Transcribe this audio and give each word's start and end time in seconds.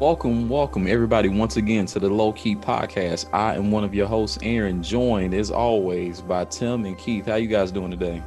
Welcome, 0.00 0.48
welcome 0.48 0.86
everybody 0.86 1.28
once 1.28 1.56
again 1.56 1.84
to 1.86 1.98
the 1.98 2.08
Low 2.08 2.32
Key 2.32 2.54
Podcast. 2.54 3.28
I 3.34 3.56
am 3.56 3.72
one 3.72 3.82
of 3.82 3.92
your 3.92 4.06
hosts, 4.06 4.38
Aaron, 4.42 4.80
joined 4.80 5.34
as 5.34 5.50
always 5.50 6.20
by 6.20 6.44
Tim 6.44 6.84
and 6.84 6.96
Keith. 6.96 7.26
How 7.26 7.34
you 7.34 7.48
guys 7.48 7.72
doing 7.72 7.90
today? 7.90 8.22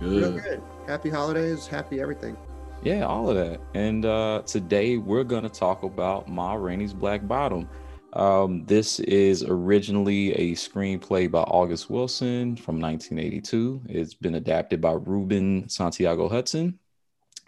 Real 0.00 0.32
good. 0.32 0.60
Happy 0.88 1.08
holidays, 1.08 1.68
happy 1.68 2.00
everything. 2.00 2.36
Yeah, 2.82 3.06
all 3.06 3.30
of 3.30 3.36
that. 3.36 3.60
And 3.74 4.04
uh, 4.04 4.42
today 4.44 4.96
we're 4.96 5.22
going 5.22 5.44
to 5.44 5.48
talk 5.48 5.84
about 5.84 6.26
Ma 6.26 6.54
Rainey's 6.54 6.94
Black 6.94 7.28
Bottom. 7.28 7.68
Um, 8.14 8.64
this 8.66 8.98
is 8.98 9.44
originally 9.44 10.32
a 10.32 10.56
screenplay 10.56 11.30
by 11.30 11.42
August 11.42 11.90
Wilson 11.90 12.56
from 12.56 12.80
1982. 12.80 13.82
It's 13.88 14.14
been 14.14 14.34
adapted 14.34 14.80
by 14.80 14.94
Ruben 14.94 15.68
Santiago 15.68 16.28
Hudson. 16.28 16.76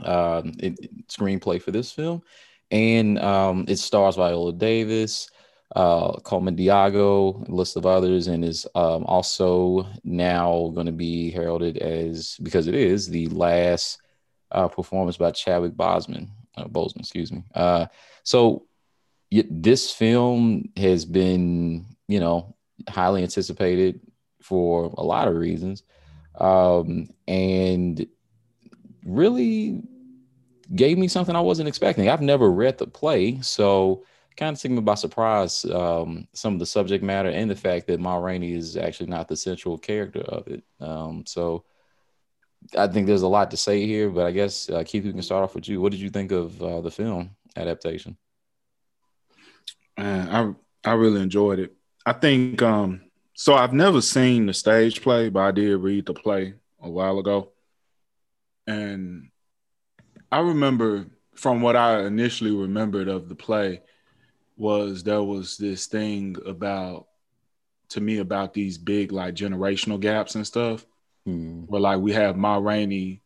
Um, 0.05 0.53
it, 0.61 1.09
screenplay 1.09 1.61
for 1.61 1.73
this 1.73 1.91
film 1.91 2.23
and 2.73 3.19
um, 3.19 3.67
it 3.69 3.77
stars 3.77 4.17
Viola 4.17 4.53
Davis, 4.53 5.29
uh, 5.77 6.15
Colman 6.21 6.57
Domingo, 6.57 7.45
a 7.49 7.53
list 7.53 7.77
of 7.77 7.87
others, 7.87 8.27
and 8.27 8.45
is 8.45 8.67
um, 8.75 9.05
also 9.05 9.87
now 10.05 10.73
going 10.75 10.87
to 10.87 10.93
be 10.93 11.31
heralded 11.31 11.77
as 11.77 12.37
because 12.43 12.67
it 12.67 12.75
is 12.75 13.09
the 13.09 13.29
last 13.29 14.01
uh, 14.51 14.69
performance 14.69 15.19
by 15.19 15.31
Chadwick 15.31 15.73
Boseman, 15.73 16.29
uh, 16.57 16.65
Boseman, 16.65 17.01
excuse 17.01 17.31
me. 17.31 17.45
Uh, 17.55 17.87
so 18.23 18.67
y- 19.31 19.45
this 19.51 19.93
film 19.93 20.71
has 20.77 21.05
been, 21.05 21.87
you 22.09 22.21
know, 22.21 22.57
highly 22.89 23.23
anticipated 23.23 24.01
for 24.41 24.93
a 24.97 25.03
lot 25.03 25.29
of 25.29 25.35
reasons, 25.35 25.83
um, 26.41 27.09
and 27.29 28.07
really 29.05 29.83
gave 30.75 30.99
me 30.99 31.09
something 31.09 31.37
I 31.37 31.41
wasn't 31.41 31.69
expecting. 31.69 32.09
I've 32.09 32.23
never 32.23 32.51
read 32.51 32.79
the 32.79 32.87
play, 32.87 33.41
so 33.41 34.05
kind 34.37 34.57
of 34.57 34.61
took 34.61 34.71
me 34.71 34.81
by 34.81 34.95
surprise. 34.95 35.65
Um, 35.65 36.27
some 36.33 36.55
of 36.55 36.59
the 36.59 36.67
subject 36.67 37.05
matter 37.05 37.29
and 37.29 37.51
the 37.51 37.57
fact 37.57 37.87
that 37.87 38.01
Ma 38.01 38.17
Rainey 38.17 38.53
is 38.55 38.77
actually 38.77 39.11
not 39.11 39.29
the 39.29 39.37
central 39.37 39.79
character 39.79 40.21
of 40.21 40.49
it. 40.49 40.65
Um, 40.81 41.25
so 41.27 41.65
I 42.77 42.87
think 42.87 43.07
there's 43.07 43.23
a 43.23 43.29
lot 43.29 43.51
to 43.51 43.57
say 43.57 43.87
here, 43.87 44.09
but 44.09 44.27
I 44.27 44.31
guess 44.31 44.71
uh, 44.71 44.85
Keith, 44.87 45.05
we 45.05 45.13
can 45.13 45.23
start 45.23 45.45
off 45.45 45.55
with 45.55 45.69
you. 45.69 45.81
What 45.81 45.93
did 45.93 46.01
you 46.01 46.11
think 46.11 46.33
of 46.33 46.63
uh, 46.63 46.81
the 46.81 46.91
film 46.91 47.37
adaptation? 47.57 48.17
I 49.97 50.53
I 50.85 50.93
really 50.93 51.21
enjoyed 51.21 51.59
it. 51.59 51.75
I 52.05 52.13
think 52.13 52.63
um, 52.63 53.03
so. 53.35 53.55
I've 53.55 53.73
never 53.73 54.01
seen 54.01 54.47
the 54.47 54.55
stage 54.55 55.03
play, 55.03 55.29
but 55.29 55.41
I 55.41 55.51
did 55.51 55.77
read 55.77 56.07
the 56.07 56.15
play 56.15 56.55
a 56.81 56.91
while 56.91 57.19
ago, 57.19 57.53
and 58.67 59.31
I 60.33 60.41
remember 60.41 61.07
from 61.35 61.61
what 61.61 61.77
I 61.77 62.05
initially 62.07 62.51
remembered 62.51 63.09
of 63.09 63.29
the 63.29 63.35
play 63.35 63.83
was 64.57 65.03
there 65.03 65.23
was 65.23 65.59
this 65.59 65.87
thing 65.87 66.37
about 66.47 67.07
to 67.91 68.01
me 68.01 68.19
about 68.19 68.55
these 68.55 68.79
big 68.79 69.13
like 69.13 69.35
generational 69.35 70.01
gaps 70.01 70.35
and 70.35 70.47
stuff. 70.47 70.87
Mm. 71.29 71.69
Where 71.69 71.81
like 71.81 72.01
we 72.01 72.13
have 72.13 72.37
Ma 72.37 72.57
Rainey 72.57 73.23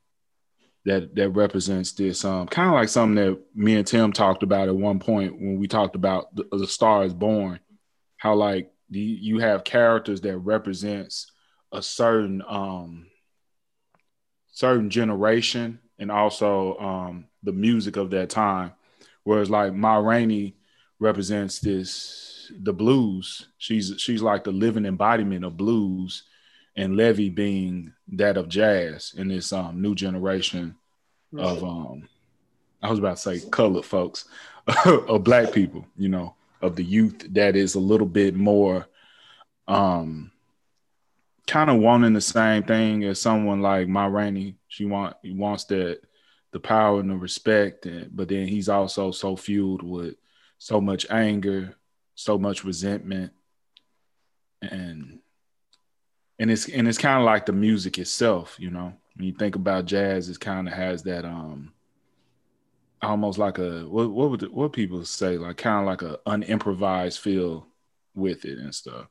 that 0.84 1.14
that 1.14 1.30
represents 1.30 1.92
this 1.92 2.24
um 2.24 2.48
kind 2.48 2.68
of 2.68 2.74
like 2.74 2.88
something 2.88 3.14
that 3.14 3.40
me 3.54 3.76
and 3.76 3.86
Tim 3.86 4.12
talked 4.12 4.42
about 4.42 4.68
at 4.68 4.76
one 4.76 4.98
point 4.98 5.40
when 5.40 5.58
we 5.58 5.68
talked 5.68 5.94
about 5.94 6.34
the, 6.34 6.44
the 6.50 6.66
Star 6.66 7.04
is 7.04 7.14
Born, 7.14 7.60
how 8.16 8.34
like 8.34 8.72
the, 8.90 8.98
you 8.98 9.38
have 9.38 9.62
characters 9.62 10.20
that 10.22 10.38
represents 10.38 11.30
a 11.72 11.82
certain 11.82 12.42
um 12.46 13.06
certain 14.52 14.90
generation 14.90 15.78
and 15.98 16.10
also 16.10 16.78
um, 16.78 17.26
the 17.42 17.52
music 17.52 17.96
of 17.96 18.10
that 18.10 18.30
time. 18.30 18.72
Whereas 19.24 19.50
like 19.50 19.72
Ma 19.72 19.96
Rainey 19.96 20.56
represents 20.98 21.58
this 21.58 22.52
the 22.60 22.72
blues. 22.72 23.48
She's 23.58 23.94
she's 23.98 24.22
like 24.22 24.44
the 24.44 24.52
living 24.52 24.86
embodiment 24.86 25.44
of 25.44 25.56
blues, 25.56 26.24
and 26.76 26.96
Levee 26.96 27.30
being 27.30 27.92
that 28.12 28.36
of 28.36 28.48
jazz 28.48 29.14
in 29.16 29.28
this 29.28 29.52
um, 29.52 29.82
new 29.82 29.94
generation 29.94 30.76
of 31.36 31.62
um 31.64 32.08
I 32.82 32.90
was 32.90 32.98
about 32.98 33.16
to 33.16 33.22
say 33.22 33.50
colored 33.50 33.84
folks 33.84 34.26
of 34.86 35.24
black 35.24 35.52
people, 35.52 35.86
you 35.96 36.08
know, 36.08 36.34
of 36.62 36.76
the 36.76 36.84
youth 36.84 37.26
that 37.34 37.56
is 37.56 37.74
a 37.74 37.80
little 37.80 38.06
bit 38.06 38.34
more 38.34 38.86
um 39.68 40.30
kind 41.56 41.70
of 41.70 41.78
wanting 41.78 42.12
the 42.12 42.20
same 42.20 42.62
thing 42.62 43.02
as 43.04 43.18
someone 43.18 43.62
like 43.62 43.88
Ma 43.88 44.04
Rainey. 44.04 44.58
She 44.68 44.84
want 44.84 45.16
wants 45.24 45.64
that 45.64 46.02
the 46.52 46.60
power 46.60 47.00
and 47.00 47.08
the 47.08 47.16
respect, 47.16 47.86
and, 47.86 48.14
but 48.14 48.28
then 48.28 48.46
he's 48.46 48.68
also 48.68 49.10
so 49.10 49.36
fueled 49.36 49.82
with 49.82 50.16
so 50.58 50.82
much 50.82 51.06
anger, 51.08 51.74
so 52.14 52.36
much 52.36 52.62
resentment, 52.62 53.32
and 54.60 55.20
and 56.38 56.50
it's 56.50 56.68
and 56.68 56.86
it's 56.86 56.98
kind 56.98 57.20
of 57.20 57.24
like 57.24 57.46
the 57.46 57.54
music 57.54 57.96
itself, 57.96 58.56
you 58.58 58.68
know. 58.68 58.92
When 59.14 59.26
you 59.26 59.32
think 59.32 59.56
about 59.56 59.86
jazz, 59.86 60.28
it 60.28 60.38
kind 60.38 60.68
of 60.68 60.74
has 60.74 61.04
that 61.04 61.24
um 61.24 61.72
almost 63.00 63.38
like 63.38 63.56
a 63.56 63.86
what 63.88 64.10
what 64.10 64.28
would 64.28 64.42
what 64.52 64.74
people 64.74 65.06
say 65.06 65.38
like 65.38 65.56
kind 65.56 65.80
of 65.80 65.86
like 65.86 66.02
a 66.02 66.18
unimprovised 66.26 67.18
feel 67.18 67.66
with 68.14 68.44
it 68.44 68.58
and 68.58 68.74
stuff. 68.74 69.06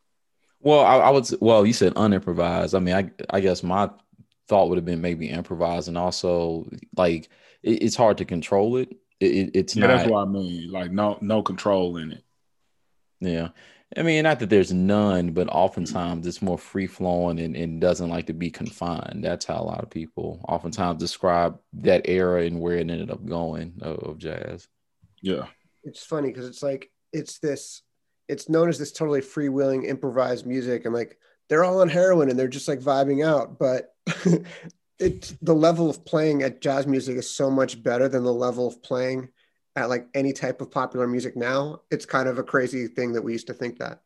Well, 0.66 0.84
I, 0.84 0.98
I 0.98 1.10
would. 1.12 1.30
Well, 1.40 1.66
you 1.66 1.74
said 1.74 1.94
unimprovised. 1.94 2.76
I 2.76 2.80
mean, 2.80 2.96
I 2.96 3.12
I 3.30 3.40
guess 3.40 3.62
my 3.62 3.90
thought 4.48 4.68
would 4.68 4.78
have 4.78 4.86
been 4.86 5.00
maybe 5.00 5.30
improvised, 5.30 5.88
and 5.88 5.98
also 5.98 6.68
like 6.98 7.30
it, 7.62 7.84
it's 7.84 7.96
hard 7.96 8.18
to 8.18 8.26
control 8.26 8.78
it. 8.78 8.90
it 9.20 9.52
it's 9.54 9.76
yeah, 9.76 9.86
not. 9.86 9.98
That's 9.98 10.10
what 10.10 10.24
I 10.24 10.26
mean. 10.26 10.72
Like 10.72 10.92
no 10.92 11.20
no 11.22 11.44
control 11.44 11.98
in 11.98 12.12
it. 12.12 12.24
Yeah. 13.22 13.50
I 13.96 14.02
mean, 14.02 14.24
not 14.24 14.40
that 14.40 14.50
there's 14.50 14.74
none, 14.74 15.32
but 15.32 15.48
oftentimes 15.48 16.26
it's 16.26 16.42
more 16.42 16.58
free 16.58 16.88
flowing 16.88 17.40
and, 17.40 17.56
and 17.56 17.80
doesn't 17.80 18.10
like 18.10 18.26
to 18.28 18.34
be 18.34 18.50
confined. 18.50 19.24
That's 19.24 19.46
how 19.46 19.62
a 19.62 19.64
lot 19.64 19.84
of 19.84 19.92
people 19.92 20.44
oftentimes 20.50 21.00
describe 21.00 21.60
that 21.74 22.10
era 22.10 22.44
and 22.44 22.60
where 22.60 22.78
it 22.78 22.90
ended 22.90 23.12
up 23.12 23.24
going 23.24 23.76
of, 23.82 24.00
of 24.00 24.18
jazz. 24.18 24.68
Yeah. 25.22 25.46
It's 25.84 26.04
funny 26.04 26.30
because 26.30 26.48
it's 26.48 26.64
like, 26.64 26.92
it's 27.14 27.38
this 27.38 27.84
it's 28.28 28.50
known 28.50 28.70
as 28.70 28.80
this 28.80 28.92
totally 28.92 29.22
freewheeling 29.22 29.86
improvised 29.86 30.46
music 30.46 30.86
and 30.86 30.94
like 30.94 31.18
they're 31.48 31.64
all 31.64 31.82
on 31.82 31.90
heroin 31.90 32.30
and 32.30 32.40
they're 32.40 32.48
just 32.48 32.68
like 32.68 32.80
vibing 32.80 33.26
out 33.26 33.60
but 33.60 33.94
it 35.00 35.34
the 35.42 35.54
level 35.54 35.90
of 35.90 36.06
playing 36.06 36.44
at 36.44 36.62
jazz 36.62 36.88
music 36.88 37.18
is 37.18 37.30
so 37.30 37.52
much 37.52 37.82
better 37.84 38.08
than 38.08 38.24
the 38.24 38.34
level 38.34 38.68
of 38.68 38.82
playing 38.82 39.30
at 39.76 39.90
like 39.90 40.08
any 40.14 40.34
type 40.34 40.62
of 40.62 40.72
popular 40.72 41.08
music 41.08 41.36
now. 41.36 41.82
It's 41.92 42.06
kind 42.06 42.30
of 42.30 42.38
a 42.38 42.44
crazy 42.44 42.88
thing 42.88 43.14
that 43.14 43.22
we 43.22 43.34
used 43.34 43.48
to 43.48 43.54
think 43.54 43.80
that. 43.80 44.02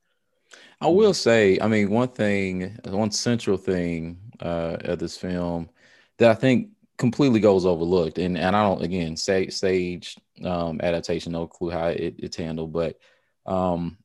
I 0.81 0.87
will 0.87 1.13
say 1.13 1.59
i 1.61 1.67
mean 1.67 1.91
one 1.91 2.07
thing 2.07 2.75
one 2.85 3.11
central 3.11 3.57
thing 3.57 4.17
uh 4.39 4.77
of 4.79 4.97
this 4.97 5.15
film 5.15 5.69
that 6.17 6.31
i 6.31 6.33
think 6.33 6.69
completely 6.97 7.39
goes 7.39 7.67
overlooked 7.67 8.17
and 8.17 8.35
and 8.35 8.55
i 8.55 8.63
don't 8.63 8.81
again 8.81 9.15
say 9.15 9.49
stage 9.49 10.15
um 10.43 10.79
adaptation 10.81 11.33
no 11.33 11.45
clue 11.45 11.69
how 11.69 11.87
it, 11.87 12.15
it's 12.17 12.37
handled 12.37 12.73
but 12.73 12.97
um 13.45 13.97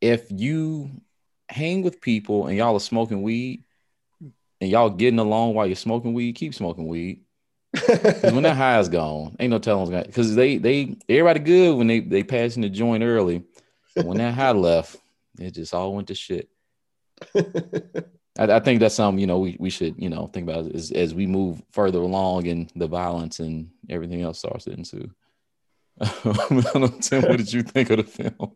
if 0.00 0.26
you 0.30 0.90
hang 1.48 1.82
with 1.82 2.00
people 2.00 2.46
and 2.46 2.56
y'all 2.56 2.76
are 2.76 2.80
smoking 2.80 3.22
weed 3.22 3.64
and 4.60 4.70
y'all 4.70 4.90
getting 4.90 5.18
along 5.18 5.54
while 5.54 5.66
you're 5.66 5.76
smoking 5.76 6.14
weed, 6.14 6.34
keep 6.34 6.54
smoking 6.54 6.86
weed. 6.86 7.22
when 8.22 8.42
that 8.42 8.56
high 8.56 8.78
is 8.78 8.88
gone, 8.88 9.36
ain't 9.38 9.50
no 9.50 9.58
telling 9.58 9.90
because 10.02 10.34
they 10.34 10.56
they 10.56 10.96
everybody 11.08 11.40
good 11.40 11.76
when 11.76 11.86
they 11.86 12.00
they 12.00 12.22
passing 12.22 12.62
the 12.62 12.68
joint 12.68 13.02
early. 13.02 13.42
when 13.94 14.18
that 14.18 14.34
high 14.34 14.52
left, 14.52 14.96
it 15.38 15.52
just 15.52 15.74
all 15.74 15.94
went 15.94 16.08
to 16.08 16.14
shit. 16.14 16.48
I, 17.34 18.44
I, 18.44 18.60
think 18.60 18.80
that's 18.80 18.94
something 18.94 19.18
you 19.20 19.26
know 19.26 19.40
we, 19.40 19.56
we 19.58 19.70
should 19.70 20.00
you 20.00 20.08
know 20.08 20.28
think 20.28 20.48
about 20.48 20.72
as 20.74 20.92
as 20.92 21.14
we 21.14 21.26
move 21.26 21.62
further 21.72 21.98
along 21.98 22.46
and 22.46 22.72
the 22.74 22.86
violence 22.86 23.40
and 23.40 23.70
everything 23.90 24.22
else 24.22 24.38
starts 24.38 24.64
to 24.64 24.72
ensue. 24.72 25.10
Tim, 26.00 27.22
what 27.22 27.36
did 27.36 27.52
you 27.52 27.62
think 27.62 27.90
of 27.90 27.98
the 27.98 28.04
film? 28.04 28.52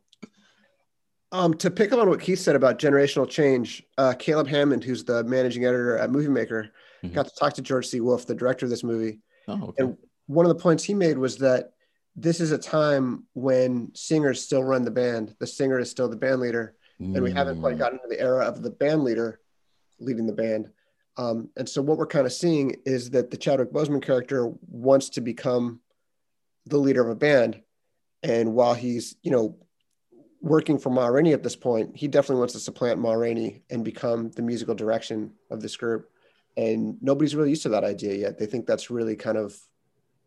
Um, 1.32 1.55
to 1.55 1.70
pick 1.70 1.93
up 1.93 1.99
on 1.99 2.11
what 2.11 2.20
Keith 2.20 2.38
said 2.38 2.56
about 2.56 2.79
generational 2.79 3.29
change, 3.29 3.82
uh, 3.96 4.12
Caleb 4.19 4.46
Hammond, 4.49 4.84
who's 4.84 5.02
the 5.02 5.25
managing 5.25 5.64
editor 5.64 5.96
at 5.96 6.11
Movie 6.11 6.29
Maker, 6.29 6.70
mm-hmm. 7.02 7.14
got 7.14 7.26
to 7.26 7.34
talk 7.34 7.55
to 7.55 7.62
George 7.62 7.87
C. 7.87 8.00
Wolfe, 8.00 8.26
the 8.26 8.34
director 8.34 8.67
of 8.67 8.70
this 8.70 8.84
movie. 8.84 9.20
Oh, 9.49 9.69
okay. 9.69 9.82
And 9.82 9.96
one 10.26 10.44
of 10.44 10.50
the 10.50 10.62
points 10.62 10.84
he 10.84 10.93
made 10.93 11.17
was 11.17 11.38
that 11.38 11.73
this 12.14 12.38
is 12.38 12.52
a 12.52 12.58
time 12.58 13.25
when 13.32 13.90
singers 13.94 14.43
still 14.43 14.62
run 14.62 14.84
the 14.84 14.90
band. 14.90 15.34
The 15.38 15.46
singer 15.46 15.79
is 15.79 15.90
still 15.90 16.08
the 16.08 16.17
band 16.17 16.40
leader, 16.40 16.76
mm. 17.00 17.14
and 17.14 17.23
we 17.23 17.32
haven't 17.32 17.61
quite 17.61 17.76
mm. 17.76 17.79
gotten 17.79 17.99
to 18.00 18.08
the 18.08 18.20
era 18.20 18.44
of 18.44 18.62
the 18.62 18.70
band 18.70 19.02
leader 19.02 19.40
leading 19.99 20.26
the 20.26 20.34
band. 20.34 20.69
Um, 21.17 21.49
and 21.56 21.67
so 21.67 21.81
what 21.81 21.96
we're 21.96 22.06
kind 22.06 22.26
of 22.26 22.32
seeing 22.32 22.76
is 22.84 23.11
that 23.11 23.31
the 23.31 23.37
Chadwick 23.38 23.73
Boseman 23.73 24.02
character 24.02 24.52
wants 24.69 25.08
to 25.11 25.23
become 25.23 25.81
the 26.67 26.79
leader 26.79 27.02
of 27.02 27.08
a 27.08 27.14
band, 27.14 27.62
and 28.23 28.52
while 28.52 28.75
he's 28.75 29.17
you 29.23 29.31
know 29.31 29.56
working 30.42 30.76
for 30.76 30.90
Ma 30.90 31.06
Rainey 31.06 31.32
at 31.32 31.42
this 31.42 31.56
point, 31.56 31.96
he 31.96 32.08
definitely 32.08 32.40
wants 32.40 32.52
to 32.54 32.60
supplant 32.60 32.98
Ma 32.98 33.12
Rainey 33.12 33.62
and 33.70 33.84
become 33.84 34.30
the 34.32 34.42
musical 34.42 34.74
direction 34.74 35.32
of 35.50 35.62
this 35.62 35.76
group. 35.76 36.10
And 36.56 36.98
nobody's 37.00 37.34
really 37.34 37.50
used 37.50 37.62
to 37.62 37.70
that 37.70 37.84
idea 37.84 38.14
yet. 38.14 38.38
They 38.38 38.46
think 38.46 38.66
that's 38.66 38.90
really 38.90 39.16
kind 39.16 39.38
of 39.38 39.56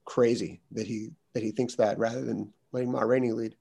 crazy 0.06 0.62
that 0.71 0.88
he 0.88 1.09
that 1.33 1.44
he 1.44 1.51
thinks 1.51 1.75
that 1.75 2.00
rather 2.00 2.23
than 2.23 2.51
letting 2.71 2.91
Ma 2.91 3.01
Rainey 3.01 3.33
lead. 3.33 3.56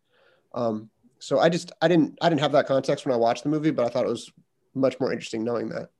Um, 0.55 0.89
so 1.19 1.41
I 1.41 1.49
just 1.49 1.73
I 1.83 1.89
didn't 1.89 2.17
I 2.23 2.29
didn't 2.29 2.41
have 2.41 2.53
that 2.53 2.67
context 2.67 3.05
when 3.05 3.15
I 3.15 3.19
watched 3.19 3.43
the 3.43 3.49
movie, 3.51 3.71
but 3.71 3.85
I 3.85 3.89
thought 3.89 4.07
it 4.07 4.11
was 4.11 4.33
much 4.75 4.99
more 5.01 5.13
interesting 5.13 5.45
knowing 5.45 5.69
that. 5.71 5.91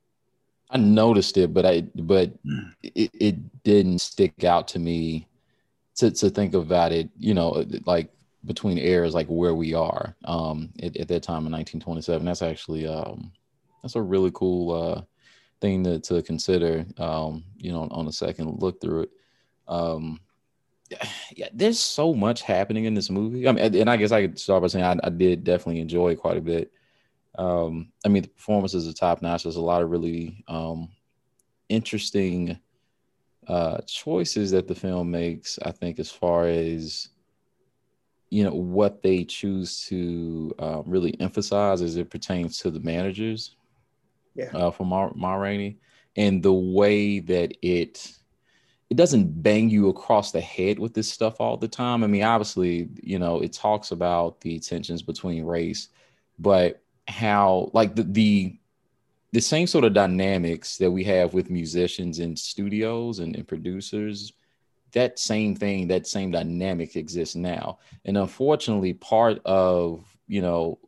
I 0.69 0.77
noticed 0.77 1.37
it, 1.37 1.53
but 1.53 1.65
I 1.65 1.81
but 1.95 2.31
hmm. 2.43 2.69
it, 2.81 3.11
it 3.13 3.63
didn't 3.63 3.99
stick 3.99 4.43
out 4.43 4.69
to 4.69 4.79
me 4.79 5.27
to 5.95 6.11
to 6.11 6.29
think 6.29 6.53
about 6.53 6.91
it. 6.91 7.09
You 7.19 7.33
know, 7.33 7.65
like 7.85 8.14
between 8.45 8.77
eras, 8.77 9.13
like 9.13 9.27
where 9.27 9.55
we 9.55 9.73
are 9.73 10.15
um, 10.25 10.71
at, 10.81 10.95
at 10.97 11.07
that 11.07 11.23
time 11.23 11.45
in 11.45 11.51
1927. 11.51 12.25
That's 12.25 12.41
actually 12.41 12.87
um, 12.87 13.31
that's 13.81 13.95
a 13.95 14.01
really 14.01 14.31
cool 14.33 14.71
uh, 14.71 15.01
thing 15.61 15.83
to 15.83 15.99
to 15.99 16.21
consider. 16.21 16.85
Um, 16.97 17.43
you 17.57 17.71
know, 17.71 17.87
on 17.91 18.07
a 18.07 18.11
second 18.11 18.61
look 18.61 18.81
through 18.81 19.03
it. 19.03 19.09
Um, 19.67 20.19
yeah, 21.35 21.49
there's 21.53 21.79
so 21.79 22.13
much 22.13 22.41
happening 22.41 22.85
in 22.85 22.93
this 22.93 23.09
movie. 23.09 23.47
I 23.47 23.51
mean, 23.51 23.75
and 23.75 23.89
I 23.89 23.97
guess 23.97 24.11
I 24.11 24.21
could 24.21 24.39
start 24.39 24.61
by 24.61 24.67
saying 24.67 24.85
I, 24.85 24.97
I 25.03 25.09
did 25.09 25.43
definitely 25.43 25.81
enjoy 25.81 26.11
it 26.11 26.19
quite 26.19 26.37
a 26.37 26.41
bit. 26.41 26.71
Um, 27.37 27.91
I 28.05 28.09
mean, 28.09 28.23
the 28.23 28.29
performances 28.29 28.87
are 28.87 28.93
top 28.93 29.21
notch. 29.21 29.43
There's 29.43 29.57
a 29.57 29.61
lot 29.61 29.81
of 29.81 29.89
really 29.89 30.43
um, 30.47 30.89
interesting 31.67 32.57
uh, 33.47 33.79
choices 33.81 34.51
that 34.51 34.67
the 34.67 34.75
film 34.75 35.11
makes. 35.11 35.59
I 35.63 35.71
think 35.71 35.99
as 35.99 36.09
far 36.09 36.47
as 36.47 37.09
you 38.35 38.43
know 38.43 38.51
what 38.51 39.01
they 39.01 39.23
choose 39.23 39.85
to 39.87 40.53
uh, 40.59 40.81
really 40.85 41.15
emphasize 41.21 41.81
as 41.81 41.95
it 41.95 42.09
pertains 42.09 42.57
to 42.57 42.69
the 42.69 42.81
managers. 42.81 43.55
Yeah. 44.33 44.49
Uh, 44.53 44.71
for 44.71 44.85
Ma, 44.85 45.09
Ma 45.15 45.35
Rainey, 45.35 45.77
and 46.17 46.43
the 46.43 46.51
way 46.51 47.19
that 47.19 47.53
it 47.61 48.11
it 48.89 48.97
doesn't 48.97 49.41
bang 49.41 49.69
you 49.69 49.87
across 49.87 50.33
the 50.33 50.41
head 50.41 50.79
with 50.79 50.93
this 50.93 51.09
stuff 51.09 51.39
all 51.39 51.55
the 51.55 51.69
time. 51.69 52.03
I 52.03 52.07
mean, 52.07 52.23
obviously, 52.23 52.89
you 53.01 53.19
know, 53.19 53.39
it 53.39 53.53
talks 53.53 53.91
about 53.91 54.41
the 54.41 54.59
tensions 54.59 55.01
between 55.01 55.45
race, 55.45 55.87
but 56.37 56.83
how 57.07 57.71
like 57.71 57.95
the 57.95 58.03
the 58.03 58.59
the 59.31 59.39
same 59.39 59.65
sort 59.65 59.85
of 59.85 59.93
dynamics 59.93 60.77
that 60.77 60.91
we 60.91 61.05
have 61.05 61.33
with 61.33 61.49
musicians 61.49 62.19
in 62.19 62.35
studios 62.35 63.19
and, 63.19 63.33
and 63.37 63.47
producers 63.47 64.33
that 64.95 65.19
same 65.19 65.55
thing 65.55 65.87
that 65.87 66.07
same 66.07 66.31
dynamic 66.31 66.95
exists 66.95 67.35
now 67.35 67.77
and 68.05 68.17
unfortunately 68.17 68.93
part 68.93 69.39
of 69.45 70.03
you 70.27 70.41
know 70.41 70.79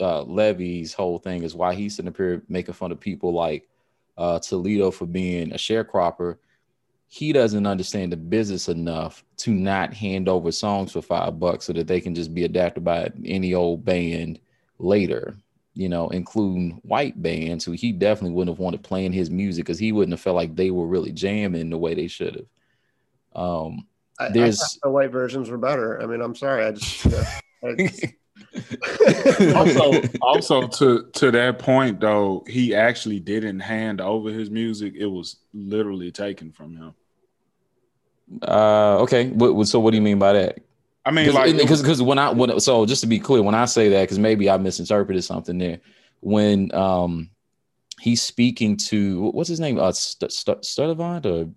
uh, 0.00 0.22
levee's 0.22 0.92
whole 0.92 1.18
thing 1.18 1.42
is 1.42 1.54
why 1.54 1.74
he's 1.74 1.96
sitting 1.96 2.08
up 2.08 2.16
here 2.16 2.42
making 2.48 2.74
fun 2.74 2.92
of 2.92 3.00
people 3.00 3.32
like 3.32 3.68
uh, 4.16 4.38
toledo 4.38 4.90
for 4.90 5.06
being 5.06 5.52
a 5.52 5.56
sharecropper 5.56 6.36
he 7.06 7.32
doesn't 7.32 7.66
understand 7.66 8.12
the 8.12 8.16
business 8.16 8.68
enough 8.68 9.24
to 9.36 9.52
not 9.52 9.92
hand 9.92 10.28
over 10.28 10.50
songs 10.52 10.92
for 10.92 11.02
five 11.02 11.38
bucks 11.38 11.64
so 11.64 11.72
that 11.72 11.86
they 11.86 12.00
can 12.00 12.14
just 12.14 12.34
be 12.34 12.44
adapted 12.44 12.84
by 12.84 13.10
any 13.24 13.54
old 13.54 13.84
band 13.84 14.38
later 14.78 15.36
you 15.74 15.88
know, 15.88 16.08
including 16.10 16.80
white 16.84 17.20
bands 17.20 17.64
who 17.64 17.72
he 17.72 17.92
definitely 17.92 18.30
wouldn't 18.30 18.56
have 18.56 18.62
wanted 18.62 18.82
playing 18.82 19.12
his 19.12 19.30
music 19.30 19.64
because 19.66 19.78
he 19.78 19.92
wouldn't 19.92 20.12
have 20.12 20.20
felt 20.20 20.36
like 20.36 20.54
they 20.54 20.70
were 20.70 20.86
really 20.86 21.12
jamming 21.12 21.68
the 21.68 21.78
way 21.78 21.94
they 21.94 22.06
should 22.06 22.36
have. 22.36 22.46
Um, 23.34 23.86
there's 24.32 24.62
I, 24.62 24.66
the 24.84 24.90
white 24.90 25.10
versions 25.10 25.50
were 25.50 25.58
better. 25.58 26.00
I 26.00 26.06
mean, 26.06 26.20
I'm 26.20 26.34
sorry, 26.34 26.64
I 26.64 26.72
just. 26.72 27.06
also, 29.54 30.02
also 30.22 30.68
to 30.68 31.10
to 31.12 31.30
that 31.32 31.58
point 31.58 32.00
though, 32.00 32.44
he 32.46 32.74
actually 32.74 33.20
didn't 33.20 33.60
hand 33.60 34.00
over 34.00 34.30
his 34.30 34.50
music. 34.50 34.94
It 34.96 35.06
was 35.06 35.36
literally 35.52 36.10
taken 36.12 36.52
from 36.52 36.76
him. 36.76 36.94
Uh, 38.42 38.98
okay. 39.00 39.28
What, 39.30 39.66
so 39.66 39.80
what 39.80 39.90
do 39.90 39.96
you 39.96 40.02
mean 40.02 40.18
by 40.18 40.32
that? 40.34 40.60
I 41.04 41.10
mean, 41.10 41.26
Cause, 41.26 41.34
like 41.34 41.56
because 41.56 41.82
because 41.82 42.00
when 42.00 42.18
I 42.18 42.30
when 42.30 42.58
so 42.60 42.86
just 42.86 43.02
to 43.02 43.06
be 43.06 43.18
clear, 43.18 43.42
when 43.42 43.54
I 43.54 43.66
say 43.66 43.88
that, 43.90 44.02
because 44.02 44.18
maybe 44.18 44.48
I 44.48 44.56
misinterpreted 44.56 45.22
something 45.24 45.58
there. 45.58 45.80
When 46.20 46.74
um 46.74 47.30
he's 48.00 48.22
speaking 48.22 48.76
to 48.76 49.30
what's 49.30 49.48
his 49.48 49.60
name, 49.60 49.78
uh, 49.78 49.92
St- 49.92 50.32
St- 50.32 50.62
Sturdyvant 50.62 51.26
or 51.26 51.50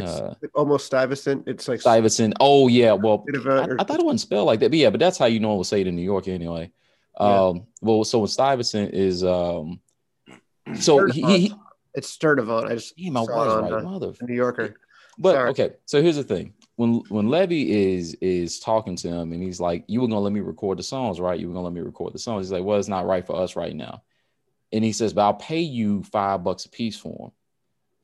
uh, 0.00 0.34
almost 0.54 0.86
Stuyvesant. 0.86 1.44
It's 1.46 1.68
like 1.68 1.80
Stuyvesant. 1.80 2.34
Oh 2.40 2.68
yeah, 2.68 2.92
well, 2.92 3.24
I, 3.34 3.66
I, 3.78 3.84
thought 3.84 4.00
it 4.00 4.04
wasn't 4.04 4.20
spelled 4.20 4.46
like 4.46 4.60
that, 4.60 4.70
but 4.70 4.78
yeah, 4.78 4.90
but 4.90 5.00
that's 5.00 5.18
how 5.18 5.26
you 5.26 5.40
was 5.40 5.68
say 5.68 5.80
it 5.80 5.86
in 5.86 5.96
New 5.96 6.02
York 6.02 6.28
anyway. 6.28 6.70
Yeah. 7.20 7.46
Um, 7.46 7.66
well, 7.80 8.04
so 8.04 8.20
when 8.20 8.28
Stuyvesant 8.28 8.94
is 8.94 9.24
um, 9.24 9.80
so 10.78 11.06
he, 11.06 11.22
he, 11.22 11.54
it's 11.94 12.16
Sturdyvant. 12.16 12.70
I 12.70 12.74
just 12.74 12.96
damn, 12.96 13.14
my 13.14 13.24
saw 13.24 13.58
right, 13.58 13.82
mother, 13.82 14.12
New 14.22 14.34
Yorker. 14.34 14.74
But 15.18 15.34
Sorry. 15.34 15.50
okay, 15.50 15.70
so 15.84 16.00
here's 16.00 16.16
the 16.16 16.24
thing: 16.24 16.54
when 16.76 17.02
when 17.08 17.28
Levee 17.28 17.96
is 17.96 18.14
is 18.20 18.60
talking 18.60 18.96
to 18.96 19.08
him 19.08 19.32
and 19.32 19.42
he's 19.42 19.60
like, 19.60 19.84
"You 19.88 20.00
were 20.00 20.06
gonna 20.06 20.20
let 20.20 20.32
me 20.32 20.40
record 20.40 20.78
the 20.78 20.84
songs, 20.84 21.18
right? 21.18 21.38
You 21.38 21.48
were 21.48 21.54
gonna 21.54 21.64
let 21.64 21.72
me 21.72 21.80
record 21.80 22.12
the 22.12 22.18
songs." 22.18 22.46
He's 22.46 22.52
like, 22.52 22.64
"Well, 22.64 22.78
it's 22.78 22.88
not 22.88 23.06
right 23.06 23.26
for 23.26 23.36
us 23.36 23.56
right 23.56 23.74
now," 23.74 24.02
and 24.72 24.84
he 24.84 24.92
says, 24.92 25.12
"But 25.12 25.22
I'll 25.22 25.34
pay 25.34 25.60
you 25.60 26.04
five 26.04 26.44
bucks 26.44 26.66
a 26.66 26.68
piece 26.68 26.96
for 26.96 27.16
them." 27.18 27.32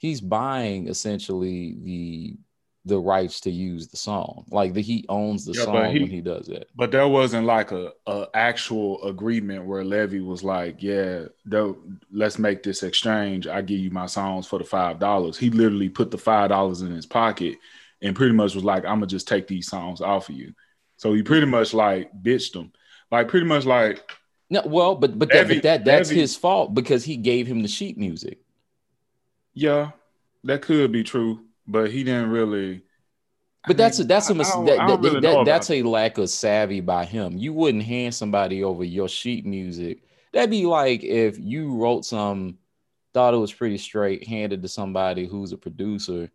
He's 0.04 0.20
buying 0.20 0.88
essentially 0.88 1.78
the 1.82 2.36
the 2.84 2.98
rights 2.98 3.40
to 3.40 3.50
use 3.50 3.88
the 3.88 3.96
song. 3.96 4.44
Like 4.50 4.74
the 4.74 4.82
he 4.82 5.06
owns 5.08 5.46
the 5.46 5.54
yeah, 5.54 5.64
song 5.64 5.92
he, 5.92 6.00
when 6.00 6.10
he 6.10 6.20
does 6.20 6.50
it. 6.50 6.68
But 6.76 6.90
there 6.90 7.08
wasn't 7.08 7.46
like 7.46 7.72
a, 7.72 7.90
a 8.06 8.26
actual 8.34 9.02
agreement 9.04 9.64
where 9.64 9.82
Levee 9.82 10.20
was 10.20 10.44
like, 10.44 10.82
"Yeah, 10.82 11.22
let's 12.12 12.38
make 12.38 12.62
this 12.62 12.82
exchange. 12.82 13.46
I 13.46 13.62
give 13.62 13.80
you 13.80 13.90
my 13.90 14.04
songs 14.04 14.46
for 14.46 14.58
the 14.58 14.66
five 14.66 14.98
dollars." 14.98 15.38
He 15.38 15.48
literally 15.48 15.88
put 15.88 16.10
the 16.10 16.18
five 16.18 16.50
dollars 16.50 16.82
in 16.82 16.90
his 16.90 17.06
pocket 17.06 17.56
and 18.02 18.14
pretty 18.14 18.34
much 18.34 18.54
was 18.54 18.62
like, 18.62 18.84
"I'm 18.84 18.96
gonna 18.96 19.06
just 19.06 19.26
take 19.26 19.46
these 19.48 19.68
songs 19.68 20.02
off 20.02 20.28
of 20.28 20.34
you." 20.34 20.52
So 20.98 21.14
he 21.14 21.22
pretty 21.22 21.46
much 21.46 21.72
like 21.72 22.10
bitched 22.22 22.52
them, 22.52 22.72
like 23.10 23.28
pretty 23.28 23.46
much 23.46 23.64
like. 23.64 24.02
No, 24.50 24.60
well, 24.66 24.96
but 24.96 25.18
but, 25.18 25.30
Levee, 25.32 25.54
that, 25.54 25.54
but 25.54 25.62
that 25.62 25.84
that's 25.86 26.10
Levee, 26.10 26.20
his 26.20 26.36
fault 26.36 26.74
because 26.74 27.04
he 27.04 27.16
gave 27.16 27.46
him 27.46 27.62
the 27.62 27.68
sheet 27.68 27.96
music. 27.96 28.43
Yeah, 29.54 29.92
that 30.44 30.62
could 30.62 30.92
be 30.92 31.04
true 31.04 31.44
but 31.66 31.90
he 31.90 32.04
didn't 32.04 32.30
really. 32.30 32.82
But 33.66 33.78
that's 33.78 33.98
a, 33.98 34.04
that's 34.04 34.28
a 34.28 34.34
mis- 34.34 34.50
that, 34.50 34.66
that, 34.66 35.00
really 35.00 35.20
that, 35.20 35.44
that's 35.46 35.70
a 35.70 35.82
lack 35.82 36.18
of 36.18 36.28
savvy 36.28 36.80
by 36.80 37.06
him. 37.06 37.38
You 37.38 37.54
wouldn't 37.54 37.84
hand 37.84 38.14
somebody 38.14 38.62
over 38.62 38.84
your 38.84 39.08
sheet 39.08 39.46
music. 39.46 40.02
That'd 40.32 40.50
be 40.50 40.66
like 40.66 41.02
if 41.02 41.38
you 41.38 41.74
wrote 41.74 42.04
some, 42.04 42.58
thought 43.14 43.32
it 43.32 43.38
was 43.38 43.52
pretty 43.52 43.78
straight, 43.78 44.26
handed 44.26 44.60
to 44.62 44.68
somebody 44.68 45.26
who's 45.26 45.52
a 45.52 45.56
producer, 45.56 46.30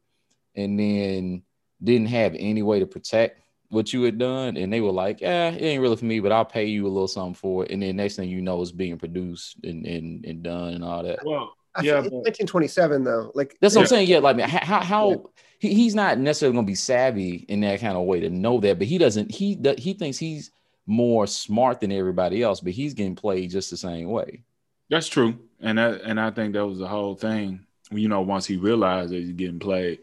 and 0.56 0.80
then 0.80 1.44
didn't 1.84 2.08
have 2.08 2.36
any 2.38 2.64
way 2.64 2.80
to 2.80 2.88
protect 2.88 3.42
what 3.68 3.94
you 3.94 4.02
had 4.02 4.18
done, 4.18 4.58
and 4.58 4.74
they 4.74 4.82
were 4.82 4.92
like, 4.92 5.22
"Yeah, 5.22 5.52
it 5.52 5.62
ain't 5.62 5.82
really 5.82 5.98
for 5.98 6.06
me, 6.06 6.20
but 6.20 6.32
I'll 6.32 6.46
pay 6.46 6.66
you 6.66 6.88
a 6.88 6.90
little 6.90 7.08
something 7.08 7.36
for 7.36 7.64
it." 7.64 7.72
And 7.72 7.84
then 7.84 7.98
next 7.98 8.16
thing 8.16 8.28
you 8.28 8.42
know, 8.42 8.60
it's 8.64 8.72
being 8.72 8.98
produced 8.98 9.58
and 9.64 9.86
and, 9.86 10.26
and 10.26 10.42
done 10.42 10.74
and 10.74 10.84
all 10.84 11.04
that. 11.04 11.20
Well, 11.24 11.54
yeah, 11.84 12.02
but, 12.02 12.12
1927 12.12 13.04
though. 13.04 13.32
Like 13.34 13.58
that's 13.60 13.76
what 13.76 13.82
yeah. 13.82 13.84
I'm 13.84 13.88
saying. 13.88 14.08
Yeah, 14.10 14.20
like 14.20 14.40
how 14.40 14.82
how 14.82 15.10
yeah. 15.10 15.18
he, 15.60 15.74
he's 15.74 15.96
not 15.96 16.18
necessarily 16.18 16.54
going 16.54 16.66
to 16.66 16.72
be 16.72 16.76
savvy 16.76 17.46
in 17.48 17.62
that 17.62 17.80
kind 17.80 17.98
of 17.98 18.04
way 18.04 18.20
to 18.22 18.30
know 18.30 18.60
that, 18.60 18.78
but 18.78 18.88
he 18.88 18.98
doesn't. 18.98 19.32
He 19.32 19.60
he 19.78 19.94
thinks 19.94 20.18
he's 20.18 20.52
more 20.86 21.28
smart 21.28 21.80
than 21.80 21.92
everybody 21.92 22.42
else, 22.42 22.62
but 22.62 22.74
he's 22.74 22.94
getting 22.94 23.16
played 23.16 23.52
just 23.52 23.70
the 23.70 23.78
same 23.78 24.10
way. 24.10 24.44
That's 24.90 25.08
true, 25.08 25.38
and 25.62 25.78
that 25.78 26.02
and 26.02 26.20
I 26.20 26.32
think 26.32 26.54
that 26.54 26.66
was 26.66 26.80
the 26.80 26.88
whole 26.88 27.16
thing. 27.16 27.66
You 27.92 28.08
know, 28.08 28.22
once 28.22 28.46
he 28.46 28.58
realized 28.58 29.12
that 29.12 29.18
he's 29.18 29.34
getting 29.34 29.60
played, 29.60 30.00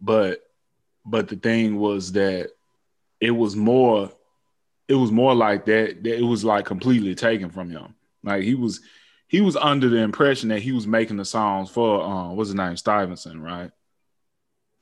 but 0.00 0.42
but 1.04 1.28
the 1.28 1.36
thing 1.36 1.76
was 1.76 2.12
that 2.12 2.50
it 3.20 3.30
was 3.30 3.56
more 3.56 4.10
it 4.88 4.94
was 4.94 5.10
more 5.10 5.34
like 5.34 5.64
that, 5.66 6.02
that 6.04 6.18
it 6.18 6.22
was 6.22 6.44
like 6.44 6.64
completely 6.64 7.14
taken 7.14 7.50
from 7.50 7.70
him. 7.70 7.94
Like 8.22 8.42
he 8.42 8.54
was 8.54 8.80
he 9.28 9.40
was 9.40 9.56
under 9.56 9.88
the 9.88 9.98
impression 9.98 10.48
that 10.50 10.62
he 10.62 10.72
was 10.72 10.86
making 10.86 11.16
the 11.16 11.24
songs 11.24 11.70
for 11.70 12.02
um 12.02 12.36
what's 12.36 12.48
his 12.48 12.54
name 12.54 12.76
Stuyvesant, 12.76 13.40
right? 13.40 13.70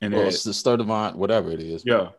And 0.01 0.15
well, 0.15 0.27
it's 0.27 0.45
the 0.45 0.51
Sturdyvant, 0.51 1.15
whatever 1.15 1.51
it 1.51 1.61
is. 1.61 1.83
Yeah. 1.87 2.11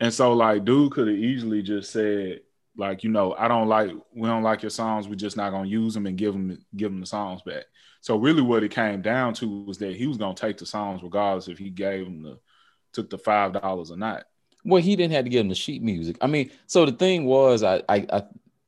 And 0.00 0.12
so 0.12 0.32
like 0.32 0.64
dude 0.64 0.92
could 0.92 1.08
have 1.08 1.16
easily 1.16 1.62
just 1.62 1.92
said, 1.92 2.40
like, 2.76 3.04
you 3.04 3.10
know, 3.10 3.34
I 3.38 3.48
don't 3.48 3.68
like 3.68 3.90
we 4.12 4.28
don't 4.28 4.42
like 4.42 4.62
your 4.62 4.70
songs, 4.70 5.08
we're 5.08 5.14
just 5.14 5.36
not 5.36 5.50
gonna 5.50 5.68
use 5.68 5.94
them 5.94 6.06
and 6.06 6.16
give 6.16 6.32
them 6.32 6.58
give 6.76 6.90
them 6.90 7.00
the 7.00 7.06
songs 7.06 7.42
back. 7.42 7.64
So 8.00 8.16
really 8.16 8.42
what 8.42 8.62
it 8.62 8.70
came 8.70 9.02
down 9.02 9.34
to 9.34 9.64
was 9.64 9.78
that 9.78 9.96
he 9.96 10.06
was 10.06 10.16
gonna 10.16 10.34
take 10.34 10.58
the 10.58 10.66
songs 10.66 11.02
regardless 11.02 11.48
if 11.48 11.58
he 11.58 11.70
gave 11.70 12.04
them 12.04 12.22
the 12.22 12.38
took 12.92 13.10
the 13.10 13.18
five 13.18 13.52
dollars 13.52 13.90
or 13.90 13.96
not. 13.96 14.24
Well, 14.64 14.82
he 14.82 14.96
didn't 14.96 15.12
have 15.12 15.24
to 15.24 15.30
give 15.30 15.42
him 15.42 15.48
the 15.48 15.54
sheet 15.54 15.82
music. 15.82 16.16
I 16.22 16.26
mean, 16.26 16.50
so 16.66 16.86
the 16.86 16.92
thing 16.92 17.26
was, 17.26 17.62
I, 17.62 17.82
I, 17.86 18.06
I 18.10 18.22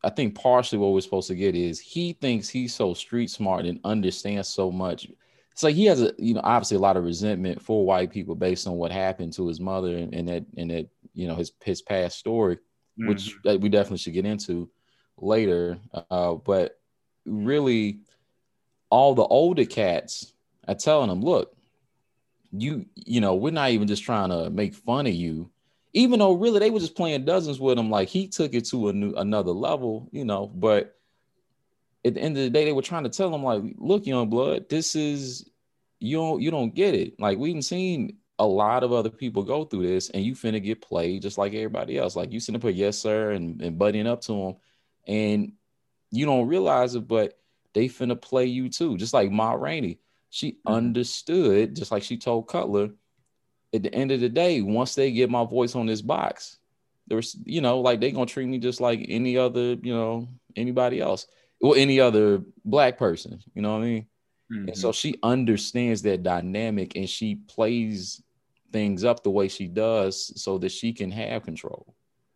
I 0.06 0.10
think 0.10 0.36
partially 0.36 0.78
what 0.78 0.92
we're 0.92 1.00
supposed 1.00 1.26
to 1.28 1.34
get 1.34 1.56
is 1.56 1.80
he 1.80 2.12
thinks 2.12 2.48
he's 2.48 2.72
so 2.72 2.94
street 2.94 3.28
smart 3.28 3.66
and 3.66 3.80
understands 3.82 4.46
so 4.46 4.70
much. 4.70 5.08
So 5.56 5.66
he 5.66 5.86
has 5.86 6.00
a, 6.00 6.12
you 6.16 6.34
know, 6.34 6.42
obviously 6.44 6.76
a 6.76 6.80
lot 6.80 6.96
of 6.96 7.02
resentment 7.02 7.60
for 7.60 7.84
white 7.84 8.12
people 8.12 8.36
based 8.36 8.68
on 8.68 8.74
what 8.74 8.92
happened 8.92 9.32
to 9.32 9.48
his 9.48 9.58
mother 9.58 9.96
and, 9.96 10.14
and 10.14 10.28
that 10.28 10.44
and 10.56 10.70
that, 10.70 10.88
you 11.12 11.26
know, 11.26 11.34
his 11.34 11.50
his 11.64 11.82
past 11.82 12.20
story, 12.20 12.54
mm-hmm. 12.56 13.08
which 13.08 13.34
we 13.44 13.68
definitely 13.68 13.98
should 13.98 14.12
get 14.12 14.26
into 14.26 14.70
later. 15.18 15.76
Uh, 16.08 16.34
but 16.34 16.78
really, 17.24 17.98
all 18.88 19.16
the 19.16 19.24
older 19.24 19.64
cats 19.64 20.34
are 20.68 20.76
telling 20.76 21.10
him, 21.10 21.20
look, 21.20 21.56
you, 22.52 22.86
you 22.94 23.20
know, 23.20 23.34
we're 23.34 23.50
not 23.50 23.70
even 23.70 23.88
just 23.88 24.04
trying 24.04 24.28
to 24.28 24.50
make 24.50 24.72
fun 24.72 25.08
of 25.08 25.14
you 25.14 25.50
even 25.96 26.18
though 26.18 26.34
really 26.34 26.58
they 26.58 26.68
were 26.68 26.78
just 26.78 26.94
playing 26.94 27.24
dozens 27.24 27.58
with 27.58 27.78
him, 27.78 27.88
like 27.88 28.08
he 28.08 28.28
took 28.28 28.52
it 28.52 28.66
to 28.66 28.88
a 28.88 28.92
new 28.92 29.14
another 29.14 29.52
level, 29.52 30.10
you 30.12 30.26
know. 30.26 30.46
But 30.46 30.94
at 32.04 32.14
the 32.14 32.20
end 32.20 32.36
of 32.36 32.44
the 32.44 32.50
day, 32.50 32.66
they 32.66 32.72
were 32.72 32.82
trying 32.82 33.04
to 33.04 33.08
tell 33.08 33.34
him, 33.34 33.42
like, 33.42 33.62
look, 33.78 34.06
young 34.06 34.28
blood, 34.28 34.68
this 34.68 34.94
is 34.94 35.48
you 35.98 36.18
don't 36.18 36.42
you 36.42 36.50
don't 36.50 36.74
get 36.74 36.94
it. 36.94 37.18
Like 37.18 37.38
we 37.38 37.54
have 37.54 37.64
seen 37.64 38.18
a 38.38 38.46
lot 38.46 38.84
of 38.84 38.92
other 38.92 39.08
people 39.08 39.42
go 39.42 39.64
through 39.64 39.86
this, 39.86 40.10
and 40.10 40.22
you 40.22 40.34
finna 40.34 40.62
get 40.62 40.82
played 40.82 41.22
just 41.22 41.38
like 41.38 41.54
everybody 41.54 41.96
else. 41.96 42.14
Like 42.14 42.30
you 42.30 42.40
sitting 42.40 42.60
put 42.60 42.74
yes 42.74 42.98
sir 42.98 43.30
and, 43.30 43.62
and 43.62 43.80
buddying 43.80 44.06
up 44.06 44.20
to 44.22 44.34
him, 44.34 44.56
and 45.06 45.52
you 46.10 46.26
don't 46.26 46.46
realize 46.46 46.94
it, 46.94 47.08
but 47.08 47.38
they 47.72 47.88
finna 47.88 48.20
play 48.20 48.44
you 48.44 48.68
too. 48.68 48.98
Just 48.98 49.14
like 49.14 49.30
Ma 49.30 49.52
Rainey, 49.52 49.98
she 50.28 50.52
mm-hmm. 50.52 50.74
understood, 50.74 51.74
just 51.74 51.90
like 51.90 52.02
she 52.02 52.18
told 52.18 52.48
Cutler 52.48 52.90
at 53.76 53.82
the 53.84 53.94
end 53.94 54.10
of 54.10 54.20
the 54.20 54.28
day, 54.28 54.62
once 54.62 54.94
they 54.94 55.12
get 55.12 55.30
my 55.30 55.44
voice 55.44 55.74
on 55.74 55.86
this 55.86 56.02
box, 56.02 56.58
there's, 57.06 57.36
you 57.44 57.60
know, 57.60 57.80
like 57.80 58.00
they're 58.00 58.10
gonna 58.10 58.26
treat 58.26 58.48
me 58.48 58.58
just 58.58 58.80
like 58.80 59.06
any 59.08 59.38
other, 59.38 59.74
you 59.74 59.94
know, 59.94 60.28
anybody 60.56 61.00
else 61.00 61.26
or 61.60 61.76
any 61.76 62.00
other 62.00 62.42
black 62.64 62.98
person. 62.98 63.40
You 63.54 63.62
know 63.62 63.72
what 63.72 63.82
I 63.82 63.86
mean? 63.86 64.06
Mm-hmm. 64.52 64.68
And 64.68 64.76
so 64.76 64.92
she 64.92 65.16
understands 65.22 66.02
that 66.02 66.22
dynamic 66.22 66.96
and 66.96 67.08
she 67.08 67.36
plays 67.36 68.22
things 68.72 69.04
up 69.04 69.22
the 69.22 69.30
way 69.30 69.48
she 69.48 69.68
does 69.68 70.32
so 70.40 70.58
that 70.58 70.72
she 70.72 70.92
can 70.92 71.10
have 71.10 71.44
control. 71.44 71.94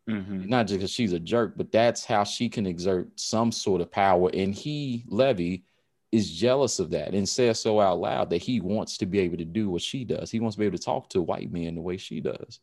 Mm-hmm. 0.08 0.48
Not 0.48 0.66
just 0.66 0.78
because 0.78 0.90
she's 0.90 1.12
a 1.12 1.20
jerk, 1.20 1.54
but 1.56 1.70
that's 1.70 2.04
how 2.04 2.24
she 2.24 2.48
can 2.48 2.66
exert 2.66 3.08
some 3.18 3.52
sort 3.52 3.80
of 3.80 3.92
power. 3.92 4.30
And 4.32 4.54
he, 4.54 5.04
Levee, 5.08 5.62
is 6.12 6.30
jealous 6.30 6.78
of 6.78 6.90
that 6.90 7.14
and 7.14 7.28
says 7.28 7.60
so 7.60 7.80
out 7.80 8.00
loud 8.00 8.30
that 8.30 8.42
he 8.42 8.60
wants 8.60 8.98
to 8.98 9.06
be 9.06 9.20
able 9.20 9.36
to 9.36 9.44
do 9.44 9.70
what 9.70 9.82
she 9.82 10.04
does. 10.04 10.30
He 10.30 10.40
wants 10.40 10.56
to 10.56 10.60
be 10.60 10.66
able 10.66 10.78
to 10.78 10.84
talk 10.84 11.08
to 11.10 11.22
white 11.22 11.52
men 11.52 11.76
the 11.76 11.80
way 11.80 11.96
she 11.96 12.20
does. 12.20 12.60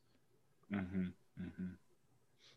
Mm-hmm. 0.74 1.06
Mm-hmm. 1.42 1.68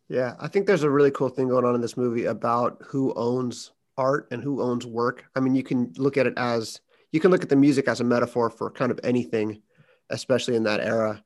Yeah, 0.09 0.35
I 0.41 0.49
think 0.49 0.67
there's 0.67 0.83
a 0.83 0.91
really 0.91 1.13
cool 1.13 1.29
thing 1.29 1.49
going 1.49 1.65
on 1.65 1.77
in 1.77 1.81
this 1.81 1.97
movie 1.97 2.25
about 2.25 2.83
who 2.85 3.15
owns 3.15 3.71
art 3.97 4.27
and 4.33 4.43
who 4.43 4.61
owns 4.61 4.85
work. 4.85 5.25
I 5.37 5.41
mean, 5.41 5.55
you 5.55 5.63
can 5.63 5.93
look 5.97 6.17
at 6.17 6.27
it 6.27 6.35
as 6.37 6.81
you 7.13 7.21
can 7.21 7.31
look 7.31 7.43
at 7.43 7.49
the 7.49 7.57
music 7.57 7.87
as 7.87 8.01
a 8.01 8.05
metaphor 8.05 8.51
for 8.51 8.71
kind 8.71 8.91
of 8.91 8.99
anything, 9.05 9.63
especially 10.11 10.57
in 10.57 10.65
that 10.65 10.81
era. 10.81 11.23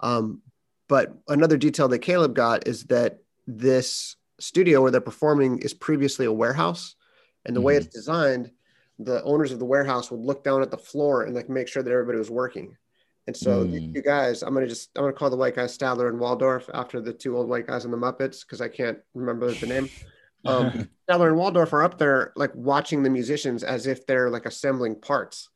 Um, 0.00 0.42
but 0.88 1.14
another 1.28 1.56
detail 1.56 1.86
that 1.88 2.00
Caleb 2.00 2.34
got 2.34 2.66
is 2.66 2.84
that 2.84 3.20
this 3.46 4.16
studio 4.40 4.82
where 4.82 4.90
they're 4.90 5.00
performing 5.00 5.58
is 5.58 5.72
previously 5.72 6.26
a 6.26 6.32
warehouse, 6.32 6.96
and 7.44 7.54
the 7.54 7.60
mm-hmm. 7.60 7.66
way 7.66 7.76
it's 7.76 7.86
designed 7.86 8.50
the 8.98 9.22
owners 9.24 9.52
of 9.52 9.58
the 9.58 9.64
warehouse 9.64 10.10
would 10.10 10.20
look 10.20 10.44
down 10.44 10.62
at 10.62 10.70
the 10.70 10.78
floor 10.78 11.22
and 11.22 11.34
like 11.34 11.48
make 11.48 11.68
sure 11.68 11.82
that 11.82 11.90
everybody 11.90 12.18
was 12.18 12.30
working. 12.30 12.76
And 13.26 13.36
so 13.36 13.64
mm. 13.64 13.72
these 13.72 13.94
two 13.94 14.02
guys, 14.02 14.42
I'm 14.42 14.54
gonna 14.54 14.66
just 14.66 14.90
I'm 14.96 15.04
gonna 15.04 15.14
call 15.14 15.30
the 15.30 15.36
white 15.36 15.56
guys 15.56 15.76
Statler 15.76 16.08
and 16.08 16.20
Waldorf 16.20 16.68
after 16.74 17.00
the 17.00 17.12
two 17.12 17.36
old 17.36 17.48
white 17.48 17.66
guys 17.66 17.84
in 17.84 17.90
the 17.90 17.96
Muppets 17.96 18.40
because 18.42 18.60
I 18.60 18.68
can't 18.68 18.98
remember 19.14 19.52
the 19.52 19.66
name. 19.66 19.88
Um, 20.46 20.90
Statler 21.08 21.28
and 21.28 21.38
Waldorf 21.38 21.72
are 21.72 21.82
up 21.82 21.96
there 21.96 22.34
like 22.36 22.54
watching 22.54 23.02
the 23.02 23.08
musicians 23.08 23.64
as 23.64 23.86
if 23.86 24.06
they're 24.06 24.28
like 24.28 24.44
assembling 24.44 25.00
parts, 25.00 25.48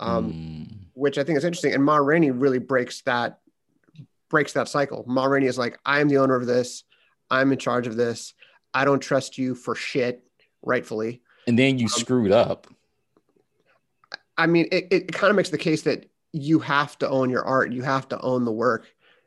um, 0.00 0.32
mm. 0.32 0.78
which 0.94 1.16
I 1.16 1.22
think 1.22 1.38
is 1.38 1.44
interesting. 1.44 1.74
And 1.74 1.84
Ma 1.84 1.98
Rainey 1.98 2.32
really 2.32 2.58
breaks 2.58 3.02
that 3.02 3.38
breaks 4.28 4.52
that 4.54 4.66
cycle. 4.66 5.04
Ma 5.06 5.26
Rainey 5.26 5.46
is 5.46 5.58
like, 5.58 5.78
I 5.86 6.00
am 6.00 6.08
the 6.08 6.18
owner 6.18 6.34
of 6.34 6.44
this. 6.44 6.82
I'm 7.30 7.52
in 7.52 7.58
charge 7.58 7.86
of 7.86 7.94
this. 7.94 8.34
I 8.74 8.84
don't 8.84 8.98
trust 8.98 9.38
you 9.38 9.54
for 9.54 9.76
shit, 9.76 10.24
rightfully 10.60 11.22
and 11.46 11.58
then 11.58 11.78
you 11.78 11.86
um, 11.86 11.90
screwed 11.90 12.32
up. 12.32 12.66
I 14.36 14.46
mean, 14.46 14.68
it, 14.70 14.88
it 14.90 15.12
kind 15.12 15.30
of 15.30 15.36
makes 15.36 15.50
the 15.50 15.58
case 15.58 15.82
that 15.82 16.10
you 16.32 16.58
have 16.58 16.98
to 16.98 17.08
own 17.08 17.30
your 17.30 17.44
art, 17.44 17.72
you 17.72 17.82
have 17.82 18.08
to 18.08 18.20
own 18.20 18.44
the 18.44 18.52
work. 18.52 18.86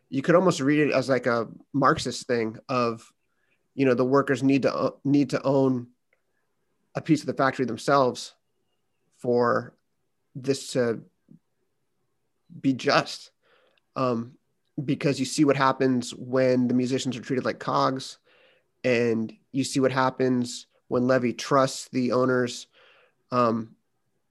You 0.10 0.22
could 0.22 0.36
almost 0.36 0.60
read 0.60 0.80
it 0.80 0.94
as 0.94 1.10
like 1.10 1.28
a 1.28 1.48
Marxist 1.74 2.28
thing 2.28 2.58
of, 2.68 3.12
you 3.76 3.86
know, 3.86 3.94
the 3.94 4.06
workers 4.06 4.44
need 4.44 4.64
to 4.64 4.94
need 5.04 5.32
to 5.32 5.42
own 5.44 5.88
a 6.96 7.02
piece 7.02 7.22
of 7.22 7.28
the 7.28 7.34
factory 7.34 7.66
themselves 7.66 8.34
for 9.18 9.76
this 10.36 10.74
to 10.74 11.02
be 12.60 12.74
just. 12.74 13.32
Um, 13.96 14.34
because 14.84 15.20
you 15.20 15.26
see 15.26 15.44
what 15.44 15.58
happens 15.58 16.12
when 16.16 16.68
the 16.68 16.74
musicians 16.74 17.18
are 17.18 17.22
treated 17.22 17.46
like 17.46 17.60
cogs, 17.60 18.18
and 18.84 19.34
you 19.52 19.64
see 19.64 19.80
what 19.80 19.92
happens 19.92 20.68
when 20.90 21.08
Levee 21.08 21.34
trusts 21.34 21.88
the 21.90 22.12
owners. 22.12 22.68
Um, 23.32 23.76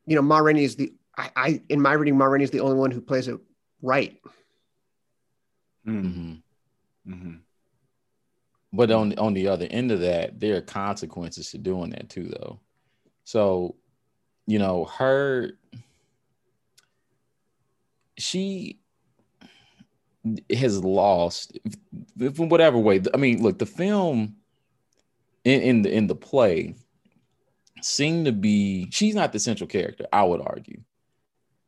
you 0.06 0.14
know, 0.14 0.22
Ma 0.22 0.38
Rainey 0.38 0.64
is 0.64 0.76
the 0.76 0.92
I, 1.16 1.30
I 1.34 1.62
in 1.70 1.80
my 1.80 1.92
reading, 1.94 2.18
Ma 2.18 2.26
Rainey 2.26 2.44
is 2.44 2.50
the 2.50 2.60
only 2.60 2.76
one 2.76 2.90
who 2.90 3.00
plays 3.00 3.26
it 3.28 3.38
right. 3.80 4.20
Mm-hmm. 5.86 6.34
Mm-hmm. 7.10 7.34
But 8.72 8.90
on 8.90 9.18
on 9.18 9.32
the 9.32 9.48
other 9.48 9.66
end 9.70 9.90
of 9.90 10.00
that, 10.00 10.38
there 10.38 10.56
are 10.56 10.60
consequences 10.60 11.50
to 11.52 11.58
doing 11.58 11.90
that 11.90 12.10
too, 12.10 12.24
though. 12.24 12.60
So, 13.24 13.76
you 14.46 14.58
know, 14.58 14.84
her 14.84 15.52
she 18.18 18.78
has 20.50 20.82
lost 20.82 21.58
from 22.34 22.48
whatever 22.48 22.78
way. 22.78 23.00
I 23.14 23.16
mean, 23.16 23.42
look, 23.42 23.58
the 23.58 23.66
film 23.66 24.36
in, 25.48 25.62
in 25.62 25.82
the 25.82 25.90
in 25.90 26.06
the 26.06 26.14
play 26.14 26.74
seem 27.80 28.24
to 28.24 28.32
be 28.32 28.88
she's 28.90 29.14
not 29.14 29.32
the 29.32 29.38
central 29.38 29.68
character, 29.68 30.06
I 30.12 30.24
would 30.24 30.40
argue. 30.40 30.80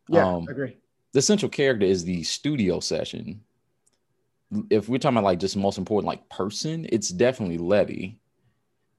Yeah, 0.08 0.26
um, 0.26 0.46
I 0.48 0.52
agree. 0.52 0.76
The 1.12 1.22
central 1.22 1.48
character 1.48 1.86
is 1.86 2.04
the 2.04 2.22
studio 2.22 2.80
session. 2.80 3.40
If 4.68 4.88
we're 4.88 4.98
talking 4.98 5.16
about 5.16 5.24
like 5.24 5.38
just 5.38 5.56
most 5.56 5.78
important 5.78 6.08
like 6.08 6.28
person, 6.28 6.86
it's 6.90 7.08
definitely 7.08 7.58
Levee. 7.58 8.18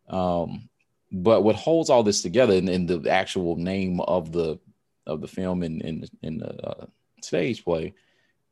Um, 0.09 0.69
but 1.11 1.41
what 1.43 1.55
holds 1.55 1.89
all 1.89 2.03
this 2.03 2.21
together 2.21 2.53
in, 2.53 2.67
in 2.69 2.85
the 2.85 3.09
actual 3.09 3.57
name 3.57 3.99
of 4.01 4.31
the 4.31 4.59
of 5.05 5.21
the 5.21 5.27
film 5.27 5.63
and 5.63 5.81
in, 5.81 6.03
in, 6.03 6.09
in, 6.23 6.37
the 6.37 6.67
uh, 6.67 6.85
stage 7.21 7.63
play 7.63 7.93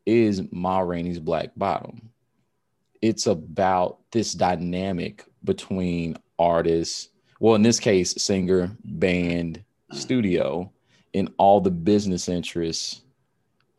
is 0.05 0.41
Ma 0.51 0.79
Rainey's 0.79 1.19
Black 1.19 1.51
Bottom. 1.55 2.09
It's 3.01 3.27
about 3.27 3.99
this 4.11 4.33
dynamic 4.33 5.28
between 5.43 6.17
artists, 6.37 7.09
well, 7.39 7.55
in 7.55 7.61
this 7.61 7.79
case, 7.79 8.21
singer, 8.21 8.75
band, 8.83 9.63
studio, 9.91 10.71
and 11.13 11.31
all 11.37 11.61
the 11.61 11.71
business 11.71 12.29
interests 12.29 13.01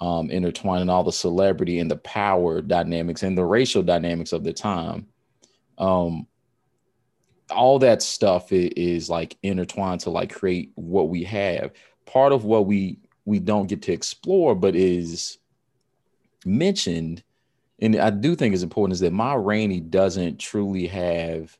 um, 0.00 0.30
intertwined 0.30 0.82
and 0.82 0.90
all 0.90 1.04
the 1.04 1.12
celebrity 1.12 1.78
and 1.78 1.90
the 1.90 1.96
power 1.96 2.62
dynamics 2.62 3.22
and 3.22 3.36
the 3.36 3.44
racial 3.44 3.82
dynamics 3.82 4.32
of 4.32 4.44
the 4.44 4.52
time. 4.52 5.06
Um, 5.78 6.26
all 7.50 7.78
that 7.80 8.02
stuff 8.02 8.52
is, 8.52 8.70
is 8.76 9.10
like 9.10 9.36
intertwined 9.42 10.00
to 10.00 10.10
like 10.10 10.32
create 10.32 10.72
what 10.74 11.08
we 11.08 11.24
have. 11.24 11.72
Part 12.06 12.32
of 12.32 12.44
what 12.44 12.66
we 12.66 12.98
we 13.24 13.38
don't 13.38 13.66
get 13.66 13.82
to 13.82 13.92
explore, 13.92 14.54
but 14.54 14.74
is 14.74 15.38
mentioned, 16.44 17.22
and 17.80 17.96
I 17.96 18.10
do 18.10 18.34
think 18.34 18.54
is 18.54 18.62
important, 18.62 18.94
is 18.94 19.00
that 19.00 19.12
Ma 19.12 19.34
Rainey 19.34 19.80
doesn't 19.80 20.38
truly 20.38 20.86
have 20.86 21.56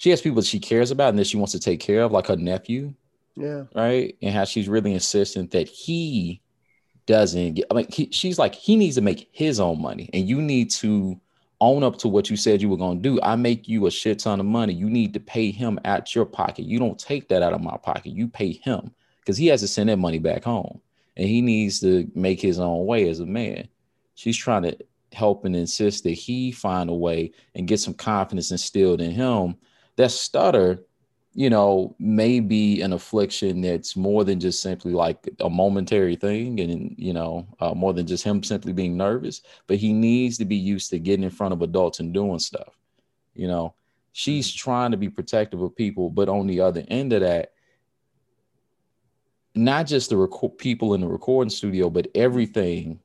she 0.00 0.08
has 0.08 0.22
people 0.22 0.36
that 0.36 0.46
she 0.46 0.58
cares 0.58 0.90
about 0.90 1.10
and 1.10 1.18
that 1.18 1.26
she 1.26 1.36
wants 1.36 1.52
to 1.52 1.60
take 1.60 1.78
care 1.78 2.02
of, 2.02 2.10
like 2.10 2.28
her 2.28 2.36
nephew. 2.36 2.94
Yeah. 3.36 3.64
Right. 3.74 4.16
And 4.22 4.34
how 4.34 4.44
she's 4.44 4.66
really 4.66 4.94
insistent 4.94 5.50
that 5.50 5.68
he 5.68 6.40
doesn't 7.04 7.54
get, 7.54 7.66
I 7.70 7.74
mean, 7.74 7.86
he, 7.90 8.08
she's 8.10 8.38
like, 8.38 8.54
he 8.54 8.76
needs 8.76 8.96
to 8.96 9.02
make 9.02 9.28
his 9.30 9.60
own 9.60 9.78
money 9.78 10.08
and 10.14 10.26
you 10.26 10.40
need 10.40 10.70
to 10.70 11.20
own 11.60 11.82
up 11.82 11.98
to 11.98 12.08
what 12.08 12.30
you 12.30 12.38
said 12.38 12.62
you 12.62 12.70
were 12.70 12.78
going 12.78 13.02
to 13.02 13.08
do. 13.10 13.20
I 13.22 13.36
make 13.36 13.68
you 13.68 13.86
a 13.86 13.90
shit 13.90 14.20
ton 14.20 14.40
of 14.40 14.46
money. 14.46 14.72
You 14.72 14.88
need 14.88 15.12
to 15.12 15.20
pay 15.20 15.50
him 15.50 15.78
out 15.84 16.14
your 16.14 16.24
pocket. 16.24 16.64
You 16.64 16.78
don't 16.78 16.98
take 16.98 17.28
that 17.28 17.42
out 17.42 17.52
of 17.52 17.60
my 17.60 17.76
pocket. 17.76 18.12
You 18.12 18.26
pay 18.26 18.52
him 18.52 18.94
because 19.18 19.36
he 19.36 19.48
has 19.48 19.60
to 19.60 19.68
send 19.68 19.90
that 19.90 19.98
money 19.98 20.18
back 20.18 20.44
home 20.44 20.80
and 21.18 21.28
he 21.28 21.42
needs 21.42 21.78
to 21.80 22.10
make 22.14 22.40
his 22.40 22.58
own 22.58 22.86
way 22.86 23.06
as 23.06 23.20
a 23.20 23.26
man. 23.26 23.68
She's 24.14 24.38
trying 24.38 24.62
to 24.62 24.78
help 25.12 25.44
and 25.44 25.56
insist 25.56 26.04
that 26.04 26.10
he 26.10 26.52
find 26.52 26.90
a 26.90 26.94
way 26.94 27.32
and 27.54 27.68
get 27.68 27.80
some 27.80 27.94
confidence 27.94 28.50
instilled 28.50 29.00
in 29.00 29.10
him 29.10 29.56
that 29.96 30.10
stutter 30.10 30.80
you 31.32 31.48
know, 31.48 31.94
may 31.98 32.40
be 32.40 32.82
an 32.82 32.92
affliction 32.92 33.60
that's 33.60 33.96
more 33.96 34.24
than 34.24 34.40
just 34.40 34.60
simply 34.60 34.92
like 34.92 35.28
a 35.40 35.48
momentary 35.48 36.16
thing 36.16 36.58
and, 36.58 36.94
you 36.98 37.12
know, 37.12 37.46
uh, 37.60 37.72
more 37.72 37.92
than 37.92 38.06
just 38.06 38.24
him 38.24 38.42
simply 38.42 38.72
being 38.72 38.96
nervous, 38.96 39.42
but 39.68 39.76
he 39.76 39.92
needs 39.92 40.38
to 40.38 40.44
be 40.44 40.56
used 40.56 40.90
to 40.90 40.98
getting 40.98 41.22
in 41.22 41.30
front 41.30 41.52
of 41.52 41.62
adults 41.62 42.00
and 42.00 42.12
doing 42.12 42.40
stuff. 42.40 42.76
You 43.34 43.46
know, 43.46 43.74
she's 44.12 44.48
mm-hmm. 44.48 44.58
trying 44.58 44.90
to 44.90 44.96
be 44.96 45.08
protective 45.08 45.62
of 45.62 45.76
people, 45.76 46.10
but 46.10 46.28
on 46.28 46.48
the 46.48 46.60
other 46.60 46.84
end 46.88 47.12
of 47.12 47.20
that, 47.20 47.52
not 49.54 49.86
just 49.86 50.10
the 50.10 50.50
people 50.58 50.94
in 50.94 51.00
the 51.00 51.08
recording 51.08 51.50
studio, 51.50 51.90
but 51.90 52.08
everything 52.14 52.98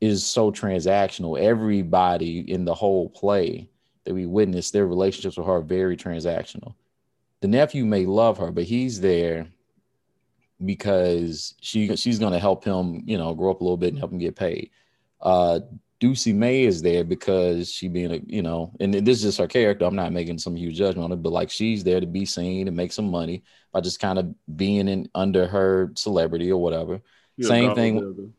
is 0.00 0.24
so 0.24 0.50
transactional. 0.50 1.38
Everybody 1.38 2.50
in 2.50 2.64
the 2.64 2.74
whole 2.74 3.08
play 3.10 3.68
that 4.04 4.14
we 4.14 4.26
witness, 4.26 4.70
their 4.70 4.86
relationships 4.86 5.36
with 5.36 5.46
her 5.46 5.54
are 5.54 5.62
very 5.62 5.96
transactional. 5.96 6.74
The 7.40 7.48
nephew 7.48 7.84
may 7.84 8.06
love 8.06 8.38
her, 8.38 8.50
but 8.50 8.64
he's 8.64 9.00
there 9.00 9.48
because 10.64 11.54
she 11.60 11.96
she's 11.96 12.18
going 12.18 12.32
to 12.32 12.38
help 12.38 12.64
him, 12.64 13.02
you 13.06 13.16
know, 13.16 13.34
grow 13.34 13.50
up 13.50 13.60
a 13.60 13.64
little 13.64 13.76
bit 13.76 13.90
and 13.90 13.98
help 13.98 14.12
him 14.12 14.18
get 14.18 14.36
paid. 14.36 14.70
Uh, 15.20 15.60
Dussie 16.00 16.32
Mae 16.32 16.64
is 16.64 16.80
there 16.80 17.04
because 17.04 17.70
she 17.70 17.86
being 17.86 18.12
a, 18.12 18.20
you 18.26 18.40
know, 18.42 18.72
and 18.80 18.94
this 18.94 19.18
is 19.18 19.22
just 19.22 19.38
her 19.38 19.46
character. 19.46 19.84
I'm 19.84 19.94
not 19.94 20.12
making 20.12 20.38
some 20.38 20.56
huge 20.56 20.76
judgment 20.76 21.04
on 21.04 21.12
it, 21.12 21.22
but 21.22 21.32
like 21.32 21.50
she's 21.50 21.84
there 21.84 22.00
to 22.00 22.06
be 22.06 22.24
seen 22.24 22.68
and 22.68 22.76
make 22.76 22.92
some 22.92 23.10
money 23.10 23.42
by 23.70 23.82
just 23.82 24.00
kind 24.00 24.18
of 24.18 24.34
being 24.56 24.88
in 24.88 25.10
under 25.14 25.46
her 25.46 25.92
celebrity 25.94 26.50
or 26.50 26.60
whatever. 26.60 27.02
You're 27.36 27.48
Same 27.48 27.74
thing. 27.74 28.32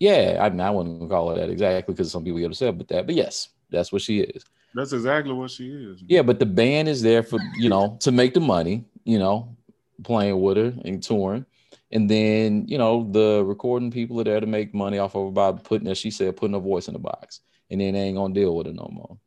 Yeah, 0.00 0.38
I 0.40 0.50
mean, 0.50 0.60
I 0.60 0.70
wouldn't 0.70 1.10
call 1.10 1.30
her 1.30 1.36
that 1.36 1.50
exactly 1.50 1.94
because 1.94 2.12
some 2.12 2.24
people 2.24 2.38
get 2.38 2.50
upset 2.50 2.76
with 2.76 2.88
that, 2.88 3.06
but 3.06 3.14
yes, 3.14 3.48
that's 3.70 3.92
what 3.92 4.02
she 4.02 4.20
is. 4.20 4.44
That's 4.74 4.92
exactly 4.92 5.32
what 5.32 5.50
she 5.50 5.68
is. 5.68 6.02
Yeah, 6.06 6.22
but 6.22 6.38
the 6.38 6.46
band 6.46 6.88
is 6.88 7.02
there 7.02 7.22
for 7.22 7.38
you 7.56 7.68
know 7.68 7.96
to 8.00 8.12
make 8.12 8.34
the 8.34 8.40
money, 8.40 8.84
you 9.04 9.18
know, 9.18 9.56
playing 10.04 10.40
with 10.40 10.56
her 10.56 10.74
and 10.84 11.02
touring. 11.02 11.46
And 11.90 12.08
then, 12.08 12.68
you 12.68 12.76
know, 12.76 13.08
the 13.10 13.42
recording 13.44 13.90
people 13.90 14.20
are 14.20 14.24
there 14.24 14.40
to 14.40 14.46
make 14.46 14.74
money 14.74 14.98
off 14.98 15.14
of 15.14 15.26
her 15.26 15.30
by 15.30 15.52
putting, 15.52 15.88
as 15.88 15.96
she 15.96 16.10
said, 16.10 16.36
putting 16.36 16.54
a 16.54 16.60
voice 16.60 16.86
in 16.86 16.92
the 16.92 16.98
box. 16.98 17.40
And 17.70 17.80
then 17.80 17.94
they 17.94 18.00
ain't 18.00 18.16
gonna 18.16 18.34
deal 18.34 18.54
with 18.54 18.66
it 18.66 18.74
no 18.74 18.88
more. 18.92 19.18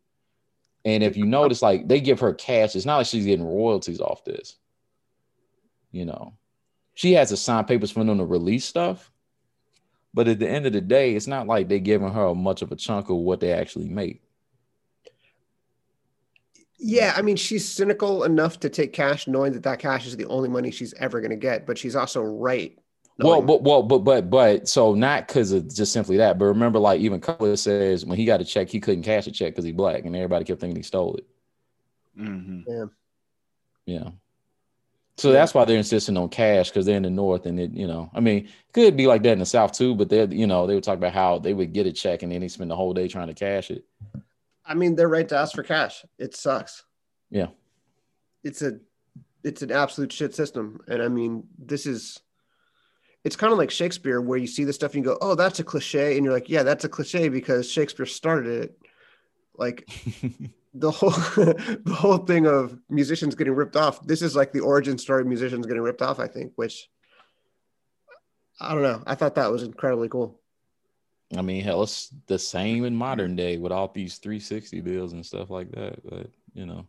And 0.85 1.03
if 1.03 1.17
you 1.17 1.25
notice, 1.25 1.61
like 1.61 1.87
they 1.87 1.99
give 1.99 2.19
her 2.19 2.33
cash, 2.33 2.75
it's 2.75 2.85
not 2.85 2.97
like 2.97 3.07
she's 3.07 3.25
getting 3.25 3.45
royalties 3.45 3.99
off 3.99 4.23
this. 4.23 4.57
You 5.91 6.05
know, 6.05 6.33
she 6.93 7.13
has 7.13 7.29
to 7.29 7.37
sign 7.37 7.65
papers 7.65 7.91
for 7.91 8.03
them 8.03 8.17
to 8.17 8.25
release 8.25 8.65
stuff. 8.65 9.10
But 10.13 10.27
at 10.27 10.39
the 10.39 10.49
end 10.49 10.65
of 10.65 10.73
the 10.73 10.81
day, 10.81 11.15
it's 11.15 11.27
not 11.27 11.47
like 11.47 11.69
they're 11.69 11.79
giving 11.79 12.11
her 12.11 12.35
much 12.35 12.61
of 12.61 12.71
a 12.71 12.75
chunk 12.75 13.09
of 13.09 13.17
what 13.17 13.39
they 13.39 13.53
actually 13.53 13.87
make. 13.87 14.21
Yeah, 16.77 17.13
I 17.15 17.21
mean, 17.21 17.35
she's 17.35 17.67
cynical 17.67 18.23
enough 18.23 18.59
to 18.61 18.69
take 18.69 18.91
cash, 18.91 19.27
knowing 19.27 19.53
that 19.53 19.63
that 19.63 19.79
cash 19.79 20.07
is 20.07 20.17
the 20.17 20.25
only 20.25 20.49
money 20.49 20.71
she's 20.71 20.93
ever 20.95 21.21
going 21.21 21.29
to 21.31 21.37
get. 21.37 21.67
But 21.67 21.77
she's 21.77 21.95
also 21.95 22.23
right. 22.23 22.77
Well, 23.19 23.41
but 23.41 23.61
well, 23.61 23.83
but 23.83 23.99
but 23.99 24.29
but 24.31 24.67
so 24.67 24.95
not 24.95 25.27
because 25.27 25.51
of 25.51 25.71
just 25.73 25.93
simply 25.93 26.17
that, 26.17 26.39
but 26.39 26.45
remember, 26.45 26.79
like 26.79 26.99
even 27.01 27.21
Cutler 27.21 27.55
says 27.55 28.03
when 28.05 28.17
he 28.17 28.25
got 28.25 28.41
a 28.41 28.45
check, 28.45 28.69
he 28.69 28.79
couldn't 28.79 29.03
cash 29.03 29.27
a 29.27 29.31
check 29.31 29.53
because 29.53 29.65
he 29.65 29.71
black, 29.71 30.05
and 30.05 30.15
everybody 30.15 30.43
kept 30.43 30.59
thinking 30.59 30.77
he 30.77 30.81
stole 30.81 31.15
it. 31.15 31.25
Mm-hmm. 32.19 32.61
Yeah. 32.67 32.85
Yeah. 33.85 34.09
So 35.21 35.31
that's 35.31 35.53
why 35.53 35.65
they're 35.65 35.77
insisting 35.77 36.17
on 36.17 36.29
cash 36.29 36.69
because 36.69 36.87
they're 36.87 36.97
in 36.97 37.03
the 37.03 37.11
north, 37.11 37.45
and 37.45 37.59
it, 37.59 37.71
you 37.73 37.85
know, 37.85 38.09
I 38.11 38.19
mean, 38.19 38.49
could 38.73 38.97
be 38.97 39.05
like 39.05 39.21
that 39.21 39.33
in 39.33 39.39
the 39.39 39.45
south 39.45 39.71
too, 39.71 39.93
but 39.93 40.09
they, 40.09 40.25
you 40.25 40.47
know, 40.47 40.65
they 40.65 40.73
would 40.73 40.83
talk 40.83 40.97
about 40.97 41.13
how 41.13 41.37
they 41.37 41.53
would 41.53 41.73
get 41.73 41.85
a 41.85 41.91
check 41.91 42.23
and 42.23 42.31
then 42.31 42.41
they 42.41 42.47
spend 42.47 42.71
the 42.71 42.75
whole 42.75 42.91
day 42.91 43.07
trying 43.07 43.27
to 43.27 43.35
cash 43.35 43.69
it. 43.69 43.85
I 44.65 44.73
mean, 44.73 44.95
they're 44.95 45.07
right 45.07 45.29
to 45.29 45.37
ask 45.37 45.53
for 45.53 45.61
cash. 45.61 46.03
It 46.17 46.35
sucks. 46.35 46.85
Yeah. 47.29 47.49
It's 48.43 48.63
a 48.63 48.79
it's 49.43 49.61
an 49.61 49.71
absolute 49.71 50.11
shit 50.11 50.33
system. 50.33 50.81
And 50.87 51.03
I 51.03 51.07
mean, 51.07 51.43
this 51.59 51.85
is 51.85 52.19
it's 53.23 53.35
kind 53.35 53.53
of 53.53 53.59
like 53.59 53.69
Shakespeare 53.69 54.19
where 54.21 54.39
you 54.39 54.47
see 54.47 54.63
the 54.63 54.73
stuff 54.73 54.95
and 54.95 55.03
you 55.03 55.11
go, 55.11 55.19
"Oh, 55.21 55.35
that's 55.35 55.59
a 55.59 55.63
cliche." 55.63 56.15
And 56.15 56.25
you're 56.25 56.33
like, 56.33 56.49
"Yeah, 56.49 56.63
that's 56.63 56.83
a 56.83 56.89
cliche 56.89 57.29
because 57.29 57.71
Shakespeare 57.71 58.07
started 58.07 58.63
it." 58.63 58.77
Like 59.55 59.87
the 60.73 60.91
whole 60.91 61.09
the 61.35 61.95
whole 61.95 62.19
thing 62.19 62.47
of 62.47 62.77
musicians 62.89 63.35
getting 63.35 63.53
ripped 63.53 63.75
off. 63.75 64.05
This 64.05 64.21
is 64.21 64.35
like 64.35 64.51
the 64.51 64.61
origin 64.61 64.97
story 64.97 65.21
of 65.21 65.27
musicians 65.27 65.65
getting 65.65 65.81
ripped 65.81 66.01
off, 66.01 66.19
I 66.19 66.27
think, 66.27 66.53
which 66.55 66.89
I 68.59 68.73
don't 68.73 68.83
know. 68.83 69.03
I 69.05 69.15
thought 69.15 69.35
that 69.35 69.51
was 69.51 69.63
incredibly 69.63 70.09
cool. 70.09 70.39
I 71.35 71.41
mean, 71.41 71.63
hell, 71.63 71.83
it's 71.83 72.13
the 72.27 72.37
same 72.37 72.83
in 72.83 72.95
modern 72.95 73.35
day 73.35 73.57
with 73.57 73.71
all 73.71 73.87
these 73.87 74.17
360 74.17 74.81
deals 74.81 75.13
and 75.13 75.25
stuff 75.25 75.49
like 75.49 75.71
that. 75.71 75.99
But 76.07 76.27
you 76.53 76.65
know, 76.65 76.85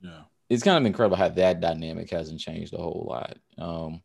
yeah, 0.00 0.22
it's 0.48 0.62
kind 0.62 0.78
of 0.78 0.86
incredible 0.86 1.16
how 1.16 1.28
that 1.28 1.60
dynamic 1.60 2.10
hasn't 2.10 2.40
changed 2.40 2.74
a 2.74 2.78
whole 2.78 3.06
lot. 3.08 3.38
Um, 3.58 4.02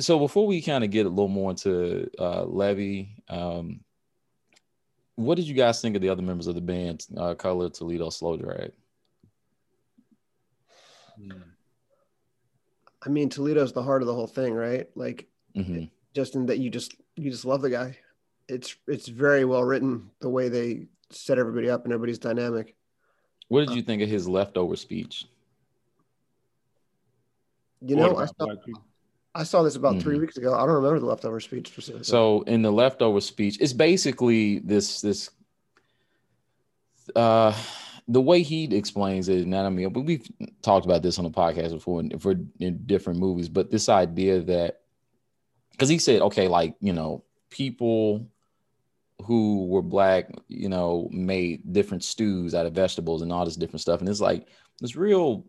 so 0.00 0.18
before 0.18 0.46
we 0.46 0.62
kind 0.62 0.84
of 0.84 0.90
get 0.90 1.06
a 1.06 1.08
little 1.08 1.28
more 1.28 1.50
into 1.50 2.08
uh, 2.18 2.44
Levee, 2.44 3.22
um, 3.28 3.80
what 5.16 5.34
did 5.34 5.46
you 5.46 5.54
guys 5.54 5.80
think 5.80 5.96
of 5.96 6.02
the 6.02 6.08
other 6.08 6.22
members 6.22 6.46
of 6.46 6.54
the 6.54 6.60
band, 6.60 7.06
uh, 7.16 7.34
Cutler, 7.34 7.68
Toledo, 7.68 8.10
Slow 8.10 8.36
Drag? 8.36 8.72
I 13.04 13.08
mean, 13.08 13.28
Toledo's 13.28 13.72
the 13.72 13.82
heart 13.82 14.02
of 14.02 14.06
the 14.06 14.14
whole 14.14 14.26
thing, 14.26 14.54
right? 14.54 14.88
Like, 14.94 15.26
mm-hmm. 15.56 15.84
just 16.14 16.34
in 16.34 16.46
that 16.46 16.58
you 16.58 16.70
just 16.70 16.94
you 17.16 17.30
just 17.30 17.44
love 17.44 17.62
the 17.62 17.70
guy 17.70 17.96
it's 18.48 18.76
it's 18.86 19.08
very 19.08 19.44
well 19.44 19.64
written 19.64 20.10
the 20.20 20.28
way 20.28 20.48
they 20.48 20.86
set 21.10 21.38
everybody 21.38 21.68
up 21.68 21.84
and 21.84 21.92
everybody's 21.92 22.18
dynamic. 22.18 22.74
What 23.48 23.66
did 23.66 23.76
you 23.76 23.82
think 23.82 24.02
of 24.02 24.08
his 24.08 24.28
leftover 24.28 24.76
speech? 24.76 25.26
You 27.80 27.96
know, 27.96 28.16
I 28.16 28.26
saw, 28.26 28.54
I 29.36 29.42
saw 29.42 29.62
this 29.62 29.76
about 29.76 29.92
mm-hmm. 29.92 30.00
three 30.00 30.18
weeks 30.18 30.36
ago. 30.36 30.54
I 30.54 30.60
don't 30.60 30.76
remember 30.76 30.98
the 30.98 31.06
leftover 31.06 31.40
speech 31.40 31.68
specifically. 31.68 32.04
So 32.04 32.42
in 32.42 32.62
the 32.62 32.72
leftover 32.72 33.20
speech, 33.20 33.58
it's 33.60 33.72
basically 33.72 34.60
this 34.60 35.00
this 35.00 35.30
uh 37.14 37.52
the 38.08 38.20
way 38.20 38.42
he 38.42 38.64
explains 38.76 39.28
it, 39.28 39.42
and 39.42 39.54
I 39.54 39.68
mean 39.68 39.92
we've 39.92 40.26
talked 40.62 40.86
about 40.86 41.02
this 41.02 41.18
on 41.18 41.24
the 41.24 41.30
podcast 41.30 41.70
before 41.70 42.02
for 42.18 42.34
in 42.60 42.86
different 42.86 43.18
movies, 43.18 43.48
but 43.48 43.70
this 43.70 43.88
idea 43.88 44.40
that 44.40 44.80
because 45.72 45.88
he 45.88 45.98
said, 45.98 46.22
okay, 46.22 46.48
like 46.48 46.74
you 46.80 46.92
know, 46.92 47.24
people 47.50 48.26
who 49.24 49.66
were 49.66 49.82
black, 49.82 50.30
you 50.48 50.68
know, 50.68 51.08
made 51.12 51.72
different 51.72 52.04
stews 52.04 52.54
out 52.54 52.66
of 52.66 52.74
vegetables 52.74 53.22
and 53.22 53.32
all 53.32 53.44
this 53.44 53.56
different 53.56 53.80
stuff. 53.80 54.00
And 54.00 54.08
it's 54.08 54.20
like 54.20 54.46
it's 54.82 54.96
real. 54.96 55.46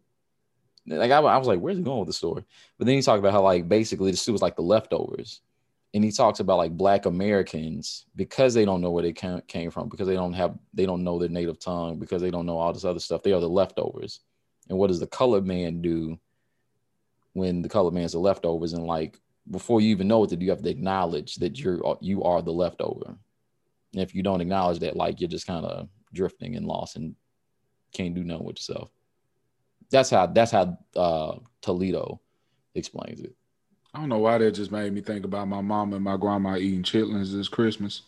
Like 0.88 1.12
I, 1.12 1.19
I 1.19 1.38
was 1.38 1.47
like, 1.47 1.60
where's 1.60 1.78
he 1.78 1.84
going 1.84 2.00
with 2.00 2.08
the 2.08 2.13
story? 2.13 2.43
But 2.78 2.86
then 2.88 2.95
he 2.95 3.02
talked 3.02 3.19
about 3.19 3.34
how 3.34 3.41
like 3.41 3.67
basically 3.67 4.12
the 4.12 4.17
stew 4.17 4.32
was 4.32 4.41
like 4.41 4.56
the 4.56 4.62
leftovers, 4.62 5.41
and 5.93 6.04
he 6.04 6.12
talks 6.12 6.39
about 6.39 6.58
like 6.58 6.71
black 6.71 7.06
Americans 7.06 8.06
because 8.15 8.54
they 8.54 8.65
don't 8.65 8.82
know 8.82 8.91
where 8.91 9.04
they 9.04 9.13
came 9.13 9.71
from, 9.71 9.89
because 9.89 10.08
they 10.08 10.15
don't 10.15 10.34
have 10.34 10.58
they 10.73 10.86
don't 10.86 11.04
know 11.04 11.19
their 11.19 11.30
native 11.30 11.60
tongue, 11.60 12.00
because 12.00 12.21
they 12.21 12.32
don't 12.32 12.45
know 12.45 12.58
all 12.58 12.73
this 12.73 12.86
other 12.86 13.00
stuff. 13.00 13.23
They 13.23 13.34
are 13.34 13.41
the 13.41 13.50
leftovers. 13.50 14.21
And 14.69 14.78
what 14.78 14.88
does 14.88 15.00
the 15.00 15.08
colored 15.08 15.45
man 15.45 15.82
do 15.82 16.19
when 17.34 17.62
the 17.62 17.69
colored 17.69 17.93
man's 17.93 18.13
the 18.13 18.19
leftovers? 18.19 18.73
And 18.73 18.86
like 18.86 19.19
before 19.50 19.82
you 19.82 19.89
even 19.89 20.08
know 20.08 20.19
what 20.19 20.30
to 20.30 20.36
do, 20.36 20.45
you 20.45 20.52
have 20.52 20.63
to 20.63 20.69
acknowledge 20.69 21.36
that 21.36 21.60
you're 21.60 21.82
you 22.02 22.23
are 22.23 22.41
the 22.41 22.52
leftover 22.52 23.17
and 23.93 24.02
if 24.02 24.13
you 24.13 24.23
don't 24.23 24.41
acknowledge 24.41 24.80
that, 24.80 24.95
like 24.95 25.19
you're 25.19 25.30
just 25.30 25.47
kind 25.47 25.65
of 25.65 25.88
drifting 26.13 26.56
and 26.56 26.65
lost 26.65 26.95
and 26.95 27.15
can't 27.93 28.15
do 28.15 28.23
nothing 28.23 28.45
with 28.45 28.58
yourself. 28.58 28.91
That's 29.89 30.10
how 30.10 30.28
that's 30.28 30.52
how 30.52 30.78
uh, 30.95 31.38
Toledo 31.62 32.19
explains 32.76 33.21
it. 33.21 33.36
I 33.93 34.00
don't 34.00 34.10
know 34.10 34.19
why 34.19 34.38
that 34.38 34.52
just 34.52 34.71
made 34.71 34.93
me 34.93 35.02
think 35.02 35.26
about 35.26 35.47
my 35.47 35.62
mom 35.62 35.93
and 35.93 36.04
my 36.04 36.17
grandma 36.17 36.58
eating 36.58 36.84
chitlins 36.84 37.32
this 37.32 37.47
Christmas. 37.47 38.04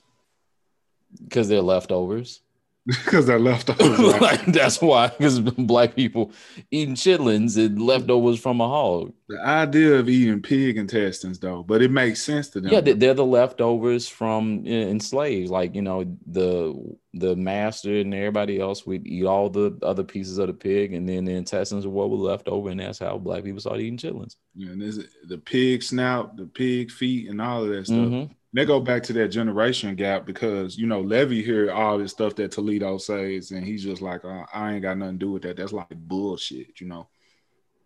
Because 1.24 1.48
they're 1.48 1.62
leftovers. 1.62 2.42
Because 2.86 3.26
they're 3.28 3.40
leftovers. 3.40 4.00
like, 4.22 4.46
that's 4.48 4.82
why. 4.82 5.10
Because 5.10 5.40
black 5.40 5.96
people 5.96 6.32
eating 6.72 6.96
chitlins 6.96 7.58
and 7.58 7.82
leftovers 7.82 8.40
from 8.40 8.62
a 8.62 8.68
hog. 8.68 9.14
The 9.28 9.40
idea 9.40 9.96
of 9.96 10.10
eating 10.10 10.42
pig 10.42 10.78
intestines, 10.78 11.40
though, 11.40 11.62
but 11.62 11.82
it 11.82 11.92
makes 11.92 12.24
sense 12.24 12.50
to 12.50 12.62
them. 12.62 12.72
Yeah, 12.72 12.82
they're 12.82 13.14
the 13.14 13.26
leftovers 13.26 14.08
from 14.08 14.66
enslaved. 14.66 15.52
Like 15.52 15.76
you 15.76 15.84
know, 15.84 16.18
the 16.26 16.98
the 17.14 17.36
master 17.36 17.98
and 17.98 18.14
everybody 18.14 18.60
else 18.60 18.86
would 18.86 19.06
eat 19.06 19.26
all 19.26 19.50
the 19.50 19.78
other 19.84 20.04
pieces 20.04 20.40
of 20.40 20.48
the 20.48 20.54
pig, 20.54 20.94
and 20.94 21.08
then 21.08 21.26
the 21.26 21.34
intestines 21.34 21.86
are 21.86 21.90
what 21.90 22.10
were 22.10 22.18
left 22.18 22.48
over, 22.48 22.70
and 22.70 22.80
that's 22.80 23.00
how 23.00 23.18
black 23.20 23.44
people 23.44 23.60
started 23.60 23.84
eating 23.84 23.98
chitlins. 23.98 24.36
Yeah, 24.56 24.72
and 24.72 24.82
there's 24.82 25.00
the 25.28 25.38
pig 25.38 25.84
snout, 25.84 26.38
the 26.38 26.46
pig 26.48 26.90
feet, 26.90 27.30
and 27.30 27.42
all 27.42 27.64
of 27.64 27.70
that 27.70 27.86
stuff. 27.86 27.98
Mm-hmm 27.98 28.34
they 28.54 28.66
go 28.66 28.80
back 28.80 29.04
to 29.04 29.14
that 29.14 29.28
generation 29.28 29.96
gap 29.96 30.26
because 30.26 30.78
you 30.78 30.88
know 30.88 31.02
Levee 31.02 31.44
hear 31.44 31.72
all 31.72 31.98
this 31.98 32.12
stuff 32.12 32.36
that 32.36 32.52
Toledo 32.52 32.98
says, 32.98 33.52
and 33.52 33.64
he's 33.64 33.84
just 33.84 34.02
like, 34.02 34.26
uh, 34.26 34.46
I 34.54 34.74
ain't 34.74 34.82
got 34.82 34.98
nothing 34.98 35.20
to 35.20 35.26
do 35.26 35.32
with 35.32 35.44
that. 35.44 35.58
That's 35.58 35.74
like 35.74 35.90
bullshit, 35.92 36.82
you 36.82 36.88
know. 36.88 37.08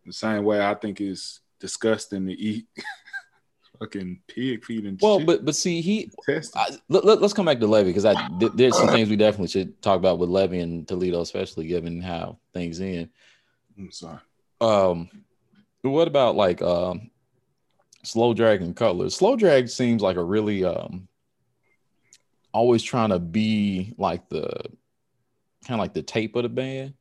The 0.06 0.13
same 0.13 0.43
way 0.43 0.65
I 0.65 0.73
think 0.73 1.02
it's 1.02 1.41
disgusting 1.60 2.28
to 2.28 2.34
eat 2.34 2.67
fucking 3.80 4.19
pig 4.28 4.63
feet 4.63 4.86
and 4.86 4.99
well, 5.02 5.17
shit. 5.19 5.28
but 5.28 5.45
but 5.45 5.56
see, 5.56 5.82
he 5.82 6.12
I, 6.56 6.78
let, 6.88 7.04
us 7.04 7.21
let, 7.21 7.36
come 7.36 7.45
back 7.45 7.60
to 7.60 7.67
Levee 7.67 7.89
because 7.89 8.06
I 8.06 8.28
th- 8.39 8.54
there's 8.56 8.78
some 8.78 8.88
things 8.88 9.10
we 9.10 9.15
definitely 9.17 9.47
should 9.47 9.82
talk 9.82 9.97
about 9.97 10.19
with 10.19 10.30
Levee 10.30 10.60
and 10.60 10.88
Toledo, 10.88 11.21
especially 11.21 11.67
given 11.67 12.02
how 12.02 12.38
things 12.54 12.80
end. 12.80 13.10
I'm 13.78 13.91
sorry. 13.91 14.19
Um, 14.62 15.10
what 15.82 16.08
about 16.08 16.36
like 16.38 16.62
um 16.62 17.12
Slow 18.03 18.33
Drag 18.33 18.61
and 18.61 18.75
Cutler. 18.75 19.09
Slow 19.09 19.35
Drag 19.35 19.69
seems 19.69 20.01
like 20.01 20.17
a 20.17 20.23
really 20.23 20.63
um 20.63 21.07
always 22.53 22.83
trying 22.83 23.09
to 23.09 23.19
be 23.19 23.93
like 23.97 24.29
the 24.29 24.47
kind 25.65 25.79
of 25.79 25.79
like 25.79 25.93
the 25.93 26.03
tape 26.03 26.35
of 26.35 26.43
the 26.43 26.49
band. 26.49 26.93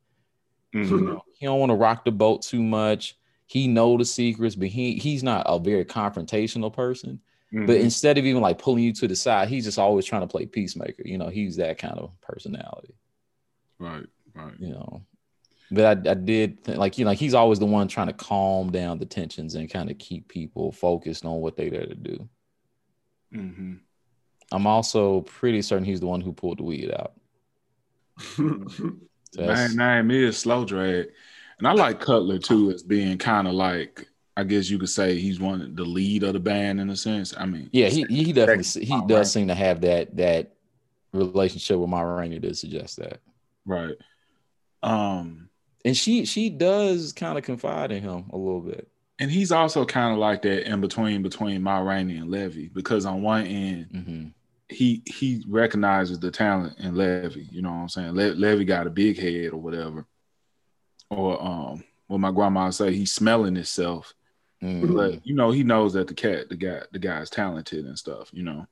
Mm-hmm. 0.75 0.95
You 0.95 1.01
know, 1.01 1.25
he 1.35 1.47
don't 1.47 1.61
want 1.61 1.71
to 1.71 1.77
rock 1.77 2.05
the 2.05 2.13
boat 2.13 2.43
too 2.43 2.63
much. 2.63 3.17
He 3.47 3.69
know 3.69 3.99
the 3.99 4.05
secrets, 4.05 4.55
but 4.55 4.69
he 4.69 4.95
he's 4.95 5.23
not 5.23 5.45
a 5.47 5.59
very 5.59 5.85
confrontational 5.85 6.73
person. 6.73 7.21
Mm-hmm. 7.53 7.67
But 7.67 7.77
instead 7.77 8.17
of 8.17 8.25
even 8.25 8.41
like 8.41 8.59
pulling 8.59 8.83
you 8.83 8.95
to 8.95 9.09
the 9.09 9.17
side, 9.17 9.49
he's 9.49 9.65
just 9.65 9.79
always 9.79 10.07
trying 10.07 10.23
to 10.23 10.27
play 10.27 10.47
peacemaker. 10.47 11.03
You 11.05 11.19
know, 11.19 11.29
he's 11.29 11.57
that 11.57 11.77
kind 11.77 11.99
of 11.99 12.19
personality. 12.23 12.95
Right, 13.79 14.07
right. 14.35 14.55
You 14.59 14.71
know, 14.71 15.03
but 15.73 16.07
I, 16.07 16.11
I 16.11 16.15
did 16.15 16.69
like 16.69 16.99
you 16.99 17.05
know 17.05 17.13
he's 17.13 17.35
always 17.35 17.59
the 17.59 17.67
one 17.67 17.89
trying 17.89 18.09
to 18.09 18.13
calm 18.13 18.71
down 18.71 18.99
the 18.99 19.07
tensions 19.07 19.55
and 19.55 19.71
kind 19.71 19.91
of 19.91 19.99
keep 19.99 20.29
people 20.29 20.71
focused 20.71 21.25
on 21.25 21.41
what 21.41 21.57
they're 21.57 21.71
there 21.71 21.87
to 21.87 21.95
do. 21.95 22.29
Mm-hmm. 23.35 23.75
I'm 24.53 24.67
also 24.67 25.23
pretty 25.23 25.63
certain 25.63 25.85
he's 25.85 26.01
the 26.01 26.07
one 26.07 26.21
who 26.21 26.33
pulled 26.33 26.59
the 26.59 26.65
weed 26.65 26.93
out. 26.93 27.15
Man, 29.39 29.77
name 29.77 30.11
is 30.11 30.37
slow 30.37 30.65
drag. 30.67 31.09
And 31.59 31.67
I 31.67 31.73
like 31.73 32.01
Cutler 32.01 32.39
too 32.39 32.71
as 32.71 32.83
being 32.83 33.17
kind 33.17 33.49
of 33.49 33.55
like 33.55 34.07
I 34.37 34.45
guess 34.45 34.69
you 34.69 34.79
could 34.79 34.91
say 34.91 35.19
he's 35.19 35.41
one 35.41 35.75
the 35.75 35.85
lead 35.85 36.23
of 36.23 36.35
the 36.35 36.41
band 36.41 36.81
in 36.81 36.91
a 36.91 36.97
sense. 36.97 37.35
I 37.37 37.47
mean, 37.47 37.71
yeah, 37.73 37.89
he 37.89 38.05
he 38.05 38.33
definitely 38.33 38.85
he 38.85 39.01
does 39.07 39.33
seem 39.33 39.49
to 39.49 39.55
have 39.55 39.81
that 39.83 40.17
that 40.17 40.53
relationship 41.13 41.79
with 41.79 41.89
Ma 41.89 42.01
Rainey 42.01 42.41
to 42.41 42.55
suggest 42.55 42.97
that. 42.99 43.21
Right. 43.65 43.97
Um 44.83 45.49
and 45.85 45.97
she 45.97 46.25
she 46.25 46.51
does 46.51 47.13
kind 47.13 47.39
of 47.39 47.45
confide 47.45 47.93
in 47.93 48.03
him 48.03 48.27
a 48.33 48.37
little 48.37 48.61
bit. 48.61 48.89
And 49.19 49.31
he's 49.31 49.53
also 49.53 49.85
kind 49.85 50.13
of 50.13 50.19
like 50.19 50.43
that 50.43 50.69
in 50.69 50.81
between 50.81 51.23
between 51.23 51.63
Ma 51.63 51.79
Rainey 51.79 52.17
and 52.17 52.31
Levee 52.31 52.69
because 52.73 53.07
on 53.07 53.23
one 53.23 53.47
end 53.47 53.89
mm-hmm. 53.95 54.29
he 54.69 55.03
he 55.07 55.45
recognizes 55.49 56.19
the 56.19 56.31
talent 56.31 56.79
in 56.79 56.97
Levee. 56.97 57.49
You 57.51 57.63
know 57.63 57.71
what 57.71 57.77
I'm 57.77 57.89
saying? 57.89 58.15
Le- 58.15 58.35
Levee 58.35 58.65
got 58.65 58.87
a 58.87 58.91
big 58.91 59.19
head 59.19 59.53
or 59.53 59.61
whatever, 59.61 60.07
or 61.11 61.43
um, 61.43 61.85
what 62.07 62.19
my 62.19 62.31
grandma 62.31 62.71
say, 62.71 62.93
he's 62.93 63.13
smelling 63.13 63.55
himself. 63.55 64.15
Mm-hmm. 64.63 64.95
But 64.95 65.27
you 65.27 65.35
know, 65.35 65.51
he 65.51 65.65
knows 65.65 65.93
that 65.95 66.07
the 66.07 66.15
cat, 66.15 66.49
the 66.49 66.57
guy, 66.57 66.83
the 66.93 66.99
guy's 66.99 67.31
talented 67.31 67.85
and 67.85 67.99
stuff. 67.99 68.31
You 68.33 68.45
know, 68.45 68.67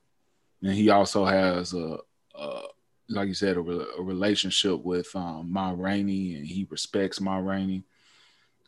and 0.62 0.73
he 0.73 0.90
also 0.90 1.25
has 1.25 1.75
a, 1.75 1.99
a 2.35 2.62
like 3.11 3.29
you 3.29 3.35
said, 3.35 3.57
a, 3.57 3.61
a 3.61 4.03
relationship 4.03 4.83
with 4.83 5.14
um, 5.14 5.53
Ma 5.53 5.75
Rainey, 5.77 6.37
and 6.37 6.46
he 6.46 6.66
respects 6.70 7.20
Ma 7.20 7.38
Rainey. 7.38 7.83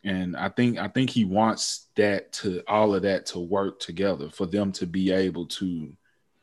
And 0.03 0.35
I 0.35 0.49
think 0.49 0.77
I 0.77 0.89
think 0.89 1.09
he 1.09 1.23
wants 1.23 1.87
that 1.95 2.33
to 2.33 2.61
all 2.67 2.93
of 2.93 3.03
that 3.03 3.25
to 3.27 3.39
work 3.39 3.79
together 3.79 4.29
for 4.29 4.45
them 4.45 4.71
to 4.73 4.85
be 4.85 5.11
able 5.11 5.45
to 5.47 5.95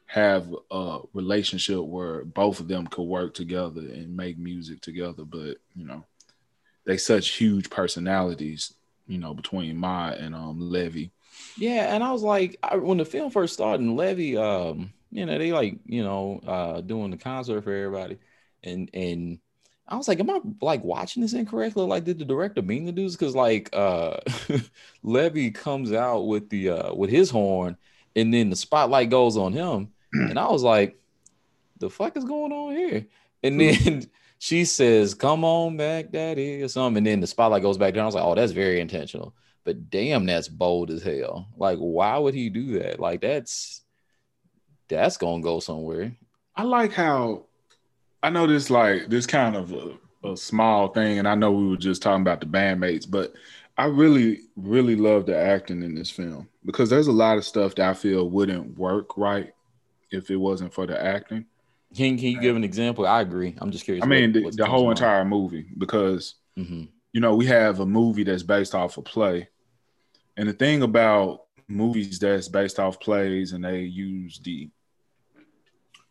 have 0.07 0.53
a 0.71 1.01
relationship 1.13 1.81
where 1.81 2.25
both 2.25 2.59
of 2.59 2.69
them 2.69 2.87
could 2.87 3.05
work 3.05 3.35
together 3.35 3.83
and 3.83 4.17
make 4.17 4.39
music 4.39 4.81
together. 4.81 5.25
But 5.25 5.59
you 5.75 5.85
know, 5.85 6.05
they 6.85 6.97
such 6.97 7.33
huge 7.33 7.69
personalities, 7.69 8.75
you 9.07 9.19
know, 9.19 9.35
between 9.35 9.77
Ma 9.77 10.09
and 10.09 10.35
um 10.35 10.59
Levee. 10.59 11.11
Yeah, 11.59 11.95
and 11.95 12.03
I 12.03 12.13
was 12.13 12.23
like, 12.23 12.59
I, 12.63 12.77
when 12.77 12.99
the 12.99 13.05
film 13.05 13.31
first 13.31 13.55
started, 13.55 13.83
and 13.83 13.97
Levee, 13.97 14.37
um, 14.37 14.93
you 15.11 15.27
know, 15.27 15.39
they 15.39 15.53
like, 15.53 15.79
you 15.85 16.03
know, 16.03 16.41
uh, 16.47 16.81
doing 16.81 17.11
the 17.11 17.17
concert 17.17 17.63
for 17.63 17.73
everybody, 17.73 18.19
and 18.63 18.91
and 18.95 19.39
I 19.89 19.97
was 19.97 20.07
like, 20.07 20.21
am 20.21 20.31
I 20.31 20.41
like 20.61 20.85
watching 20.85 21.23
this 21.23 21.33
incorrectly? 21.33 21.85
Like, 21.85 22.05
did 22.05 22.19
the 22.19 22.25
director 22.25 22.63
mean 22.63 22.87
to 22.87 22.93
do 22.93 23.05
this? 23.05 23.17
Because 23.17 23.35
like, 23.35 23.71
uh, 23.73 24.19
Levee 25.03 25.51
comes 25.51 25.93
out 25.93 26.27
with 26.27 26.49
the 26.49 26.71
uh 26.71 26.95
with 26.95 27.11
his 27.11 27.31
horn, 27.31 27.77
and 28.15 28.33
then 28.33 28.51
the 28.51 28.57
spotlight 28.57 29.11
goes 29.11 29.37
on 29.37 29.53
him, 29.53 29.93
and 30.13 30.39
I 30.39 30.49
was 30.49 30.63
like, 30.63 31.01
the 31.79 31.91
fuck 31.91 32.17
is 32.17 32.25
going 32.25 32.53
on 32.53 32.77
here? 32.77 33.07
And 33.43 33.61
then 33.61 34.07
she 34.39 34.65
says, 34.65 35.15
"Come 35.15 35.45
on 35.45 35.77
back, 35.77 36.13
daddy," 36.13 36.63
or 36.63 36.69
something, 36.69 36.99
and 36.99 37.07
then 37.07 37.21
the 37.21 37.27
spotlight 37.27 37.63
goes 37.63 37.79
back 37.79 37.95
down. 37.95 38.05
I 38.05 38.07
was 38.07 38.15
like, 38.15 38.25
"Oh, 38.25 38.35
that's 38.35 38.53
very 38.53 38.81
intentional." 38.81 39.35
But 39.65 39.91
damn, 39.91 40.25
that's 40.27 40.49
bold 40.49 40.91
as 40.91 41.03
hell. 41.03 41.49
Like, 41.57 41.79
why 41.79 42.17
would 42.19 42.35
he 42.35 42.49
do 42.49 42.79
that? 42.79 43.01
Like, 43.01 43.21
that's 43.21 43.83
that's 44.91 45.17
gonna 45.17 45.43
go 45.43 45.61
somewhere. 45.61 46.13
I 46.55 46.65
like 46.65 46.93
how 46.93 47.45
I 48.23 48.31
know 48.31 48.47
this 48.47 48.71
like 48.71 49.09
this 49.09 49.27
kind 49.27 49.57
of 49.57 49.73
a, 49.73 50.29
a 50.29 50.37
small 50.37 50.89
thing, 50.89 51.19
and 51.19 51.27
I 51.27 51.35
know 51.35 51.53
we 51.53 51.69
were 51.69 51.77
just 51.77 52.03
talking 52.03 52.23
about 52.23 52.41
the 52.41 52.47
bandmates, 52.47 53.11
but 53.11 53.33
I 53.79 53.87
really, 53.87 54.41
really 54.57 54.97
love 54.97 55.25
the 55.25 55.37
acting 55.37 55.83
in 55.83 55.95
this 55.95 56.11
film 56.11 56.49
because 56.67 56.91
there's 56.91 57.07
a 57.07 57.13
lot 57.13 57.39
of 57.39 57.47
stuff 57.47 57.75
that 57.77 57.89
I 57.89 57.95
feel 57.95 58.29
wouldn't 58.29 58.77
work 58.77 59.17
right 59.17 59.55
if 60.11 60.31
it 60.31 60.37
wasn't 60.37 60.75
for 60.75 60.87
the 60.87 61.03
acting. 61.03 61.47
Can, 61.97 62.19
can 62.19 62.29
you 62.29 62.41
give 62.41 62.57
an 62.57 62.65
example? 62.65 63.07
I 63.07 63.23
agree. 63.23 63.55
I'm 63.59 63.71
just 63.71 63.85
curious. 63.85 64.05
I 64.05 64.07
mean, 64.07 64.33
what, 64.43 64.53
the, 64.53 64.65
the 64.65 64.67
whole 64.67 64.91
entire 64.91 65.25
movie 65.25 65.67
because 65.79 66.35
mm-hmm. 66.59 66.85
you 67.13 67.21
know 67.21 67.35
we 67.35 67.47
have 67.47 67.81
a 67.81 67.87
movie 67.87 68.23
that's 68.23 68.43
based 68.43 68.75
off 68.75 68.99
a 68.99 69.03
play, 69.03 69.49
and 70.37 70.49
the 70.49 70.53
thing 70.53 70.83
about 70.83 71.45
movies 71.71 72.19
that's 72.19 72.49
based 72.49 72.79
off 72.79 73.01
plays 73.01 73.53
and 73.53 73.65
they 73.65 73.81
use 73.81 74.41
the 74.41 74.69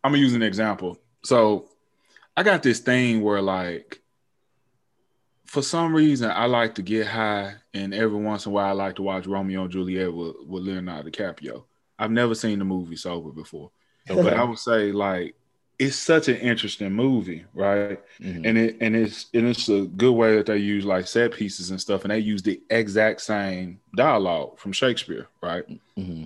I'm 0.04 0.12
gonna 0.12 0.22
use 0.22 0.34
an 0.34 0.44
example. 0.44 1.00
So 1.24 1.70
I 2.36 2.44
got 2.44 2.64
this 2.64 2.80
thing 2.80 3.22
where 3.22 3.42
like 3.42 4.02
for 5.46 5.62
some 5.62 5.94
reason 5.94 6.32
I 6.32 6.46
like 6.46 6.76
to 6.76 6.82
get 6.82 7.08
high 7.08 7.56
and 7.74 7.94
every 7.94 8.20
once 8.20 8.46
in 8.46 8.52
a 8.52 8.54
while 8.54 8.68
I 8.68 8.72
like 8.72 8.96
to 8.96 9.02
watch 9.02 9.26
Romeo 9.26 9.64
and 9.64 9.72
Juliet 9.72 10.14
with, 10.14 10.36
with 10.46 10.64
Leonardo 10.64 11.10
DiCaprio. 11.10 11.64
I've 11.98 12.12
never 12.12 12.36
seen 12.36 12.60
the 12.60 12.66
movie 12.66 12.96
sober 12.96 13.32
before. 13.32 13.72
Okay. 14.10 14.22
But 14.24 14.34
I 14.34 14.44
would 14.44 14.60
say 14.60 14.92
like 14.92 15.36
it's 15.80 15.96
such 15.96 16.28
an 16.28 16.36
interesting 16.36 16.92
movie, 16.92 17.46
right? 17.54 18.00
Mm-hmm. 18.20 18.46
And 18.46 18.58
it 18.58 18.78
and 18.82 18.96
it's 18.96 19.28
and 19.34 19.48
it's 19.48 19.70
a 19.70 19.84
good 19.84 20.12
way 20.12 20.36
that 20.36 20.46
they 20.46 20.58
use 20.58 20.86
like 20.86 21.08
set 21.08 21.34
pieces 21.34 21.72
and 21.72 21.80
stuff, 21.80 22.04
and 22.04 22.12
they 22.12 22.20
use 22.20 22.42
the 22.42 22.62
exact 22.70 23.22
same 23.22 23.80
dialogue 23.96 24.60
from 24.60 24.74
Shakespeare, 24.74 25.28
right? 25.42 25.66
Mm-hmm. 25.98 26.26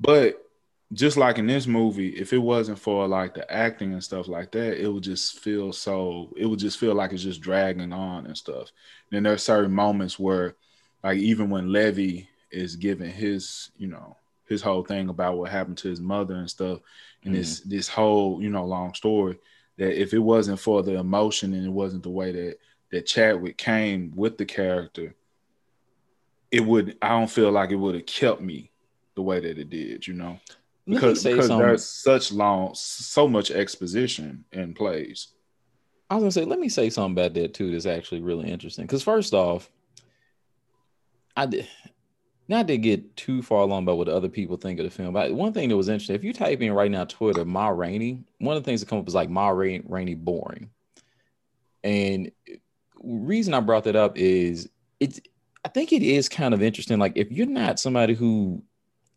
But 0.00 0.45
just 0.92 1.16
like 1.16 1.38
in 1.38 1.46
this 1.46 1.66
movie, 1.66 2.10
if 2.10 2.32
it 2.32 2.38
wasn't 2.38 2.78
for 2.78 3.08
like 3.08 3.34
the 3.34 3.50
acting 3.52 3.92
and 3.92 4.04
stuff 4.04 4.28
like 4.28 4.52
that, 4.52 4.80
it 4.80 4.88
would 4.88 5.02
just 5.02 5.40
feel 5.40 5.72
so. 5.72 6.32
It 6.36 6.46
would 6.46 6.60
just 6.60 6.78
feel 6.78 6.94
like 6.94 7.12
it's 7.12 7.22
just 7.22 7.40
dragging 7.40 7.92
on 7.92 8.26
and 8.26 8.36
stuff. 8.36 8.70
And 9.10 9.12
then 9.12 9.22
there 9.24 9.32
are 9.32 9.38
certain 9.38 9.72
moments 9.72 10.18
where, 10.18 10.54
like 11.02 11.18
even 11.18 11.50
when 11.50 11.72
Levee 11.72 12.28
is 12.50 12.76
giving 12.76 13.10
his, 13.10 13.70
you 13.76 13.88
know, 13.88 14.16
his 14.48 14.62
whole 14.62 14.84
thing 14.84 15.08
about 15.08 15.36
what 15.36 15.50
happened 15.50 15.78
to 15.78 15.88
his 15.88 16.00
mother 16.00 16.34
and 16.34 16.48
stuff, 16.48 16.78
and 17.24 17.32
mm-hmm. 17.32 17.40
this 17.40 17.60
this 17.60 17.88
whole 17.88 18.40
you 18.40 18.48
know 18.48 18.64
long 18.64 18.94
story 18.94 19.38
that 19.78 20.00
if 20.00 20.14
it 20.14 20.18
wasn't 20.18 20.58
for 20.58 20.82
the 20.82 20.94
emotion 20.94 21.52
and 21.52 21.66
it 21.66 21.72
wasn't 21.72 22.02
the 22.02 22.10
way 22.10 22.32
that 22.32 22.58
that 22.90 23.06
Chadwick 23.06 23.58
came 23.58 24.12
with 24.14 24.38
the 24.38 24.44
character, 24.44 25.14
it 26.52 26.60
would 26.60 26.96
I 27.02 27.08
don't 27.08 27.30
feel 27.30 27.50
like 27.50 27.70
it 27.72 27.76
would 27.76 27.96
have 27.96 28.06
kept 28.06 28.40
me 28.40 28.70
the 29.16 29.22
way 29.22 29.40
that 29.40 29.58
it 29.58 29.70
did, 29.70 30.06
you 30.06 30.14
know. 30.14 30.38
Because, 30.86 31.24
because 31.24 31.48
there's 31.48 31.84
such 31.84 32.30
long 32.30 32.70
so 32.74 33.26
much 33.26 33.50
exposition 33.50 34.44
in 34.52 34.72
plays. 34.72 35.28
I 36.08 36.14
was 36.14 36.22
gonna 36.22 36.30
say, 36.30 36.44
let 36.44 36.60
me 36.60 36.68
say 36.68 36.90
something 36.90 37.12
about 37.12 37.34
that 37.34 37.54
too 37.54 37.72
that's 37.72 37.86
actually 37.86 38.20
really 38.20 38.48
interesting. 38.48 38.84
Because 38.84 39.02
first 39.02 39.34
off, 39.34 39.68
I 41.36 41.46
did 41.46 41.68
not 42.48 42.68
to 42.68 42.78
get 42.78 43.16
too 43.16 43.42
far 43.42 43.62
along 43.62 43.82
about 43.82 43.98
what 43.98 44.08
other 44.08 44.28
people 44.28 44.56
think 44.56 44.78
of 44.78 44.84
the 44.84 44.90
film, 44.90 45.12
but 45.12 45.32
one 45.34 45.52
thing 45.52 45.68
that 45.68 45.76
was 45.76 45.88
interesting, 45.88 46.14
if 46.14 46.22
you 46.22 46.32
type 46.32 46.60
in 46.60 46.72
right 46.72 46.90
now 46.90 47.04
Twitter, 47.04 47.44
Ma 47.44 47.68
Rainey, 47.68 48.22
one 48.38 48.56
of 48.56 48.62
the 48.62 48.66
things 48.66 48.80
that 48.80 48.88
come 48.88 49.00
up 49.00 49.08
is 49.08 49.14
like 49.14 49.28
Ma 49.28 49.48
Rainey 49.48 50.14
boring. 50.14 50.70
And 51.82 52.30
reason 53.02 53.54
I 53.54 53.60
brought 53.60 53.84
that 53.84 53.96
up 53.96 54.16
is 54.16 54.68
it's 55.00 55.20
I 55.64 55.68
think 55.68 55.92
it 55.92 56.02
is 56.02 56.28
kind 56.28 56.54
of 56.54 56.62
interesting. 56.62 57.00
Like 57.00 57.14
if 57.16 57.32
you're 57.32 57.46
not 57.46 57.80
somebody 57.80 58.14
who 58.14 58.62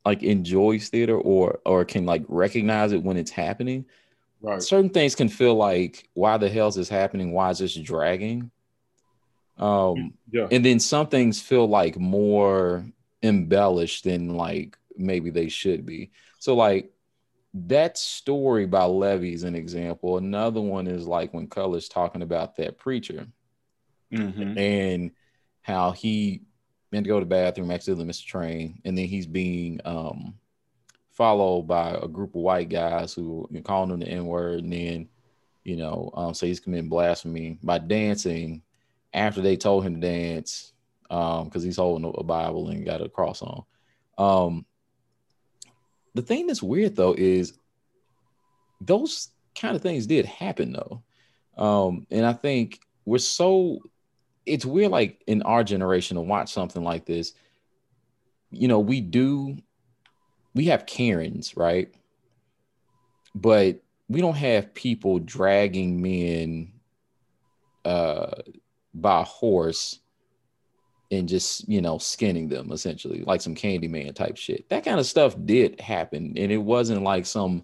like 0.10 0.24
enjoys 0.24 0.90
theater 0.90 1.16
or 1.16 1.60
or 1.66 1.86
can 1.86 2.06
like 2.06 2.24
recognize 2.28 2.92
it 2.92 3.04
when 3.04 3.18
it's 3.18 3.32
happening, 3.32 3.86
right. 4.42 4.62
certain 4.62 4.90
things 4.90 5.14
can 5.14 5.30
feel 5.30 5.56
like 5.56 6.10
why 6.14 6.38
the 6.38 6.50
hell 6.50 6.68
is 6.68 6.76
this 6.76 6.90
happening? 6.90 7.32
Why 7.32 7.52
is 7.52 7.60
this 7.60 7.76
dragging? 7.76 8.50
Um 9.58 10.14
yeah. 10.32 10.48
and 10.52 10.66
then 10.66 10.80
some 10.80 11.08
things 11.08 11.42
feel 11.42 11.68
like 11.68 11.98
more 12.00 12.86
embellished 13.22 14.06
than 14.06 14.36
like 14.36 14.78
maybe 14.98 15.30
they 15.30 15.50
should 15.50 15.86
be. 15.86 16.12
So 16.40 16.56
like 16.56 16.92
that 17.54 17.98
story 17.98 18.66
by 18.66 18.86
levee 18.86 19.34
is 19.34 19.44
an 19.44 19.56
example. 19.56 20.18
Another 20.18 20.62
one 20.62 20.88
is 20.88 21.06
like 21.06 21.34
when 21.34 21.48
Cutler's 21.48 21.90
talking 21.90 22.22
about 22.22 22.56
that 22.56 22.78
preacher 22.78 23.28
mm-hmm. 24.12 24.58
and 24.58 25.12
how 25.62 25.92
he 25.92 26.42
meant 26.92 27.06
to 27.06 27.10
go 27.10 27.20
to 27.20 27.26
the 27.26 27.30
bathroom, 27.30 27.72
accidentally 27.72 28.06
missed 28.06 28.24
a 28.24 28.28
train, 28.28 28.82
and 28.86 28.98
then 28.98 29.06
he's 29.06 29.28
being 29.28 29.80
um, 29.86 30.34
followed 31.12 31.64
by 31.64 31.92
a 32.02 32.08
group 32.08 32.36
of 32.36 32.42
white 32.42 32.70
guys 32.70 33.14
who 33.14 33.48
are 33.54 33.62
calling 33.62 33.92
him 33.92 34.00
the 34.00 34.08
N 34.08 34.26
word, 34.26 34.64
and 34.64 34.74
then 34.74 35.10
you 35.64 35.76
know, 35.76 36.10
um, 36.16 36.34
so 36.34 36.46
he's 36.46 36.60
committing 36.60 36.90
blasphemy 36.90 37.60
by 37.62 37.78
dancing 37.78 38.64
after 39.14 39.42
they 39.42 39.56
told 39.56 39.84
him 39.86 40.02
to 40.02 40.08
dance 40.08 40.74
because 41.04 41.56
um, 41.56 41.62
he's 41.62 41.78
holding 41.78 42.12
a 42.18 42.24
Bible 42.24 42.70
and 42.70 42.86
got 42.86 43.02
a 43.02 43.10
cross 43.10 43.42
on. 43.42 43.64
Um, 44.18 44.66
the 46.14 46.22
thing 46.22 46.48
that's 46.48 46.64
weird 46.64 46.96
though 46.96 47.14
is 47.18 47.54
those 48.82 49.30
kind 49.56 49.76
of 49.76 49.82
things 49.82 50.08
did 50.08 50.26
happen 50.26 50.74
though, 50.74 51.04
um, 51.58 52.08
and 52.10 52.26
I 52.26 52.34
think 52.34 52.80
we're 53.06 53.18
so 53.18 53.80
it's 54.50 54.66
weird 54.66 54.92
like 54.92 55.22
in 55.28 55.42
our 55.44 55.64
generation 55.64 56.16
to 56.16 56.22
watch 56.22 56.52
something 56.52 56.84
like 56.84 57.06
this. 57.06 57.34
You 58.52 58.68
know, 58.68 58.80
we 58.80 59.02
do 59.02 59.58
we 60.56 60.66
have 60.66 60.86
Karens, 60.86 61.56
right? 61.56 61.94
But 63.36 63.82
we 64.08 64.22
don't 64.22 64.36
have 64.36 64.74
people 64.74 65.20
dragging 65.20 66.02
men 66.02 66.74
uh 67.86 68.42
by 68.94 69.24
horse 69.24 70.00
and 71.12 71.30
just 71.30 71.68
you 71.70 71.82
know 71.82 71.98
skinning 71.98 72.50
them 72.50 72.72
essentially 72.72 73.24
like 73.26 73.42
some 73.42 73.56
Candyman 73.56 74.14
type 74.16 74.38
shit. 74.38 74.68
That 74.70 74.84
kind 74.84 75.00
of 75.00 75.06
stuff 75.06 75.36
did 75.46 75.80
happen, 75.80 76.34
and 76.36 76.52
it 76.52 76.58
wasn't 76.58 77.04
like 77.04 77.26
some 77.26 77.64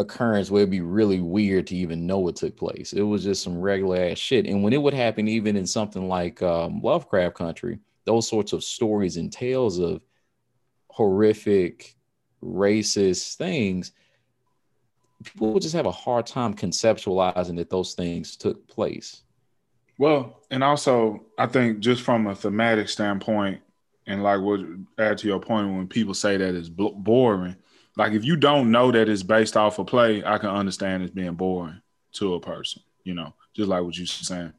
occurrence 0.00 0.50
where 0.50 0.62
it'd 0.62 0.70
be 0.70 0.80
really 0.80 1.20
weird 1.20 1.66
to 1.68 1.76
even 1.76 2.06
know 2.06 2.18
what 2.18 2.36
took 2.36 2.56
place. 2.56 2.92
It 2.92 3.02
was 3.02 3.24
just 3.24 3.42
some 3.42 3.60
regular 3.60 3.96
ass 3.96 4.18
shit. 4.18 4.46
And 4.46 4.62
when 4.62 4.72
it 4.72 4.82
would 4.82 4.94
happen, 4.94 5.28
even 5.28 5.56
in 5.56 5.66
something 5.66 6.08
like 6.08 6.42
um, 6.42 6.80
Lovecraft 6.82 7.36
Country, 7.36 7.78
those 8.04 8.28
sorts 8.28 8.52
of 8.52 8.64
stories 8.64 9.16
and 9.16 9.32
tales 9.32 9.78
of 9.78 10.02
horrific, 10.88 11.96
racist 12.42 13.36
things, 13.36 13.92
people 15.24 15.52
would 15.52 15.62
just 15.62 15.74
have 15.74 15.86
a 15.86 15.92
hard 15.92 16.26
time 16.26 16.54
conceptualizing 16.54 17.56
that 17.56 17.70
those 17.70 17.94
things 17.94 18.36
took 18.36 18.66
place. 18.66 19.22
Well, 19.98 20.40
and 20.50 20.64
also, 20.64 21.26
I 21.36 21.46
think 21.46 21.80
just 21.80 22.02
from 22.02 22.26
a 22.26 22.34
thematic 22.34 22.88
standpoint, 22.88 23.60
and 24.06 24.22
like 24.22 24.40
what 24.40 24.60
add 24.98 25.18
to 25.18 25.28
your 25.28 25.40
point 25.40 25.72
when 25.72 25.86
people 25.86 26.14
say 26.14 26.36
that 26.36 26.54
it's 26.54 26.70
boring 26.70 27.56
like 28.00 28.14
if 28.14 28.24
you 28.24 28.34
don't 28.34 28.70
know 28.70 28.90
that 28.90 29.10
it's 29.10 29.22
based 29.22 29.58
off 29.58 29.78
a 29.78 29.84
play, 29.84 30.24
I 30.24 30.38
can 30.38 30.48
understand 30.48 31.02
it's 31.02 31.12
being 31.12 31.34
boring 31.34 31.82
to 32.12 32.32
a 32.32 32.40
person, 32.40 32.80
you 33.04 33.12
know, 33.12 33.34
just 33.52 33.68
like 33.68 33.82
what 33.82 33.94
you 33.94 34.04
are 34.04 34.06
saying. 34.06 34.54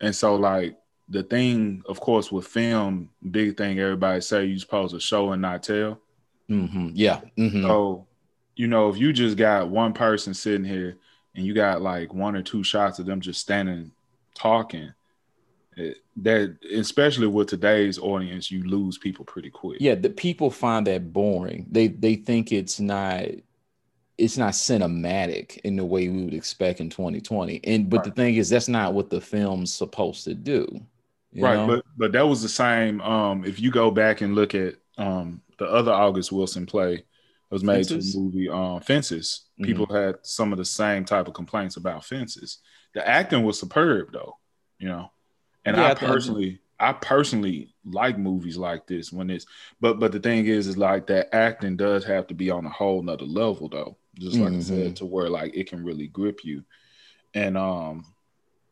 And 0.00 0.14
so 0.14 0.36
like 0.36 0.78
the 1.08 1.24
thing, 1.24 1.82
of 1.88 1.98
course, 1.98 2.30
with 2.30 2.46
film, 2.46 3.10
big 3.28 3.56
thing 3.56 3.80
everybody 3.80 4.20
say 4.20 4.44
you 4.44 4.60
supposed 4.60 4.94
to 4.94 5.00
show 5.00 5.32
and 5.32 5.42
not 5.42 5.64
tell. 5.64 5.98
Mm-hmm. 6.48 6.90
Yeah. 6.94 7.22
Mm-hmm. 7.36 7.62
So, 7.62 8.06
you 8.54 8.68
know, 8.68 8.88
if 8.90 8.96
you 8.96 9.12
just 9.12 9.36
got 9.36 9.68
one 9.68 9.92
person 9.92 10.32
sitting 10.32 10.64
here 10.64 10.98
and 11.34 11.44
you 11.44 11.54
got 11.54 11.82
like 11.82 12.14
one 12.14 12.36
or 12.36 12.42
two 12.42 12.62
shots 12.62 13.00
of 13.00 13.06
them 13.06 13.20
just 13.20 13.40
standing 13.40 13.90
talking, 14.34 14.92
that 16.16 16.56
especially 16.74 17.26
with 17.26 17.48
today's 17.48 17.98
audience 17.98 18.50
you 18.50 18.62
lose 18.64 18.98
people 18.98 19.24
pretty 19.24 19.50
quick 19.50 19.78
yeah 19.80 19.94
the 19.94 20.10
people 20.10 20.50
find 20.50 20.86
that 20.86 21.12
boring 21.12 21.66
they 21.70 21.88
they 21.88 22.14
think 22.14 22.52
it's 22.52 22.78
not 22.78 23.24
it's 24.18 24.36
not 24.36 24.52
cinematic 24.52 25.58
in 25.58 25.76
the 25.76 25.84
way 25.84 26.08
we 26.08 26.24
would 26.24 26.34
expect 26.34 26.80
in 26.80 26.90
2020 26.90 27.60
and 27.64 27.88
but 27.88 27.98
right. 27.98 28.04
the 28.04 28.10
thing 28.10 28.34
is 28.34 28.50
that's 28.50 28.68
not 28.68 28.92
what 28.92 29.08
the 29.08 29.20
film's 29.20 29.72
supposed 29.72 30.24
to 30.24 30.34
do 30.34 30.66
right 31.36 31.56
know? 31.56 31.66
but 31.66 31.84
but 31.96 32.12
that 32.12 32.26
was 32.26 32.42
the 32.42 32.48
same 32.48 33.00
um 33.00 33.44
if 33.44 33.58
you 33.58 33.70
go 33.70 33.90
back 33.90 34.20
and 34.20 34.34
look 34.34 34.54
at 34.54 34.74
um 34.98 35.40
the 35.58 35.66
other 35.66 35.92
august 35.92 36.30
wilson 36.30 36.66
play 36.66 37.02
was 37.50 37.64
made 37.64 37.86
fences? 37.86 38.12
to 38.12 38.18
the 38.18 38.24
movie 38.24 38.48
um 38.50 38.80
fences 38.80 39.46
mm-hmm. 39.54 39.64
people 39.64 39.86
had 39.86 40.16
some 40.22 40.52
of 40.52 40.58
the 40.58 40.64
same 40.64 41.04
type 41.04 41.26
of 41.26 41.34
complaints 41.34 41.76
about 41.76 42.04
fences 42.04 42.58
the 42.92 43.06
acting 43.08 43.42
was 43.42 43.58
superb 43.58 44.12
though 44.12 44.36
you 44.78 44.88
know 44.88 45.10
and 45.64 45.76
yeah, 45.76 45.90
I 45.90 45.94
personally, 45.94 46.60
I 46.78 46.92
personally 46.92 47.74
like 47.84 48.18
movies 48.18 48.56
like 48.56 48.86
this 48.86 49.12
when 49.12 49.30
it's 49.30 49.46
but 49.80 49.98
but 49.98 50.12
the 50.12 50.20
thing 50.20 50.46
is 50.46 50.66
is 50.66 50.78
like 50.78 51.06
that 51.08 51.34
acting 51.34 51.76
does 51.76 52.04
have 52.04 52.26
to 52.28 52.34
be 52.34 52.50
on 52.50 52.66
a 52.66 52.70
whole 52.70 53.02
nother 53.02 53.24
level 53.24 53.68
though. 53.68 53.96
Just 54.18 54.36
like 54.36 54.50
mm-hmm. 54.50 54.58
I 54.58 54.62
said, 54.62 54.78
mm-hmm. 54.78 54.94
to 54.94 55.06
where 55.06 55.28
like 55.28 55.56
it 55.56 55.68
can 55.68 55.84
really 55.84 56.08
grip 56.08 56.44
you. 56.44 56.64
And 57.34 57.56
um 57.56 58.06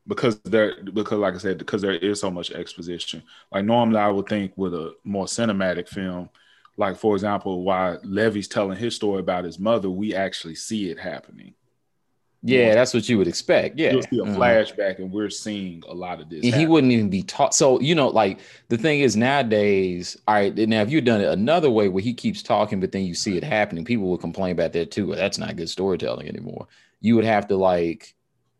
because 0.07 0.41
there 0.41 0.83
because 0.83 1.19
like 1.19 1.35
I 1.35 1.39
said, 1.39 1.59
because 1.59 1.83
there 1.83 1.95
is 1.95 2.21
so 2.21 2.31
much 2.31 2.51
exposition. 2.51 3.23
Like 3.53 3.65
normally 3.65 3.99
I 3.99 4.09
would 4.09 4.29
think 4.29 4.53
with 4.57 4.75
a 4.75 4.95
more 5.05 5.27
cinematic 5.27 5.89
film, 5.89 6.31
like 6.77 6.97
for 6.97 7.15
example, 7.15 7.63
why 7.63 7.99
Levee's 8.03 8.49
telling 8.49 8.79
his 8.79 8.97
story 8.97 9.21
about 9.21 9.45
his 9.45 9.59
mother, 9.59 9.89
we 9.89 10.15
actually 10.15 10.57
see 10.57 10.91
it 10.91 10.99
happening. 10.99 11.55
Yeah, 12.43 12.75
that's 12.75 12.95
what 12.95 13.07
you 13.07 13.19
would 13.19 13.29
expect. 13.29 13.79
Yeah, 13.79 13.93
you'll 13.93 14.03
see 14.03 14.19
a 14.19 14.23
mm-hmm. 14.23 14.41
flashback, 14.41 14.99
and 14.99 15.13
we're 15.13 15.29
seeing 15.29 15.83
a 15.87 15.93
lot 15.93 16.21
of 16.21 16.31
this. 16.31 16.43
And 16.43 16.55
he 16.55 16.67
wouldn't 16.67 16.93
even 16.93 17.11
be 17.11 17.23
taught. 17.23 17.55
So 17.55 17.79
you 17.81 17.95
know, 17.95 18.09
like 18.09 18.39
the 18.69 18.79
thing 18.79 19.01
is 19.01 19.15
nowadays. 19.15 20.17
All 20.27 20.37
right, 20.37 20.57
now 20.57 20.81
if 20.81 20.91
you'd 20.91 21.05
done 21.05 21.21
it 21.21 21.29
another 21.29 21.69
way 21.69 21.89
where 21.89 22.03
he 22.03 22.15
keeps 22.15 22.43
talking, 22.43 22.81
but 22.81 22.93
then 22.93 23.05
you 23.05 23.15
see 23.15 23.37
it 23.37 23.45
happening, 23.45 23.85
people 23.85 24.07
would 24.07 24.21
complain 24.21 24.53
about 24.53 24.73
that 24.73 24.91
too. 24.91 25.15
That's 25.15 25.37
not 25.37 25.57
good 25.57 25.69
storytelling 25.69 26.29
anymore. 26.29 26.67
You 27.01 27.15
would 27.17 27.27
have 27.27 27.47
to 27.49 27.57
like 27.57 28.15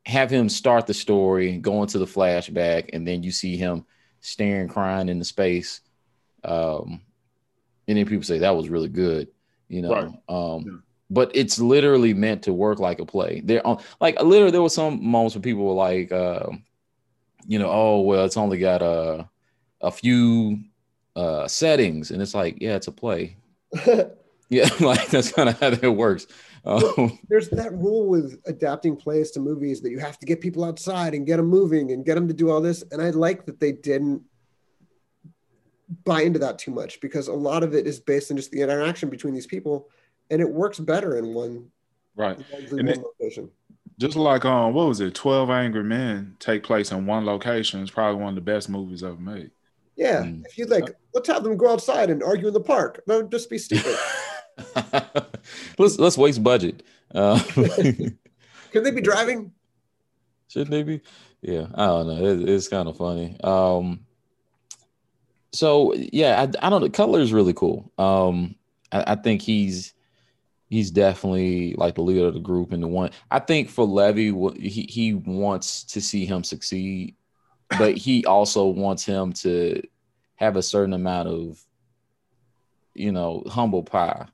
have 0.05 0.29
him 0.31 0.51
start 0.51 0.87
the 0.87 0.95
story, 0.95 1.57
go 1.57 1.81
into 1.81 1.99
the 1.99 2.07
flashback, 2.07 2.91
and 2.93 3.09
then 3.09 3.23
you 3.23 3.31
see 3.31 3.57
him 3.57 3.87
staring, 4.21 4.69
crying 4.69 5.09
in 5.09 5.19
the 5.19 5.25
space. 5.25 5.81
Um, 6.45 7.01
and 7.89 7.97
then 7.97 8.05
people 8.05 8.25
say 8.25 8.39
that 8.39 8.57
was 8.57 8.69
really 8.69 8.89
good. 8.89 9.29
You 9.69 9.81
know, 9.83 9.91
right. 9.91 10.13
um. 10.29 10.65
Yeah 10.67 10.77
but 11.11 11.31
it's 11.35 11.59
literally 11.59 12.15
meant 12.15 12.45
to 12.45 12.53
work 12.53 12.79
like 12.79 13.01
a 13.01 13.05
play. 13.05 13.43
There 13.45 13.67
on 13.67 13.83
like 14.01 14.21
literally 14.23 14.53
there 14.53 14.63
was 14.63 14.75
some 14.75 15.05
moments 15.05 15.35
where 15.35 15.43
people 15.43 15.65
were 15.65 15.75
like, 15.75 16.13
uh, 16.13 16.47
you 17.47 17.59
know, 17.59 17.71
oh 17.71 18.01
well, 18.01 18.25
it's 18.25 18.37
only 18.37 18.59
got 18.59 18.81
a 18.81 19.29
a 19.81 19.91
few 19.91 20.61
uh, 21.17 21.49
settings, 21.49 22.13
and 22.13 22.23
it's 22.23 22.35
like, 22.35 22.59
yeah, 22.61 22.77
it's 22.77 22.87
a 22.87 22.93
play. 22.93 23.37
yeah, 24.49 24.69
like 24.81 25.09
that's 25.09 25.33
kind 25.33 25.49
of 25.49 25.59
how 25.61 25.71
that 25.71 25.93
works. 25.93 26.27
Um, 26.65 27.19
There's 27.29 27.49
that 27.51 27.73
rule 27.73 28.07
with 28.07 28.39
adapting 28.47 28.95
plays 28.95 29.31
to 29.33 29.41
movies 29.41 29.81
that 29.81 29.91
you 29.91 29.99
have 29.99 30.19
to 30.19 30.27
get 30.27 30.41
people 30.41 30.63
outside 30.63 31.15
and 31.15 31.27
get 31.27 31.39
them 31.39 31.47
moving 31.47 31.93
and 31.93 32.05
get 32.05 32.17
them 32.17 32.29
to 32.29 32.35
do 32.35 32.51
all 32.51 32.61
this. 32.61 32.85
And 32.93 33.01
I 33.01 33.11
like 33.11 33.47
that 33.47 33.59
they 33.61 33.73
didn't 33.73 34.23
buy 36.05 36.21
into 36.23 36.39
that 36.41 36.59
too 36.59 36.71
much 36.71 37.01
because 37.01 37.29
a 37.29 37.33
lot 37.33 37.63
of 37.63 37.75
it 37.75 37.87
is 37.87 37.99
based 37.99 38.31
on 38.31 38.37
just 38.37 38.51
the 38.51 38.61
interaction 38.61 39.09
between 39.09 39.33
these 39.33 39.47
people 39.47 39.89
and 40.31 40.41
it 40.41 40.49
works 40.49 40.79
better 40.79 41.17
in 41.17 41.35
one 41.35 41.71
right 42.17 42.39
in 42.71 42.87
one 42.87 43.03
location. 43.21 43.51
Just 43.99 44.17
like 44.17 44.45
um, 44.45 44.73
what 44.73 44.89
was 44.89 45.01
it? 45.01 45.15
Twelve 45.15 45.51
Angry 45.51 45.85
Men 45.85 46.37
take 46.39 46.63
place 46.63 46.91
in 46.91 47.07
one 47.07 47.27
location. 47.27 47.83
It's 47.83 47.91
probably 47.91 48.21
one 48.21 48.31
of 48.31 48.35
the 48.37 48.41
best 48.41 48.69
movies 48.69 49.03
ever 49.03 49.17
made. 49.17 49.51
Yeah, 49.97 50.23
mm. 50.23 50.45
if 50.47 50.57
you 50.57 50.65
like, 50.67 50.97
let's 51.13 51.29
have 51.29 51.45
them 51.45 51.59
go 51.59 51.71
outside 51.71 52.09
and 52.09 52.23
argue 52.23 52.49
in 52.49 52.55
the 52.55 52.61
park. 52.61 53.03
That 53.07 53.17
would 53.17 53.31
just 53.31 53.51
be 53.51 53.59
stupid. 53.59 53.97
let's 55.79 55.99
let's 55.99 56.19
waste 56.19 56.43
budget. 56.43 56.83
Uh, 57.15 57.39
Can 58.73 58.85
they 58.85 58.91
be 58.91 59.01
driving? 59.01 59.53
Shouldn't 60.49 60.71
they 60.71 60.83
be? 60.83 61.01
Yeah, 61.43 61.67
I 61.75 61.87
don't 61.87 62.07
know. 62.07 62.25
It, 62.25 62.49
it's 62.49 62.69
kind 62.69 62.89
of 62.89 62.97
funny. 62.97 63.37
Um, 63.43 64.07
so 65.53 65.95
yeah, 65.95 66.41
I, 66.41 66.67
I 66.67 66.71
don't 66.71 66.83
know. 66.83 66.91
Cutler 66.91 67.21
is 67.21 67.33
really 67.33 67.53
cool. 67.53 67.93
Um, 67.99 68.57
I, 68.93 69.13
I 69.13 69.15
think 69.17 69.43
he's 69.43 69.95
he's 70.71 70.91
definitely 70.91 71.75
like 71.75 71.95
the 71.95 72.03
leader 72.03 72.27
of 72.27 72.35
the 72.35 72.41
group 72.41 72.73
and 72.73 72.83
the 72.83 72.89
one 72.89 73.11
I 73.31 73.39
think 73.39 73.69
for 73.69 73.85
Levee 73.85 74.33
he 74.59 74.87
he 74.89 75.15
wants 75.15 75.85
to 75.85 76.01
see 76.01 76.25
him 76.25 76.43
succeed 76.43 77.17
but 77.79 77.97
he 77.97 78.25
also 78.25 78.67
wants 78.67 79.05
him 79.05 79.33
to 79.33 79.83
have 80.37 80.57
a 80.57 80.63
certain 80.63 80.95
amount 80.95 81.29
of 81.29 81.63
you 82.95 83.13
know 83.13 83.43
humble 83.49 83.83
pie 83.83 84.27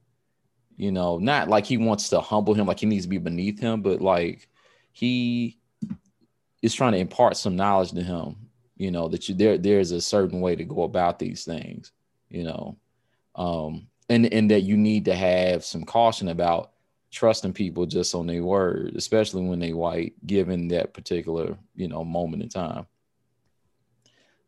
you 0.77 0.92
know 0.92 1.18
not 1.18 1.49
like 1.49 1.66
he 1.66 1.77
wants 1.77 2.09
to 2.11 2.20
humble 2.20 2.55
him 2.55 2.66
like 2.66 2.79
he 2.79 2.87
needs 2.87 3.05
to 3.05 3.11
be 3.11 3.18
beneath 3.18 3.59
him 3.59 3.83
but 3.83 4.01
like 4.01 4.49
he 4.92 5.59
is 6.62 6.72
trying 6.72 6.92
to 6.92 6.99
impart 6.99 7.37
some 7.37 7.57
knowledge 7.57 7.90
to 7.92 8.03
him 8.03 8.37
you 8.77 8.90
know 8.90 9.09
that 9.09 9.29
you 9.29 9.35
there 9.35 9.59
there's 9.59 9.90
a 9.90 10.01
certain 10.01 10.40
way 10.40 10.55
to 10.55 10.64
go 10.64 10.83
about 10.83 11.18
these 11.18 11.44
things 11.44 11.92
you 12.29 12.44
know. 12.44 12.77
Um 13.35 13.88
and 14.09 14.33
and 14.33 14.51
that 14.51 14.62
you 14.62 14.77
need 14.77 15.05
to 15.07 15.14
have 15.14 15.64
some 15.64 15.85
caution 15.85 16.29
about 16.29 16.73
trusting 17.11 17.53
people 17.53 17.87
just 17.87 18.14
on 18.14 18.27
their 18.27 18.42
word, 18.42 18.95
especially 18.97 19.45
when 19.45 19.59
they 19.59 19.73
white, 19.73 20.14
given 20.27 20.69
that 20.69 20.95
particular 20.95 21.57
you 21.75 21.88
know 21.88 22.05
moment 22.05 22.42
in 22.42 22.49
time. 22.49 22.87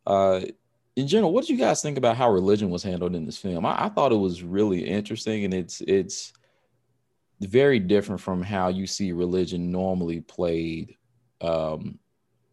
Uh, 0.07 0.41
in 0.97 1.07
general, 1.07 1.33
what 1.33 1.47
did 1.47 1.51
you 1.51 1.59
guys 1.59 1.83
think 1.83 1.97
about 1.97 2.17
how 2.17 2.31
religion 2.31 2.71
was 2.71 2.83
handled 2.83 3.15
in 3.15 3.25
this 3.25 3.39
film? 3.39 3.65
I, 3.65 3.85
I 3.85 3.89
thought 3.89 4.13
it 4.13 4.17
was 4.17 4.43
really 4.43 4.81
interesting, 4.81 5.45
and 5.45 5.55
it's 5.55 5.81
it's 5.83 6.33
very 7.41 7.79
different 7.79 8.21
from 8.21 8.43
how 8.43 8.69
you 8.69 8.87
see 8.87 9.13
religion 9.13 9.71
normally 9.71 10.21
played 10.21 10.97
um, 11.41 11.99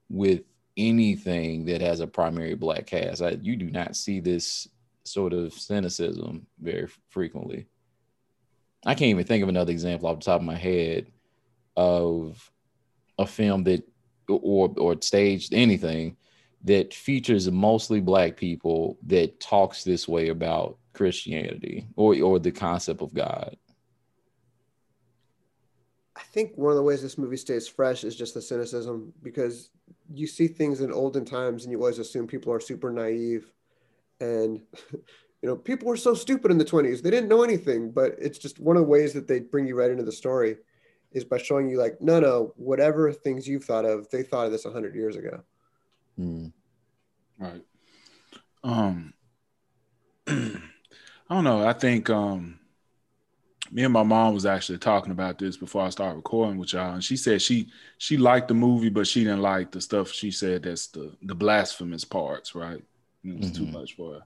with 0.10 0.42
anything 0.78 1.66
that 1.66 1.82
has 1.82 2.02
a 2.02 2.08
primary 2.08 2.56
black 2.56 2.86
cast. 2.86 3.22
I, 3.22 3.38
you 3.42 3.56
do 3.56 3.70
not 3.70 3.96
see 3.96 4.20
this 4.20 4.68
sort 5.06 5.34
of 5.34 5.54
cynicism 5.54 6.48
very 6.60 6.88
frequently. 7.10 7.68
I 8.86 8.94
can't 8.94 9.10
even 9.10 9.26
think 9.26 9.44
of 9.44 9.50
another 9.50 9.72
example 9.72 10.08
off 10.08 10.20
the 10.20 10.26
top 10.26 10.42
of 10.42 10.46
my 10.46 10.56
head 10.56 11.12
of 11.76 12.52
a 13.18 13.26
film 13.26 13.64
that 13.64 13.88
or 14.28 14.74
or 14.78 14.96
staged 15.02 15.54
anything 15.54 16.18
that 16.64 16.94
features 16.94 17.50
mostly 17.50 18.00
black 18.00 18.36
people 18.36 18.98
that 19.06 19.40
talks 19.40 19.84
this 19.84 20.08
way 20.08 20.30
about 20.30 20.78
Christianity 20.94 21.88
or 21.96 22.16
or 22.22 22.40
the 22.40 22.52
concept 22.52 23.02
of 23.02 23.14
God. 23.14 23.56
I 26.16 26.22
think 26.22 26.54
one 26.56 26.72
of 26.72 26.78
the 26.78 26.84
ways 26.84 27.02
this 27.02 27.18
movie 27.18 27.38
stays 27.38 27.68
fresh 27.68 28.04
is 28.04 28.16
just 28.16 28.34
the 28.34 28.42
cynicism 28.42 29.14
because 29.22 29.70
you 30.14 30.28
see 30.28 30.48
things 30.48 30.82
in 30.82 30.92
olden 30.92 31.26
times 31.26 31.64
and 31.64 31.72
you 31.72 31.80
always 31.80 32.00
assume 32.00 32.26
people 32.26 32.54
are 32.54 32.60
super 32.60 32.92
naive 32.92 33.52
and 34.20 34.62
you 34.92 35.50
know 35.50 35.56
people 35.56 35.88
were 35.88 35.98
so 35.98 36.14
stupid 36.14 36.52
in 36.52 36.58
the 36.58 36.66
20s 36.66 37.02
they 37.02 37.12
didn't 37.12 37.30
know 37.30 37.44
anything 37.44 37.92
but 37.92 38.16
it's 38.20 38.38
just 38.38 38.60
one 38.60 38.76
of 38.76 38.82
the 38.82 38.88
ways 38.88 39.14
that 39.14 39.28
they 39.28 39.40
bring 39.40 39.68
you 39.68 39.76
right 39.76 39.92
into 39.92 40.04
the 40.04 40.12
story 40.12 40.58
is 41.12 41.24
by 41.24 41.38
showing 41.38 41.70
you 41.70 41.78
like 41.78 42.00
no 42.02 42.20
no 42.20 42.54
whatever 42.56 43.12
things 43.12 43.48
you've 43.48 43.66
thought 43.66 43.86
of 43.86 44.10
they 44.10 44.24
thought 44.24 44.46
of 44.46 44.52
this 44.52 44.66
100 44.66 44.96
years 44.96 45.16
ago 45.16 45.44
mm. 46.20 46.52
right 47.38 47.64
um 48.64 49.14
i 50.28 50.60
don't 51.30 51.44
know 51.44 51.68
i 51.68 51.74
think 51.74 52.10
um 52.10 52.60
me 53.72 53.84
and 53.84 53.94
my 53.94 54.04
mom 54.04 54.34
was 54.34 54.46
actually 54.46 54.78
talking 54.78 55.12
about 55.12 55.38
this 55.38 55.58
before 55.58 55.84
I 55.84 55.90
started 55.90 56.16
recording 56.16 56.58
with 56.58 56.74
y'all, 56.74 56.94
and 56.94 57.04
she 57.04 57.18
said 57.18 57.42
she 57.42 57.68
she 57.98 58.16
liked 58.16 58.48
the 58.48 58.54
movie, 58.54 58.90
but 58.90 59.08
she 59.08 59.24
didn't 59.24 59.42
like 59.42 59.72
the 59.72 59.82
stuff. 59.82 60.12
She 60.12 60.32
said 60.32 60.64
that's 60.64 60.88
the 60.88 61.16
the 61.24 61.36
blasphemous 61.36 62.06
parts, 62.06 62.54
right? 62.54 62.82
It 63.26 63.38
was 63.38 63.52
mm-hmm. 63.52 63.66
too 63.66 63.72
much 63.72 63.96
for 63.96 64.14
her. 64.14 64.22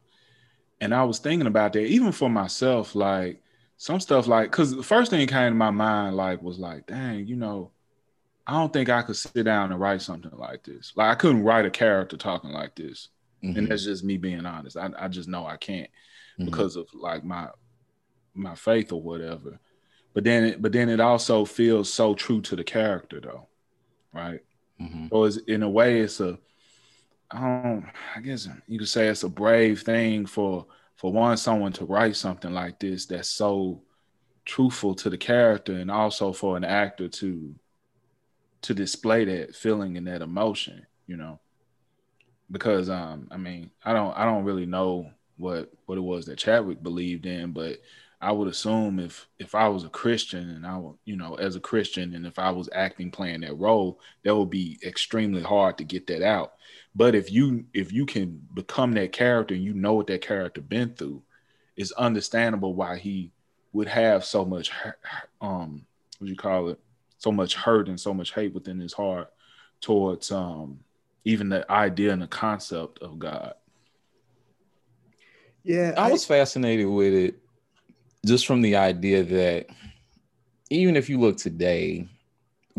And 0.81 0.93
I 0.93 1.03
was 1.03 1.19
thinking 1.19 1.47
about 1.47 1.73
that, 1.73 1.85
even 1.85 2.11
for 2.11 2.29
myself, 2.29 2.95
like 2.95 3.41
some 3.77 3.99
stuff, 3.99 4.27
like 4.27 4.51
because 4.51 4.75
the 4.75 4.83
first 4.83 5.11
thing 5.11 5.27
came 5.27 5.51
to 5.51 5.55
my 5.55 5.71
mind, 5.71 6.15
like 6.15 6.41
was 6.41 6.59
like, 6.59 6.87
dang, 6.87 7.27
you 7.27 7.35
know, 7.35 7.71
I 8.47 8.53
don't 8.53 8.73
think 8.73 8.89
I 8.89 9.01
could 9.01 9.15
sit 9.15 9.43
down 9.43 9.71
and 9.71 9.79
write 9.79 10.01
something 10.01 10.31
like 10.37 10.63
this. 10.63 10.93
Like 10.95 11.11
I 11.11 11.15
couldn't 11.15 11.43
write 11.43 11.65
a 11.65 11.69
character 11.69 12.17
talking 12.17 12.51
like 12.51 12.75
this, 12.75 13.09
mm-hmm. 13.43 13.57
and 13.57 13.67
that's 13.67 13.83
just 13.83 14.03
me 14.03 14.17
being 14.17 14.45
honest. 14.45 14.77
I, 14.77 14.89
I 14.97 15.07
just 15.07 15.29
know 15.29 15.45
I 15.45 15.57
can't 15.57 15.89
mm-hmm. 16.39 16.45
because 16.45 16.75
of 16.75 16.87
like 16.93 17.23
my 17.23 17.49
my 18.33 18.55
faith 18.55 18.91
or 18.91 19.01
whatever. 19.01 19.59
But 20.13 20.23
then 20.23 20.43
it, 20.45 20.61
but 20.61 20.71
then 20.71 20.89
it 20.89 20.99
also 20.99 21.45
feels 21.45 21.93
so 21.93 22.15
true 22.15 22.41
to 22.41 22.55
the 22.55 22.63
character 22.63 23.19
though, 23.21 23.47
right? 24.13 24.39
Mm-hmm. 24.81 25.07
So 25.09 25.23
it's, 25.25 25.37
in 25.37 25.61
a 25.61 25.69
way, 25.69 25.99
it's 25.99 26.19
a 26.19 26.39
I 27.31 27.81
I 28.15 28.21
guess 28.21 28.47
you 28.67 28.79
could 28.79 28.87
say 28.89 29.07
it's 29.07 29.23
a 29.23 29.29
brave 29.29 29.81
thing 29.81 30.25
for 30.25 30.65
for 30.95 31.11
one 31.11 31.37
someone 31.37 31.73
to 31.73 31.85
write 31.85 32.15
something 32.15 32.53
like 32.53 32.79
this 32.79 33.05
that's 33.05 33.29
so 33.29 33.83
truthful 34.45 34.95
to 34.95 35.09
the 35.09 35.17
character 35.17 35.73
and 35.73 35.91
also 35.91 36.33
for 36.33 36.57
an 36.57 36.63
actor 36.65 37.07
to 37.09 37.55
to 38.61 38.73
display 38.73 39.25
that 39.25 39.55
feeling 39.55 39.97
and 39.97 40.07
that 40.07 40.21
emotion, 40.21 40.85
you 41.07 41.17
know. 41.17 41.39
Because 42.51 42.89
um 42.89 43.27
I 43.31 43.37
mean, 43.37 43.71
I 43.83 43.93
don't 43.93 44.15
I 44.17 44.25
don't 44.25 44.43
really 44.43 44.65
know 44.65 45.11
what 45.37 45.71
what 45.85 45.97
it 45.97 46.01
was 46.01 46.25
that 46.25 46.37
Chadwick 46.39 46.81
believed 46.81 47.25
in, 47.25 47.51
but 47.51 47.77
I 48.21 48.31
would 48.31 48.47
assume 48.47 48.99
if 48.99 49.27
if 49.37 49.53
I 49.55 49.67
was 49.69 49.83
a 49.83 49.89
Christian 49.89 50.49
and 50.49 50.65
I 50.65 50.81
you 51.05 51.15
know, 51.15 51.35
as 51.35 51.55
a 51.55 51.59
Christian 51.59 52.15
and 52.15 52.25
if 52.25 52.39
I 52.39 52.49
was 52.51 52.69
acting 52.73 53.11
playing 53.11 53.41
that 53.41 53.57
role, 53.57 53.99
that 54.23 54.35
would 54.35 54.49
be 54.49 54.79
extremely 54.83 55.43
hard 55.43 55.77
to 55.77 55.83
get 55.83 56.07
that 56.07 56.23
out. 56.23 56.53
But 56.95 57.15
if 57.15 57.31
you 57.31 57.65
if 57.73 57.93
you 57.93 58.05
can 58.05 58.41
become 58.53 58.93
that 58.93 59.11
character 59.11 59.53
and 59.53 59.63
you 59.63 59.73
know 59.73 59.93
what 59.93 60.07
that 60.07 60.21
character 60.21 60.61
been 60.61 60.93
through, 60.95 61.21
it's 61.75 61.91
understandable 61.93 62.73
why 62.73 62.97
he 62.97 63.31
would 63.71 63.87
have 63.87 64.25
so 64.25 64.43
much 64.43 64.71
um 65.41 65.85
what 66.17 66.25
do 66.25 66.31
you 66.31 66.37
call 66.37 66.69
it? 66.69 66.79
So 67.17 67.31
much 67.31 67.55
hurt 67.55 67.87
and 67.87 67.99
so 67.99 68.13
much 68.13 68.33
hate 68.33 68.53
within 68.53 68.79
his 68.79 68.93
heart 68.93 69.29
towards 69.81 70.31
um 70.31 70.79
even 71.25 71.49
the 71.49 71.69
idea 71.71 72.11
and 72.11 72.21
the 72.21 72.27
concept 72.27 72.99
of 72.99 73.19
God. 73.19 73.53
Yeah, 75.63 75.93
I, 75.97 76.07
I 76.07 76.11
was 76.11 76.25
fascinated 76.25 76.87
with 76.87 77.13
it 77.13 77.35
just 78.25 78.47
from 78.47 78.61
the 78.61 78.75
idea 78.75 79.23
that 79.23 79.67
even 80.69 80.95
if 80.95 81.09
you 81.09 81.19
look 81.19 81.37
today, 81.37 82.07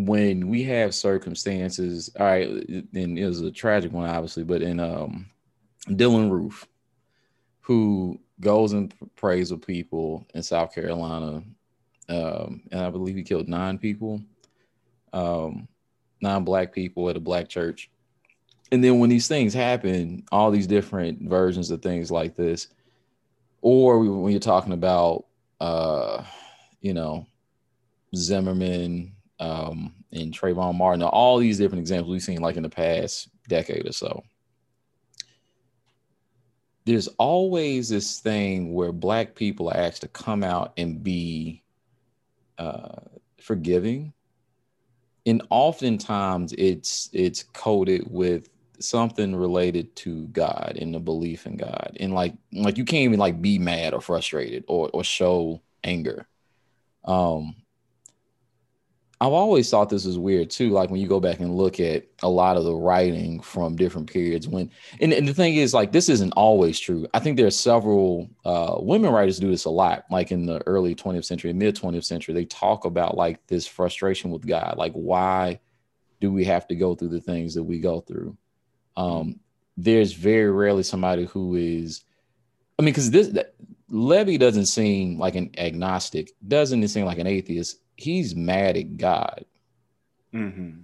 when 0.07 0.49
we 0.49 0.63
have 0.65 0.95
circumstances, 0.95 2.11
all 2.19 2.27
right, 2.27 2.49
and 2.49 3.19
it 3.19 3.27
was 3.27 3.41
a 3.41 3.51
tragic 3.51 3.93
one, 3.93 4.09
obviously, 4.09 4.45
but 4.45 4.63
in 4.63 4.81
um, 4.81 5.27
Dylann 5.89 6.31
Roof, 6.31 6.67
who 7.61 8.21
goes 8.41 8.73
and 8.73 8.95
prays 9.17 9.51
with 9.51 9.67
people 9.67 10.27
in 10.35 10.43
South 10.43 10.75
Carolina, 10.75 11.43
um, 12.09 12.63
and 12.71 12.81
I 12.81 12.91
believe 12.91 13.17
he 13.17 13.23
killed 13.23 13.49
nine 13.49 13.79
people, 13.79 14.21
um, 15.13 15.69
nine 16.21 16.45
black 16.45 16.73
people 16.73 17.09
at 17.09 17.17
a 17.17 17.21
black 17.21 17.49
church. 17.49 17.91
And 18.73 18.83
then 18.83 18.99
when 19.01 19.11
these 19.11 19.29
things 19.29 19.53
happen, 19.53 20.25
all 20.31 20.51
these 20.51 20.67
different 20.67 21.29
versions 21.29 21.71
of 21.71 21.83
things 21.83 22.11
like 22.11 22.37
this, 22.37 22.69
or 23.63 23.99
when 23.99 24.33
you're 24.33 24.41
talking 24.41 24.73
about 24.73 25.27
uh, 25.61 26.25
you 26.81 26.95
know, 26.95 27.27
Zimmerman 28.17 29.15
um, 29.41 29.95
and 30.13 30.33
Trayvon 30.33 30.77
Martin, 30.77 31.03
all 31.03 31.39
these 31.39 31.59
different 31.59 31.81
examples 31.81 32.13
we've 32.13 32.23
seen 32.23 32.43
like 32.43 32.57
in 32.57 32.63
the 32.63 32.69
past 32.69 33.31
decade 33.49 33.89
or 33.89 33.93
so. 33.93 34.23
There's 36.85 37.09
always 37.19 37.89
this 37.89 38.21
thing 38.21 38.75
where 38.75 38.93
black 38.93 39.35
people 39.35 39.71
are 39.71 39.77
asked 39.77 40.03
to 40.03 40.09
come 40.09 40.45
out 40.45 40.73
and 40.77 41.03
be 41.03 41.63
uh, 42.59 43.01
forgiving, 43.41 44.13
and 45.27 45.43
oftentimes 45.51 46.53
it's 46.57 47.09
it's 47.13 47.43
coded 47.43 48.05
with 48.11 48.49
something 48.79 49.37
related 49.37 49.95
to 49.95 50.27
God 50.29 50.79
and 50.81 50.95
the 50.95 51.01
belief 51.01 51.47
in 51.47 51.57
God. 51.57 51.97
And 52.01 52.13
like 52.15 52.35
like 52.53 52.79
you 52.79 52.85
can't 52.85 53.05
even 53.05 53.19
like 53.21 53.41
be 53.41 53.59
mad 53.59 53.95
or 53.95 54.01
frustrated 54.01 54.65
or 54.69 54.91
or 54.93 55.05
show 55.05 55.63
anger. 55.85 56.27
Um 57.05 57.57
I've 59.23 59.33
always 59.33 59.69
thought 59.69 59.91
this 59.91 60.07
was 60.07 60.19
weird 60.19 60.49
too. 60.49 60.71
Like 60.71 60.89
when 60.89 61.01
you 61.01 61.07
go 61.07 61.21
back 61.21 61.41
and 61.41 61.55
look 61.55 61.79
at 61.79 62.07
a 62.23 62.29
lot 62.29 62.57
of 62.57 62.65
the 62.65 62.75
writing 62.75 63.41
from 63.41 63.77
different 63.77 64.11
periods, 64.11 64.49
when 64.49 64.71
and, 64.99 65.13
and 65.13 65.29
the 65.29 65.35
thing 65.35 65.57
is, 65.57 65.75
like 65.75 65.93
this 65.93 66.09
isn't 66.09 66.33
always 66.33 66.81
true. 66.81 67.07
I 67.13 67.19
think 67.19 67.37
there 67.37 67.47
are 67.47 67.51
several 67.51 68.31
uh, 68.47 68.77
women 68.79 69.13
writers 69.13 69.39
do 69.39 69.51
this 69.51 69.67
a 69.67 69.71
lot. 69.71 70.05
Like 70.11 70.33
in 70.33 70.47
the 70.47 70.67
early 70.67 70.95
20th 70.95 71.27
century, 71.27 71.53
mid 71.53 71.77
20th 71.77 72.05
century, 72.05 72.33
they 72.33 72.47
talk 72.47 72.87
about 72.87 73.17
like 73.17 73.47
this 73.47 73.67
frustration 73.67 74.31
with 74.31 74.47
God. 74.47 74.77
Like 74.79 74.93
why 74.95 75.61
do 76.21 76.33
we 76.33 76.45
have 76.45 76.67
to 76.69 76.75
go 76.75 76.95
through 76.95 77.09
the 77.09 77.21
things 77.21 77.53
that 77.55 77.65
we 77.65 77.79
go 77.79 78.01
through? 78.01 78.39
Um, 78.97 79.41
there's 79.77 80.15
very 80.15 80.51
rarely 80.51 80.83
somebody 80.83 81.27
who 81.27 81.57
is, 81.57 82.05
I 82.79 82.83
mean, 82.83 82.93
because 82.93 83.11
this 83.11 83.31
Levee 83.91 84.39
doesn't 84.39 84.67
seem 84.67 85.19
like 85.19 85.35
an 85.35 85.51
agnostic, 85.59 86.31
doesn't 86.47 86.87
seem 86.89 87.05
like 87.05 87.19
an 87.19 87.27
atheist. 87.27 87.81
He's 88.01 88.35
mad 88.35 88.77
at 88.77 88.97
God, 88.97 89.45
mm-hmm. 90.35 90.83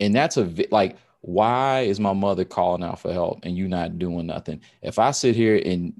and 0.00 0.14
that's 0.14 0.36
a 0.36 0.52
like. 0.70 0.96
Why 1.24 1.82
is 1.82 2.00
my 2.00 2.14
mother 2.14 2.44
calling 2.44 2.82
out 2.82 2.98
for 2.98 3.12
help 3.12 3.44
and 3.44 3.56
you 3.56 3.68
not 3.68 3.96
doing 3.96 4.26
nothing? 4.26 4.60
If 4.82 4.98
I 4.98 5.12
sit 5.12 5.36
here 5.36 5.54
in 5.54 5.94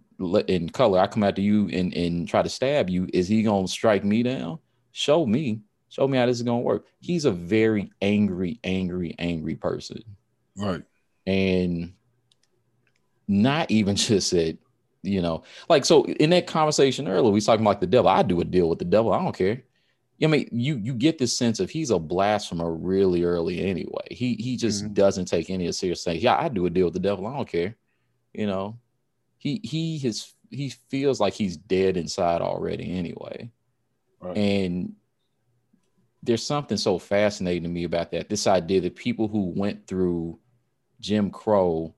in 0.49 0.69
color, 0.69 0.99
I 0.99 1.07
come 1.07 1.23
after 1.23 1.41
you 1.41 1.69
and 1.69 1.95
and 1.95 2.29
try 2.29 2.43
to 2.43 2.49
stab 2.49 2.91
you, 2.91 3.09
is 3.13 3.29
he 3.29 3.45
gonna 3.45 3.69
strike 3.69 4.03
me 4.03 4.25
down? 4.25 4.59
Show 4.91 5.25
me, 5.25 5.61
show 5.91 6.09
me 6.09 6.19
how 6.19 6.27
this 6.27 6.39
is 6.39 6.43
gonna 6.43 6.59
work. 6.59 6.87
He's 6.99 7.25
a 7.25 7.31
very 7.31 7.93
angry, 8.03 8.59
angry, 8.65 9.15
angry 9.19 9.55
person. 9.55 10.03
Right 10.57 10.83
and 11.27 11.93
not 13.29 13.71
even 13.71 13.97
just 13.97 14.29
said, 14.29 14.59
you 15.03 15.21
know, 15.21 15.43
like 15.69 15.85
so 15.85 16.05
in 16.05 16.31
that 16.31 16.47
conversation 16.47 17.09
earlier, 17.09 17.33
we 17.33 17.41
talking 17.41 17.63
about 17.63 17.71
like 17.71 17.81
the 17.81 17.87
devil. 17.87 18.09
I 18.09 18.23
do 18.23 18.41
a 18.41 18.45
deal 18.45 18.69
with 18.69 18.79
the 18.79 18.85
devil. 18.85 19.13
I 19.13 19.23
don't 19.23 19.37
care. 19.37 19.63
I 20.23 20.27
mean, 20.29 20.49
you 20.53 20.77
you 20.77 20.95
get 20.95 21.19
this 21.19 21.37
sense 21.37 21.59
of 21.59 21.71
he's 21.71 21.91
a 21.91 21.99
blasphemer 21.99 22.73
really 22.73 23.25
early 23.25 23.61
anyway. 23.61 24.07
He 24.11 24.35
he 24.35 24.57
just 24.57 24.85
mm-hmm. 24.85 24.95
doesn't 24.95 25.27
take 25.27 25.51
any 25.51 25.67
of 25.67 25.75
serious 25.75 26.05
thing. 26.05 26.21
Yeah, 26.21 26.37
I 26.39 26.49
do 26.49 26.67
a 26.67 26.71
deal 26.71 26.87
with 26.87 26.95
the 26.95 27.01
devil. 27.01 27.27
I 27.27 27.37
don't 27.37 27.49
care. 27.49 27.77
You 28.33 28.47
know, 28.47 28.79
he 29.39 29.61
he 29.65 29.99
his 29.99 30.33
he 30.51 30.69
feels 30.69 31.19
like 31.19 31.35
he's 31.35 31.57
dead 31.57 31.97
inside 31.97 32.41
already 32.41 32.97
anyway. 32.97 33.51
Right. 34.21 34.37
And 34.37 34.95
there's 36.23 36.47
something 36.47 36.77
so 36.77 36.99
fascinating 36.99 37.65
to 37.65 37.69
me 37.69 37.85
about 37.85 38.13
that. 38.13 38.29
This 38.29 38.47
idea 38.47 38.81
that 38.83 38.95
people 38.95 39.27
who 39.27 39.53
went 39.57 39.89
through 39.89 40.39
Jim 41.01 41.31
Crow 41.31 41.95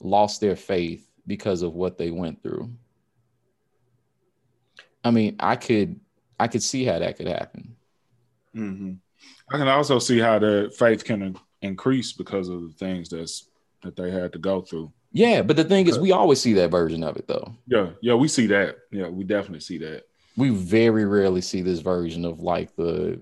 lost 0.00 0.40
their 0.40 0.56
faith 0.56 1.06
because 1.26 1.60
of 1.60 1.74
what 1.74 1.98
they 1.98 2.10
went 2.10 2.42
through. 2.42 2.72
I 5.04 5.10
mean, 5.10 5.36
I 5.38 5.56
could 5.56 6.00
I 6.42 6.48
could 6.48 6.62
see 6.62 6.84
how 6.84 6.98
that 6.98 7.16
could 7.16 7.28
happen. 7.28 7.76
Mm-hmm. 8.56 8.94
I 9.54 9.58
can 9.58 9.68
also 9.68 10.00
see 10.00 10.18
how 10.18 10.40
the 10.40 10.74
faith 10.76 11.04
can 11.04 11.36
increase 11.60 12.12
because 12.12 12.48
of 12.48 12.62
the 12.62 12.74
things 12.76 13.08
that's 13.08 13.48
that 13.82 13.94
they 13.94 14.10
had 14.10 14.32
to 14.32 14.40
go 14.40 14.60
through. 14.60 14.92
Yeah, 15.12 15.42
but 15.42 15.56
the 15.56 15.62
thing 15.62 15.86
is, 15.86 16.00
we 16.00 16.10
always 16.10 16.40
see 16.40 16.54
that 16.54 16.72
version 16.72 17.04
of 17.04 17.16
it, 17.16 17.28
though. 17.28 17.54
Yeah, 17.68 17.90
yeah, 18.00 18.14
we 18.14 18.26
see 18.26 18.48
that. 18.48 18.78
Yeah, 18.90 19.08
we 19.08 19.22
definitely 19.22 19.60
see 19.60 19.78
that. 19.78 20.02
We 20.36 20.48
very 20.48 21.04
rarely 21.04 21.42
see 21.42 21.62
this 21.62 21.78
version 21.78 22.24
of 22.24 22.40
like 22.40 22.74
the 22.74 23.20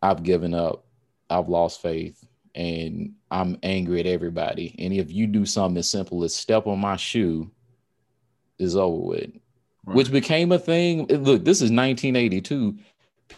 I've 0.00 0.22
given 0.22 0.54
up, 0.54 0.84
I've 1.28 1.48
lost 1.48 1.82
faith, 1.82 2.24
and 2.54 3.14
I'm 3.28 3.58
angry 3.64 3.98
at 3.98 4.06
everybody. 4.06 4.76
And 4.78 4.94
if 4.94 5.10
you 5.10 5.26
do 5.26 5.46
something 5.46 5.78
as 5.78 5.90
simple 5.90 6.22
as 6.22 6.32
step 6.32 6.68
on 6.68 6.78
my 6.78 6.96
shoe, 6.96 7.50
is 8.56 8.76
over 8.76 9.04
with. 9.04 9.30
Right. 9.86 9.94
Which 9.96 10.10
became 10.10 10.52
a 10.52 10.58
thing. 10.58 11.06
Look, 11.06 11.44
this 11.44 11.58
is 11.58 11.70
1982. 11.70 12.76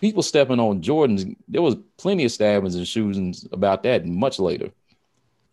People 0.01 0.23
stepping 0.23 0.59
on 0.59 0.81
Jordans. 0.83 1.37
There 1.47 1.63
was 1.63 1.77
plenty 1.99 2.25
of 2.25 2.33
stabbings 2.33 2.75
and 2.75 2.89
shootings 2.89 3.47
about 3.53 3.83
that 3.83 4.07
much 4.07 4.39
later. 4.39 4.71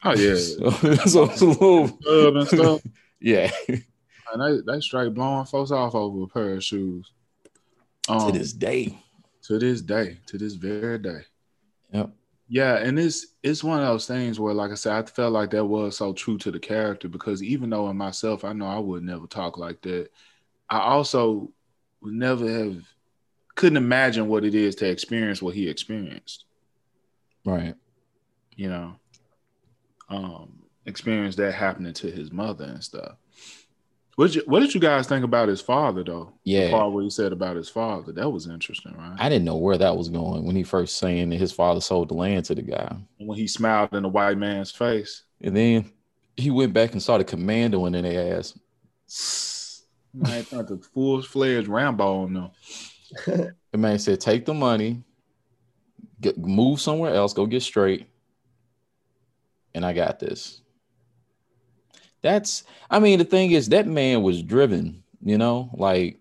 Oh 0.03 0.15
yeah. 0.15 0.35
so, 0.35 0.69
so 1.05 1.23
it's 1.25 1.41
a 1.41 1.45
little 1.45 2.37
and 2.37 2.47
stuff. 2.47 2.81
yeah. 3.19 3.51
And 3.67 4.41
they, 4.41 4.73
they 4.73 4.79
straight 4.79 5.13
blowing 5.13 5.45
folks 5.45 5.71
off 5.71 5.95
over 5.95 6.23
a 6.23 6.27
pair 6.27 6.53
of 6.53 6.63
shoes. 6.63 7.11
Um, 8.07 8.31
to 8.31 8.37
this 8.37 8.53
day. 8.53 8.97
To 9.43 9.59
this 9.59 9.81
day. 9.81 10.19
To 10.27 10.37
this 10.37 10.53
very 10.53 10.99
day. 10.99 11.21
Yep. 11.91 12.11
Yeah, 12.47 12.77
and 12.77 12.99
it's 12.99 13.27
it's 13.41 13.63
one 13.63 13.79
of 13.79 13.87
those 13.87 14.05
things 14.05 14.39
where, 14.39 14.53
like 14.53 14.71
I 14.71 14.75
said, 14.75 14.93
I 14.93 15.01
felt 15.03 15.33
like 15.33 15.49
that 15.51 15.65
was 15.65 15.97
so 15.97 16.13
true 16.13 16.37
to 16.39 16.51
the 16.51 16.59
character 16.59 17.07
because 17.07 17.41
even 17.41 17.71
though 17.71 17.89
in 17.89 17.97
myself 17.97 18.45
I 18.45 18.53
know 18.53 18.67
I 18.67 18.77
would 18.77 19.03
never 19.03 19.25
talk 19.25 19.57
like 19.57 19.81
that, 19.81 20.09
I 20.69 20.79
also 20.79 21.51
would 22.01 22.13
never 22.13 22.47
have 22.47 22.83
couldn't 23.55 23.77
imagine 23.77 24.27
what 24.27 24.43
it 24.43 24.53
is 24.53 24.75
to 24.75 24.89
experience 24.89 25.41
what 25.41 25.55
he 25.55 25.69
experienced. 25.69 26.45
Right. 27.45 27.75
You 28.55 28.69
know, 28.69 28.95
um, 30.09 30.63
experience 30.85 31.35
that 31.37 31.53
happening 31.53 31.93
to 31.93 32.11
his 32.11 32.31
mother 32.31 32.65
and 32.65 32.83
stuff. 32.83 33.15
What 34.15 34.27
did 34.27 34.35
you, 34.35 34.43
what 34.45 34.61
did 34.61 34.73
you 34.73 34.79
guys 34.79 35.07
think 35.07 35.25
about 35.25 35.49
his 35.49 35.59
father 35.59 36.03
though? 36.03 36.33
Yeah, 36.45 36.65
the 36.65 36.71
part 36.71 36.93
where 36.93 37.03
he 37.03 37.09
said 37.09 37.33
about 37.33 37.57
his 37.57 37.67
father 37.67 38.13
that 38.13 38.29
was 38.29 38.47
interesting, 38.47 38.95
right? 38.97 39.15
I 39.19 39.27
didn't 39.27 39.43
know 39.43 39.57
where 39.57 39.77
that 39.77 39.97
was 39.97 40.07
going 40.07 40.45
when 40.45 40.55
he 40.55 40.63
first 40.63 40.97
saying 40.97 41.29
that 41.29 41.37
his 41.37 41.51
father 41.51 41.81
sold 41.81 42.09
the 42.09 42.13
land 42.13 42.45
to 42.45 42.55
the 42.55 42.61
guy. 42.61 42.95
When 43.17 43.37
he 43.37 43.47
smiled 43.47 43.93
in 43.93 44.03
the 44.03 44.09
white 44.09 44.37
man's 44.37 44.71
face, 44.71 45.23
and 45.41 45.55
then 45.55 45.91
he 46.37 46.49
went 46.49 46.71
back 46.71 46.93
and 46.93 47.03
started 47.03 47.27
commandoing 47.27 47.93
in 47.93 48.03
their 48.03 48.37
ass. 48.37 48.57
Man, 50.15 50.43
turned 50.45 50.67
to 50.69 50.77
full 50.77 51.21
fledged 51.21 51.67
Rambo 51.67 52.23
on 52.23 52.33
them. 52.33 52.51
the 53.71 53.77
man 53.77 53.99
said, 53.99 54.21
"Take 54.21 54.45
the 54.45 54.53
money, 54.53 55.03
get 56.21 56.37
move 56.37 56.79
somewhere 56.79 57.13
else, 57.13 57.33
go 57.33 57.45
get 57.45 57.63
straight, 57.63 58.07
and 59.73 59.85
I 59.85 59.93
got 59.93 60.19
this." 60.19 60.61
That's, 62.21 62.63
I 62.89 62.97
mean, 62.97 63.19
the 63.19 63.25
thing 63.25 63.51
is, 63.51 63.69
that 63.69 63.85
man 63.85 64.23
was 64.23 64.41
driven, 64.41 65.03
you 65.21 65.37
know, 65.37 65.69
like 65.73 66.17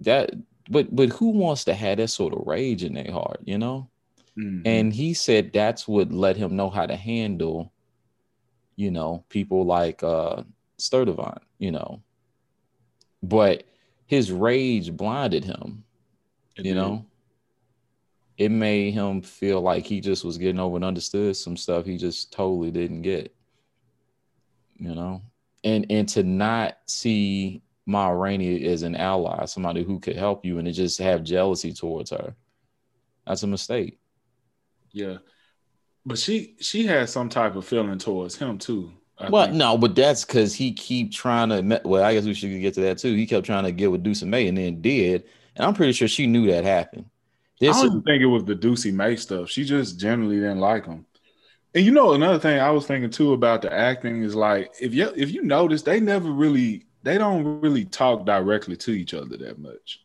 that. 0.00 0.32
But 0.68 0.94
but 0.94 1.08
who 1.10 1.30
wants 1.30 1.64
to 1.64 1.74
have 1.74 1.98
that 1.98 2.08
sort 2.08 2.34
of 2.34 2.46
rage 2.46 2.84
in 2.84 2.92
their 2.92 3.10
heart, 3.10 3.40
you 3.44 3.56
know? 3.56 3.88
Mm-hmm. 4.38 4.66
And 4.66 4.92
he 4.92 5.14
said 5.14 5.52
that's 5.52 5.88
what 5.88 6.12
let 6.12 6.36
him 6.36 6.56
know 6.56 6.68
how 6.68 6.84
to 6.84 6.96
handle, 6.96 7.72
you 8.74 8.90
know, 8.90 9.24
people 9.28 9.64
like 9.64 10.02
uh 10.02 10.42
Sturdyvant, 10.78 11.38
you 11.58 11.70
know. 11.70 12.02
But 13.22 13.64
his 14.06 14.30
rage 14.30 14.96
blinded 14.96 15.44
him, 15.44 15.84
it 16.56 16.64
you 16.64 16.74
did. 16.74 16.80
know. 16.80 17.06
It 18.38 18.50
made 18.50 18.92
him 18.92 19.22
feel 19.22 19.62
like 19.62 19.86
he 19.86 20.00
just 20.00 20.24
was 20.24 20.36
getting 20.36 20.60
over 20.60 20.76
and 20.76 20.84
understood 20.84 21.36
some 21.36 21.56
stuff 21.56 21.86
he 21.86 21.96
just 21.96 22.32
totally 22.32 22.70
didn't 22.70 23.02
get. 23.02 23.34
You 24.76 24.94
know, 24.94 25.22
and 25.64 25.86
and 25.88 26.08
to 26.10 26.22
not 26.22 26.76
see 26.86 27.62
Ma 27.86 28.08
Rainey 28.08 28.66
as 28.66 28.82
an 28.82 28.94
ally, 28.94 29.46
somebody 29.46 29.82
who 29.82 29.98
could 30.00 30.16
help 30.16 30.44
you, 30.44 30.58
and 30.58 30.66
to 30.66 30.72
just 30.72 30.98
have 30.98 31.24
jealousy 31.24 31.72
towards 31.72 32.10
her, 32.10 32.34
that's 33.26 33.42
a 33.42 33.46
mistake. 33.46 33.98
Yeah, 34.92 35.18
but 36.04 36.18
she 36.18 36.56
she 36.60 36.86
has 36.86 37.10
some 37.10 37.30
type 37.30 37.56
of 37.56 37.64
feeling 37.64 37.98
towards 37.98 38.36
him 38.36 38.58
too. 38.58 38.92
I 39.18 39.30
well, 39.30 39.46
think. 39.46 39.56
no, 39.56 39.78
but 39.78 39.94
that's 39.94 40.24
because 40.24 40.54
he 40.54 40.72
keep 40.72 41.12
trying 41.12 41.48
to. 41.48 41.80
Well, 41.84 42.04
I 42.04 42.14
guess 42.14 42.24
we 42.24 42.34
should 42.34 42.60
get 42.60 42.74
to 42.74 42.82
that 42.82 42.98
too. 42.98 43.14
He 43.14 43.26
kept 43.26 43.46
trying 43.46 43.64
to 43.64 43.72
get 43.72 43.90
with 43.90 44.02
Dussie 44.02 44.26
Mae, 44.26 44.48
and 44.48 44.58
then 44.58 44.82
did, 44.82 45.24
and 45.54 45.64
I'm 45.64 45.74
pretty 45.74 45.92
sure 45.92 46.08
she 46.08 46.26
knew 46.26 46.46
that 46.50 46.64
happened. 46.64 47.06
This 47.58 47.76
I 47.76 47.84
don't 47.84 48.02
think 48.02 48.22
it 48.22 48.26
was 48.26 48.44
the 48.44 48.54
Dussie 48.54 48.92
Mae 48.92 49.16
stuff. 49.16 49.48
She 49.48 49.64
just 49.64 49.98
generally 49.98 50.36
didn't 50.36 50.60
like 50.60 50.84
him. 50.84 51.06
And 51.74 51.84
you 51.84 51.92
know, 51.92 52.12
another 52.12 52.38
thing 52.38 52.58
I 52.58 52.70
was 52.70 52.86
thinking 52.86 53.10
too 53.10 53.32
about 53.32 53.62
the 53.62 53.72
acting 53.72 54.22
is 54.22 54.34
like 54.34 54.72
if 54.80 54.92
you 54.92 55.12
if 55.16 55.30
you 55.30 55.42
notice, 55.42 55.82
they 55.82 56.00
never 56.00 56.30
really 56.30 56.84
they 57.02 57.18
don't 57.18 57.60
really 57.60 57.84
talk 57.84 58.26
directly 58.26 58.76
to 58.76 58.90
each 58.90 59.14
other 59.14 59.36
that 59.38 59.58
much. 59.58 60.00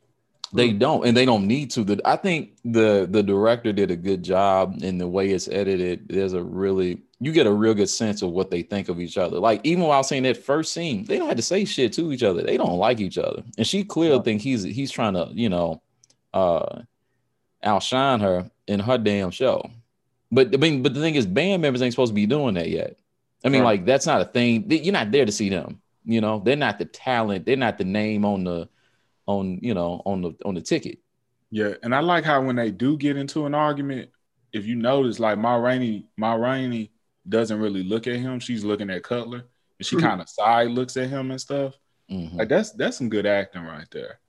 They 0.54 0.74
don't, 0.74 1.06
and 1.06 1.16
they 1.16 1.26
don't 1.26 1.48
need 1.48 1.72
to. 1.72 1.84
The 1.84 2.02
I 2.04 2.18
think 2.18 2.52
the 2.66 3.08
the 3.10 3.24
director 3.24 3.72
did 3.72 3.90
a 3.90 3.96
good 3.96 4.22
job 4.22 4.80
in 4.82 4.98
the 4.98 5.08
way 5.08 5.30
it's 5.30 5.48
edited. 5.48 6.10
There's 6.10 6.34
a 6.34 6.44
really 6.44 7.02
you 7.20 7.32
get 7.32 7.48
a 7.48 7.54
real 7.54 7.74
good 7.74 7.90
sense 7.90 8.22
of 8.22 8.32
what 8.32 8.52
they 8.52 8.62
think 8.62 8.90
of 8.90 9.00
each 9.00 9.18
other. 9.18 9.40
Like 9.40 9.62
even 9.64 9.84
while 9.84 10.04
saying 10.04 10.24
that 10.24 10.38
first 10.38 10.74
scene, 10.74 11.06
they 11.06 11.18
don't 11.18 11.28
have 11.28 11.38
to 11.38 11.44
say 11.44 11.64
shit 11.64 11.94
to 11.94 12.12
each 12.12 12.24
other. 12.24 12.42
They 12.42 12.58
don't 12.58 12.78
like 12.78 13.00
each 13.00 13.18
other, 13.18 13.44
and 13.58 13.66
she 13.66 13.86
clearly 13.86 14.18
yeah. 14.18 14.24
think 14.24 14.42
he's 14.42 14.64
he's 14.64 14.92
trying 14.92 15.14
to 15.14 15.30
you 15.32 15.48
know 15.48 15.82
uh 16.34 16.82
outshine 17.64 18.20
her 18.20 18.52
in 18.68 18.82
her 18.82 18.98
damn 18.98 19.32
show. 19.32 19.70
But 20.32 20.54
I 20.54 20.58
mean, 20.58 20.82
but 20.82 20.94
the 20.94 21.00
thing 21.00 21.16
is, 21.16 21.26
band 21.26 21.62
members 21.62 21.82
ain't 21.82 21.94
supposed 21.94 22.12
to 22.12 22.16
be 22.16 22.26
doing 22.26 22.56
that 22.56 22.70
yet. 22.70 22.98
I 23.46 23.50
mean, 23.50 23.62
right. 23.62 23.80
like 23.80 23.86
that's 23.86 24.06
not 24.06 24.22
a 24.22 24.26
thing. 24.26 24.70
You're 24.70 24.92
not 24.92 25.12
there 25.12 25.26
to 25.26 25.32
see 25.32 25.50
them. 25.50 25.82
You 26.04 26.20
know, 26.20 26.42
they're 26.44 26.56
not 26.56 26.80
the 26.80 26.86
talent. 26.86 27.46
They're 27.46 27.56
not 27.56 27.78
the 27.78 27.86
name 27.86 28.26
on 28.26 28.44
the 28.44 28.68
on 29.26 29.60
you 29.62 29.74
know 29.74 30.02
on 30.06 30.22
the 30.22 30.34
on 30.46 30.56
the 30.56 30.62
ticket. 30.62 31.00
Yeah, 31.50 31.74
and 31.84 31.94
I 31.94 32.00
like 32.00 32.24
how 32.24 32.42
when 32.42 32.56
they 32.56 32.72
do 32.72 32.98
get 32.98 33.18
into 33.18 33.46
an 33.46 33.54
argument, 33.54 34.10
if 34.54 34.66
you 34.66 34.76
notice, 34.76 35.20
like 35.20 35.38
Ma 35.38 35.56
Rainey, 35.56 36.08
Ma 36.18 36.34
Rainey 36.34 36.92
doesn't 37.28 37.60
really 37.60 37.84
look 37.84 38.08
at 38.08 38.16
him. 38.16 38.40
She's 38.40 38.64
looking 38.64 38.90
at 38.90 39.04
Cutler, 39.04 39.44
and 39.78 39.86
she 39.86 39.96
mm-hmm. 39.96 40.06
kind 40.06 40.22
of 40.22 40.30
side 40.30 40.70
looks 40.72 40.96
at 40.98 41.10
him 41.10 41.32
and 41.32 41.42
stuff. 41.42 41.78
Mm-hmm. 42.10 42.38
Like 42.38 42.50
that's 42.50 42.72
that's 42.72 42.98
some 42.98 43.10
good 43.10 43.26
acting 43.26 43.64
right 43.64 43.88
there. 43.92 44.20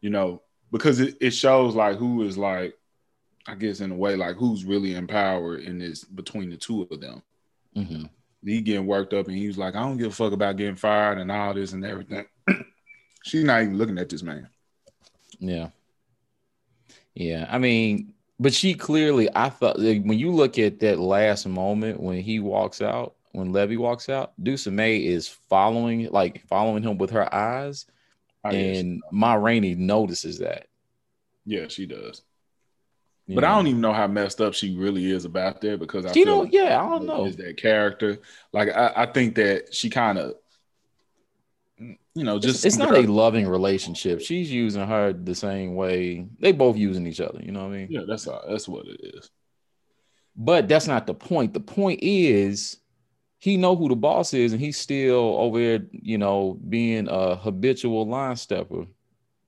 You 0.00 0.10
know, 0.10 0.42
because 0.70 1.00
it, 1.00 1.16
it 1.20 1.30
shows 1.30 1.74
like 1.74 1.96
who 1.96 2.22
is 2.22 2.36
like 2.36 2.74
I 3.46 3.54
guess 3.54 3.80
in 3.80 3.92
a 3.92 3.96
way, 3.96 4.16
like 4.16 4.36
who's 4.36 4.64
really 4.64 4.94
in 4.94 5.06
power 5.06 5.56
in 5.56 5.78
this 5.78 6.04
between 6.04 6.50
the 6.50 6.56
two 6.56 6.82
of 6.82 7.00
them. 7.00 7.22
Mm-hmm. 7.76 8.04
He 8.44 8.60
getting 8.60 8.86
worked 8.86 9.14
up, 9.14 9.28
and 9.28 9.36
he 9.36 9.46
was 9.46 9.58
like, 9.58 9.74
"I 9.74 9.80
don't 9.80 9.96
give 9.96 10.08
a 10.08 10.14
fuck 10.14 10.32
about 10.32 10.56
getting 10.56 10.76
fired 10.76 11.18
and 11.18 11.30
all 11.30 11.54
this 11.54 11.72
and 11.72 11.84
everything." 11.84 12.26
She's 13.24 13.42
not 13.42 13.62
even 13.62 13.78
looking 13.78 13.98
at 13.98 14.10
this 14.10 14.22
man. 14.22 14.48
Yeah, 15.40 15.70
yeah. 17.14 17.46
I 17.50 17.58
mean, 17.58 18.12
but 18.38 18.52
she 18.52 18.74
clearly, 18.74 19.28
I 19.34 19.48
thought 19.48 19.78
like, 19.78 20.02
when 20.04 20.18
you 20.18 20.30
look 20.30 20.58
at 20.58 20.80
that 20.80 20.98
last 20.98 21.46
moment 21.46 22.00
when 22.00 22.20
he 22.20 22.38
walks 22.38 22.82
out, 22.82 23.14
when 23.32 23.50
Levee 23.50 23.78
walks 23.78 24.10
out, 24.10 24.32
Dussie 24.42 24.70
Mae 24.70 24.98
is 24.98 25.26
following, 25.26 26.10
like 26.10 26.46
following 26.46 26.82
him 26.82 26.98
with 26.98 27.10
her 27.10 27.34
eyes, 27.34 27.86
oh, 28.44 28.50
I 28.50 28.52
and 28.52 29.02
Ma 29.10 29.34
Rainey 29.34 29.74
notices 29.74 30.38
that. 30.40 30.66
Yeah, 31.46 31.68
she 31.68 31.86
does. 31.86 32.22
But 33.26 33.44
I 33.44 33.56
don't 33.56 33.68
even 33.68 33.80
know 33.80 33.94
how 33.94 34.06
messed 34.06 34.42
up 34.42 34.52
she 34.52 34.76
really 34.76 35.10
is 35.10 35.24
about 35.24 35.62
that 35.62 35.78
because 35.80 36.04
I 36.04 36.12
you 36.12 36.26
know, 36.26 36.40
like 36.40 36.52
yeah, 36.52 36.78
I 36.78 36.90
don't 36.90 37.06
know. 37.06 37.24
Is 37.24 37.36
that 37.36 37.56
character 37.56 38.18
like 38.52 38.68
I, 38.68 38.92
I 38.94 39.06
think 39.06 39.36
that 39.36 39.74
she 39.74 39.88
kind 39.88 40.18
of, 40.18 40.34
you 42.14 42.22
know, 42.22 42.38
just 42.38 42.64
it's, 42.64 42.76
it's 42.76 42.76
not 42.76 42.96
a 42.96 43.02
loving 43.02 43.48
relationship. 43.48 44.20
She's 44.20 44.50
using 44.50 44.86
her 44.86 45.12
the 45.12 45.34
same 45.34 45.74
way 45.74 46.26
they 46.38 46.52
both 46.52 46.76
using 46.76 47.06
each 47.06 47.20
other. 47.20 47.40
You 47.42 47.50
know 47.50 47.64
what 47.64 47.74
I 47.74 47.76
mean? 47.76 47.88
Yeah, 47.90 48.02
that's 48.06 48.26
all, 48.28 48.42
that's 48.48 48.68
what 48.68 48.86
it 48.86 49.00
is. 49.02 49.30
But 50.36 50.68
that's 50.68 50.86
not 50.86 51.06
the 51.06 51.14
point. 51.14 51.54
The 51.54 51.60
point 51.60 52.00
is 52.02 52.78
he 53.38 53.56
know 53.56 53.74
who 53.74 53.88
the 53.88 53.96
boss 53.96 54.32
is, 54.32 54.52
and 54.52 54.60
he's 54.60 54.78
still 54.78 55.36
over 55.38 55.58
there, 55.58 55.86
you 55.90 56.18
know, 56.18 56.58
being 56.68 57.08
a 57.08 57.36
habitual 57.36 58.06
line 58.08 58.36
stepper. 58.36 58.86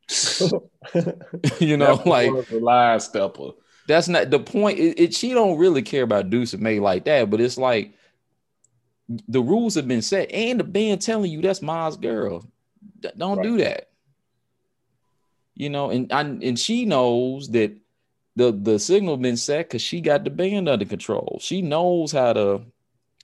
you 1.61 1.77
know, 1.77 2.03
like 2.05 2.31
the 2.49 2.61
line 2.61 3.01
stepper. 3.01 3.51
That's 3.87 4.09
not 4.09 4.31
the 4.31 4.41
point. 4.41 4.81
It, 4.81 5.01
it, 5.01 5.14
she 5.14 5.33
don't 5.33 5.59
really 5.59 5.83
care 5.83 6.03
about 6.03 6.31
Dussie 6.31 6.57
Mae 6.57 6.81
like 6.81 7.05
that, 7.05 7.31
but 7.31 7.41
it's 7.41 7.59
like 7.59 7.95
the 9.29 9.41
rules 9.41 9.77
have 9.77 9.87
been 9.87 10.03
set, 10.03 10.33
and 10.33 10.59
the 10.59 10.64
band 10.64 11.01
telling 11.01 11.31
you 11.31 11.41
that's 11.41 11.62
Ma's 11.62 11.97
girl. 11.97 12.45
Don't 13.17 13.39
right. 13.39 13.43
do 13.43 13.59
that. 13.59 13.89
You 15.55 15.71
know, 15.71 15.91
and 15.91 16.13
I, 16.13 16.21
and 16.21 16.59
she 16.59 16.85
knows 16.85 17.49
that 17.51 17.77
the 18.37 18.53
the 18.53 18.79
signal 18.79 19.17
been 19.17 19.37
set 19.37 19.69
because 19.69 19.83
she 19.83 20.01
got 20.01 20.25
the 20.25 20.31
band 20.31 20.69
under 20.69 20.85
control. 20.85 21.39
She 21.41 21.63
knows 21.63 22.13
how 22.13 22.35
to 22.35 22.63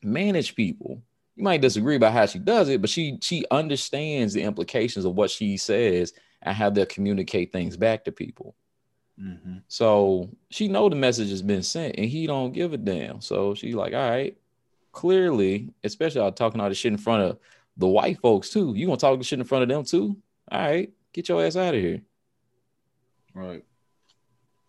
manage 0.03 0.55
people. 0.55 1.03
You 1.37 1.45
might 1.45 1.61
disagree 1.61 1.97
about 1.97 2.13
how 2.13 2.27
she 2.27 2.39
does 2.39 2.69
it, 2.69 2.81
but 2.81 2.91
she 2.91 3.19
she 3.23 3.45
understands 3.51 4.33
the 4.33 4.43
implications 4.43 5.05
of 5.05 5.15
what 5.15 5.31
she 5.31 5.57
says 5.57 6.13
and 6.41 6.57
how 6.57 6.71
they'll 6.71 6.87
communicate 6.87 7.53
things 7.53 7.77
back 7.77 8.05
to 8.05 8.13
people. 8.13 8.55
Mm-hmm. 9.21 9.59
So 9.69 10.31
she 10.51 10.69
know 10.69 10.89
the 10.89 10.97
message 10.97 11.31
has 11.31 11.43
been 11.43 11.63
sent, 11.63 11.97
and 11.99 12.07
he 12.07 12.27
don't 12.27 12.53
give 12.53 12.73
a 12.73 12.79
damn. 12.79 13.21
So 13.21 13.55
she's 13.55 13.75
like, 13.75 13.93
all 13.93 14.11
right, 14.11 14.37
clearly, 14.93 15.71
especially 15.85 16.23
I'm 16.23 16.33
talking 16.33 16.61
all 16.61 16.69
this 16.69 16.79
shit 16.79 16.93
in 16.93 16.99
front 16.99 17.23
of 17.23 17.39
the 17.77 17.87
white 17.87 18.21
folks 18.21 18.51
too. 18.51 18.75
You 18.77 18.87
gonna 18.87 18.99
talk 18.99 19.23
shit 19.23 19.39
in 19.39 19.45
front 19.45 19.63
of 19.63 19.69
them 19.69 19.85
too? 19.85 20.17
All 20.51 20.61
right, 20.61 20.91
get 21.13 21.29
your 21.29 21.45
ass 21.45 21.57
out 21.57 21.75
of 21.75 21.81
here. 21.81 22.03
Right. 23.35 23.65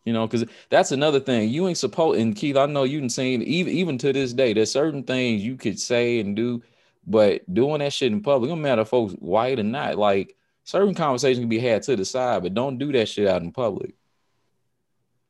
You 0.05 0.11
know, 0.11 0.27
because 0.27 0.45
that's 0.69 0.91
another 0.91 1.19
thing. 1.19 1.49
You 1.49 1.67
ain't 1.67 1.77
supposed. 1.77 2.19
And 2.19 2.35
Keith, 2.35 2.57
I 2.57 2.65
know 2.65 2.83
you 2.83 2.99
can 2.99 3.09
say 3.09 3.33
even 3.33 3.73
even 3.73 3.97
to 3.99 4.11
this 4.11 4.33
day, 4.33 4.53
there's 4.53 4.71
certain 4.71 5.03
things 5.03 5.43
you 5.43 5.55
could 5.55 5.79
say 5.79 6.19
and 6.19 6.35
do, 6.35 6.61
but 7.07 7.41
doing 7.53 7.79
that 7.79 7.93
shit 7.93 8.11
in 8.11 8.21
public, 8.21 8.49
no 8.49 8.55
matter 8.55 8.81
if 8.81 8.89
folks 8.89 9.13
white 9.13 9.59
or 9.59 9.63
not, 9.63 9.97
like 9.97 10.35
certain 10.63 10.93
conversations 10.93 11.39
can 11.39 11.49
be 11.49 11.59
had 11.59 11.83
to 11.83 11.95
the 11.95 12.05
side, 12.05 12.43
but 12.43 12.53
don't 12.53 12.77
do 12.77 12.91
that 12.91 13.07
shit 13.07 13.27
out 13.27 13.41
in 13.41 13.51
public. 13.51 13.95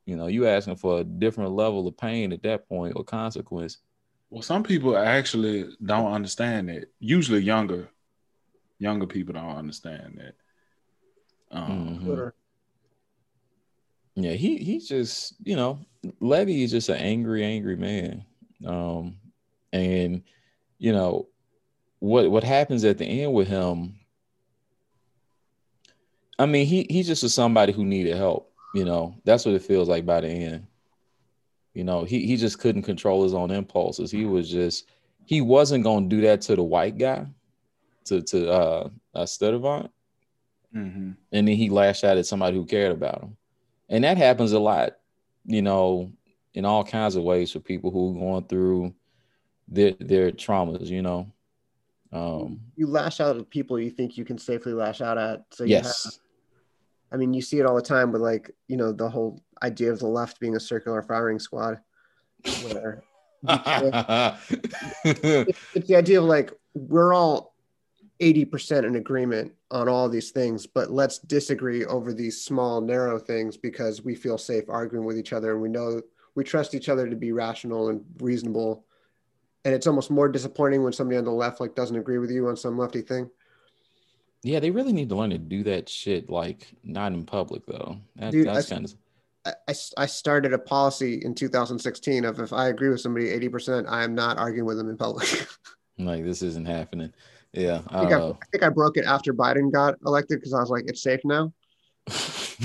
You 0.06 0.16
know, 0.16 0.28
you 0.28 0.48
asking 0.48 0.76
for 0.78 1.00
a 1.00 1.04
different 1.04 1.52
level 1.52 1.88
of 1.88 1.98
pain 1.98 2.34
at 2.34 2.44
that 2.44 2.68
point 2.68 2.94
or 2.96 3.04
consequence. 3.04 3.78
Well, 4.34 4.42
some 4.42 4.64
people 4.64 4.98
actually 4.98 5.70
don't 5.86 6.12
understand 6.12 6.68
it. 6.68 6.92
Usually, 7.00 7.40
younger, 7.40 7.88
younger 8.80 9.06
people 9.06 9.36
don't 9.36 9.58
understand 9.58 10.20
that. 10.20 10.36
Um, 11.56 12.00
mm-hmm. 12.02 12.30
Yeah, 14.16 14.32
he 14.32 14.58
he's 14.58 14.88
just 14.88 15.36
you 15.44 15.56
know 15.56 15.78
Levee 16.20 16.64
is 16.64 16.72
just 16.72 16.90
an 16.90 16.96
angry, 16.96 17.44
angry 17.44 17.76
man, 17.76 18.26
um, 18.66 19.18
and 19.72 20.24
you 20.80 20.94
know 20.94 21.28
what 22.00 22.32
what 22.32 22.44
happens 22.44 22.84
at 22.86 22.98
the 22.98 23.06
end 23.06 23.34
with 23.34 23.48
him. 23.48 24.00
I 26.40 26.48
mean, 26.48 26.66
he 26.66 26.88
he's 26.90 27.06
just 27.06 27.22
a 27.22 27.30
somebody 27.30 27.72
who 27.72 27.86
needed 27.86 28.18
help 28.18 28.52
You 28.74 28.86
know, 28.86 29.14
that's 29.26 29.46
what 29.46 29.54
it 29.54 29.62
feels 29.62 29.88
like 29.88 30.08
by 30.08 30.22
the 30.22 30.28
end. 30.28 30.66
You 31.74 31.84
know, 31.84 32.04
he 32.04 32.26
he 32.26 32.38
just 32.38 32.60
couldn't 32.60 32.84
control 32.84 33.24
his 33.24 33.34
own 33.34 33.52
impulses. 33.52 34.12
He 34.12 34.26
was 34.26 34.50
just 34.50 34.88
he 35.26 35.42
wasn't 35.42 35.84
gonna 35.84 36.08
do 36.08 36.22
that 36.22 36.42
to 36.42 36.56
the 36.56 36.64
white 36.64 36.98
guy, 36.98 37.26
to 38.06 38.22
to 38.22 38.52
uh, 38.52 38.90
uh 39.16 39.24
Sturdyvant. 39.24 39.90
Mm-hmm. 40.76 41.12
And 41.32 41.48
then 41.48 41.56
he 41.56 41.70
lashed 41.70 42.04
out 42.04 42.18
at 42.18 42.26
somebody 42.26 42.58
who 42.58 42.66
cared 42.66 42.92
about 42.92 43.22
him. 43.22 43.38
And 43.90 44.04
that 44.04 44.18
happens 44.18 44.54
a 44.54 44.60
lot, 44.60 44.98
you 45.46 45.62
know, 45.62 46.12
in 46.54 46.66
all 46.66 46.84
kinds 46.84 47.16
of 47.16 47.24
ways 47.24 47.52
for 47.52 47.60
people 47.60 47.92
who 47.92 48.16
are 48.16 48.20
going 48.20 48.44
through 48.46 48.94
their 49.68 49.94
their 50.00 50.32
traumas, 50.32 50.88
you 50.88 51.02
know. 51.02 51.32
Um, 52.12 52.60
you 52.76 52.86
lash 52.86 53.20
out 53.20 53.38
at 53.38 53.50
people 53.50 53.80
you 53.80 53.90
think 53.90 54.18
you 54.18 54.26
can 54.26 54.38
safely 54.38 54.74
lash 54.74 55.02
out 55.02 55.18
at. 55.18 55.46
So 55.52 55.64
yes. 55.64 56.04
Have, 56.06 56.14
I 57.12 57.18
mean, 57.18 57.34
you 57.34 57.42
see 57.42 57.60
it 57.60 57.66
all 57.66 57.76
the 57.76 57.82
time 57.82 58.12
with 58.12 58.22
like, 58.22 58.52
you 58.68 58.78
know, 58.78 58.92
the 58.92 59.10
whole 59.10 59.42
idea 59.64 59.92
of 59.92 60.00
the 60.00 60.08
left 60.08 60.40
being 60.40 60.56
a 60.56 60.60
circular 60.60 61.02
firing 61.02 61.40
squad. 61.40 61.80
Where 62.64 63.04
it's, 65.04 65.60
it's 65.74 65.88
the 65.88 65.96
idea 65.96 66.20
of 66.20 66.26
like 66.26 66.52
we're 66.74 67.14
all 67.14 67.54
80% 68.20 68.86
in 68.86 68.96
agreement 68.96 69.54
on 69.72 69.90
all 69.90 70.08
these 70.08 70.32
things, 70.32 70.66
but 70.66 70.92
let's 70.92 71.18
disagree 71.20 71.86
over 71.86 72.14
these 72.14 72.44
small, 72.44 72.80
narrow 72.80 73.20
things 73.20 73.58
because 73.58 74.04
we 74.04 74.16
feel 74.16 74.38
safe 74.38 74.66
arguing 74.70 75.06
with 75.06 75.18
each 75.18 75.34
other 75.34 75.52
and 75.52 75.62
we 75.62 75.70
know 75.70 76.02
we 76.36 76.44
trust 76.44 76.74
each 76.74 76.90
other 76.90 77.10
to 77.10 77.16
be 77.16 77.32
rational 77.32 77.90
and 77.90 78.04
reasonable. 78.20 78.86
And 79.66 79.74
it's 79.74 79.88
almost 79.88 80.12
more 80.12 80.30
disappointing 80.30 80.84
when 80.84 80.94
somebody 80.94 81.18
on 81.18 81.26
the 81.26 81.32
left 81.32 81.60
like 81.60 81.76
doesn't 81.76 81.98
agree 81.98 82.18
with 82.18 82.32
you 82.32 82.48
on 82.48 82.58
some 82.58 82.78
lefty 82.78 83.02
thing. 83.02 83.30
Yeah, 84.42 84.60
they 84.60 84.72
really 84.72 84.94
need 84.94 85.10
to 85.10 85.16
learn 85.16 85.30
to 85.30 85.38
do 85.38 85.64
that 85.64 85.88
shit 85.88 86.30
like 86.30 86.68
not 86.84 87.14
in 87.14 87.26
public 87.26 87.66
though. 87.66 87.98
That, 88.18 88.32
Dude, 88.32 88.48
that's 88.48 88.70
kind 88.70 88.86
of 88.86 88.94
I, 89.46 89.74
I 89.98 90.06
started 90.06 90.54
a 90.54 90.58
policy 90.58 91.22
in 91.24 91.36
2016 91.36 92.24
of 92.26 92.40
if 92.40 92.54
I 92.54 92.70
agree 92.70 92.90
with 92.90 93.02
somebody 93.02 93.28
80%, 93.28 93.90
I 93.90 94.04
am 94.04 94.16
not 94.16 94.38
arguing 94.38 94.66
with 94.66 94.78
them 94.78 94.90
in 94.90 94.98
public. 94.98 95.48
like 95.98 96.24
this 96.24 96.42
isn't 96.42 96.68
happening. 96.68 97.14
Yeah. 97.52 97.82
I 97.90 98.00
think 98.00 98.12
I, 98.14 98.30
I, 98.30 98.46
think 98.52 98.64
I 98.64 98.70
broke 98.70 98.98
it 98.98 99.06
after 99.06 99.34
Biden 99.34 99.72
got 99.72 99.96
elected 100.06 100.40
because 100.40 100.54
I 100.54 100.60
was 100.60 100.70
like, 100.70 100.86
it's 100.88 101.04
safe 101.04 101.20
now. 101.26 101.54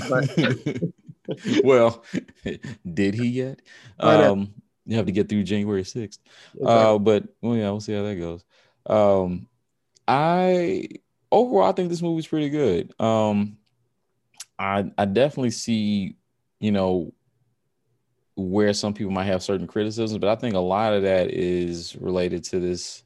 But 0.09 0.29
well, 1.63 2.03
did 2.93 3.13
he 3.13 3.27
yet? 3.27 3.61
Um, 3.99 4.53
you 4.85 4.97
have 4.97 5.05
to 5.05 5.11
get 5.11 5.29
through 5.29 5.43
January 5.43 5.83
6th. 5.83 5.95
Exactly. 5.95 6.65
Uh, 6.65 6.97
but 6.97 7.23
well, 7.41 7.55
yeah, 7.55 7.69
we'll 7.69 7.81
see 7.81 7.93
how 7.93 8.03
that 8.03 8.15
goes. 8.15 8.43
Um, 8.85 9.47
I 10.07 10.87
overall 11.31 11.69
I 11.69 11.73
think 11.73 11.89
this 11.89 12.01
movie's 12.01 12.27
pretty 12.27 12.49
good. 12.49 12.99
Um, 12.99 13.57
I 14.57 14.91
I 14.97 15.05
definitely 15.05 15.51
see, 15.51 16.15
you 16.59 16.71
know, 16.71 17.13
where 18.35 18.73
some 18.73 18.93
people 18.93 19.11
might 19.11 19.25
have 19.25 19.43
certain 19.43 19.67
criticisms, 19.67 20.17
but 20.17 20.29
I 20.29 20.35
think 20.35 20.55
a 20.55 20.59
lot 20.59 20.93
of 20.93 21.03
that 21.03 21.31
is 21.31 21.95
related 21.95 22.43
to 22.45 22.59
this 22.59 23.03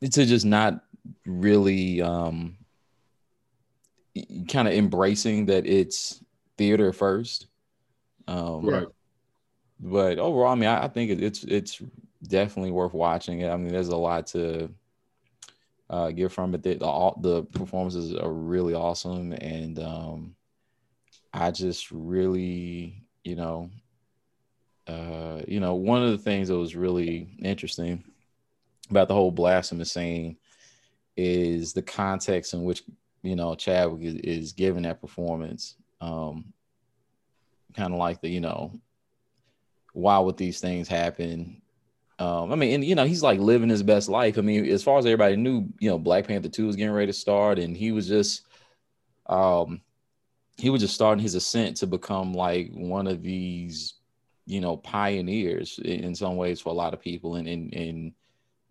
to 0.00 0.24
just 0.24 0.46
not 0.46 0.84
really 1.26 2.00
um 2.00 2.56
kind 4.48 4.68
of 4.68 4.74
embracing 4.74 5.46
that 5.46 5.66
it's 5.66 6.22
theater 6.56 6.92
first. 6.92 7.46
Um, 8.26 8.66
right. 8.66 8.86
But 9.80 10.18
overall, 10.18 10.52
I 10.52 10.54
mean, 10.56 10.68
I, 10.68 10.84
I 10.84 10.88
think 10.88 11.10
it, 11.10 11.22
it's 11.22 11.44
it's 11.44 11.82
definitely 12.26 12.72
worth 12.72 12.94
watching. 12.94 13.48
I 13.48 13.56
mean, 13.56 13.72
there's 13.72 13.88
a 13.88 13.96
lot 13.96 14.26
to 14.28 14.70
uh, 15.88 16.10
get 16.10 16.32
from 16.32 16.54
it. 16.54 16.62
The, 16.62 16.74
the, 16.74 17.14
the 17.20 17.42
performances 17.44 18.14
are 18.14 18.32
really 18.32 18.74
awesome, 18.74 19.32
and 19.32 19.78
um, 19.78 20.34
I 21.32 21.50
just 21.50 21.90
really, 21.90 23.04
you 23.24 23.36
know, 23.36 23.70
uh, 24.86 25.42
you 25.46 25.60
know, 25.60 25.74
one 25.74 26.02
of 26.02 26.10
the 26.10 26.18
things 26.18 26.48
that 26.48 26.56
was 26.56 26.74
really 26.74 27.28
interesting 27.42 28.02
about 28.90 29.08
the 29.08 29.14
whole 29.14 29.30
blasphemous 29.30 29.92
scene 29.92 30.36
is 31.16 31.72
the 31.72 31.82
context 31.82 32.54
in 32.54 32.64
which 32.64 32.82
you 33.22 33.36
know 33.36 33.54
Chadwick 33.54 34.02
is, 34.02 34.14
is 34.14 34.52
giving 34.52 34.84
that 34.84 35.00
performance. 35.00 35.76
Um, 36.00 36.52
kind 37.74 37.92
of 37.92 37.98
like 37.98 38.20
the 38.20 38.28
you 38.28 38.40
know 38.40 38.72
why 39.92 40.18
would 40.18 40.36
these 40.36 40.60
things 40.60 40.88
happen? 40.88 41.60
Um, 42.20 42.52
I 42.52 42.56
mean, 42.56 42.74
and 42.74 42.84
you 42.84 42.94
know, 42.94 43.04
he's 43.04 43.22
like 43.22 43.40
living 43.40 43.68
his 43.68 43.82
best 43.82 44.08
life. 44.08 44.38
I 44.38 44.40
mean, 44.40 44.64
as 44.66 44.82
far 44.82 44.98
as 44.98 45.06
everybody 45.06 45.36
knew, 45.36 45.66
you 45.78 45.90
know, 45.90 45.98
Black 45.98 46.26
Panther 46.26 46.48
2 46.48 46.66
was 46.66 46.76
getting 46.76 46.92
ready 46.92 47.06
to 47.08 47.12
start, 47.12 47.58
and 47.58 47.76
he 47.76 47.92
was 47.92 48.08
just 48.08 48.46
um 49.26 49.80
he 50.58 50.70
was 50.70 50.82
just 50.82 50.94
starting 50.94 51.22
his 51.22 51.34
ascent 51.34 51.76
to 51.78 51.86
become 51.86 52.34
like 52.34 52.70
one 52.72 53.06
of 53.06 53.22
these, 53.22 53.94
you 54.46 54.60
know, 54.60 54.76
pioneers 54.76 55.78
in 55.84 56.14
some 56.14 56.36
ways 56.36 56.60
for 56.60 56.70
a 56.70 56.72
lot 56.72 56.92
of 56.92 57.00
people 57.00 57.36
and 57.36 57.48
and 57.48 57.72
and 57.74 58.12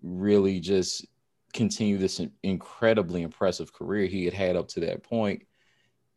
really 0.03 0.59
just 0.59 1.05
continue 1.53 1.97
this 1.97 2.21
incredibly 2.43 3.23
impressive 3.23 3.73
career 3.73 4.05
he 4.05 4.25
had 4.25 4.33
had 4.33 4.55
up 4.55 4.67
to 4.67 4.81
that 4.81 5.01
point. 5.01 5.43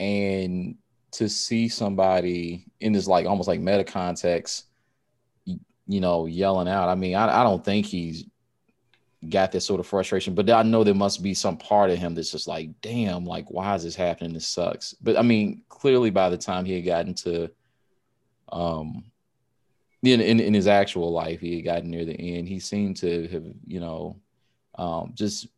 And 0.00 0.76
to 1.12 1.28
see 1.28 1.68
somebody 1.68 2.66
in 2.80 2.92
this 2.92 3.06
like 3.06 3.26
almost 3.26 3.48
like 3.48 3.60
meta 3.60 3.84
context 3.84 4.66
you 5.44 6.00
know 6.00 6.26
yelling 6.26 6.68
out 6.68 6.88
i 6.88 6.94
mean 6.94 7.16
I, 7.16 7.40
I 7.40 7.42
don't 7.42 7.64
think 7.64 7.84
he's 7.84 8.26
got 9.28 9.52
this 9.52 9.66
sort 9.66 9.80
of 9.80 9.86
frustration 9.86 10.34
but 10.34 10.48
i 10.48 10.62
know 10.62 10.82
there 10.82 10.94
must 10.94 11.22
be 11.22 11.34
some 11.34 11.56
part 11.56 11.90
of 11.90 11.98
him 11.98 12.14
that's 12.14 12.32
just 12.32 12.48
like 12.48 12.70
damn 12.80 13.26
like 13.26 13.50
why 13.50 13.74
is 13.74 13.84
this 13.84 13.94
happening 13.94 14.32
this 14.32 14.48
sucks 14.48 14.94
but 14.94 15.16
i 15.18 15.22
mean 15.22 15.62
clearly 15.68 16.08
by 16.08 16.30
the 16.30 16.38
time 16.38 16.64
he 16.64 16.74
had 16.74 16.84
gotten 16.84 17.12
to 17.12 17.50
um 18.50 19.04
in, 20.02 20.20
in, 20.20 20.40
in 20.40 20.54
his 20.54 20.66
actual 20.66 21.12
life, 21.12 21.40
he 21.40 21.56
had 21.56 21.64
gotten 21.64 21.90
near 21.90 22.04
the 22.04 22.18
end. 22.18 22.48
He 22.48 22.58
seemed 22.58 22.96
to 22.98 23.28
have, 23.28 23.44
you 23.66 23.80
know, 23.80 24.16
um, 24.76 25.12
just 25.14 25.48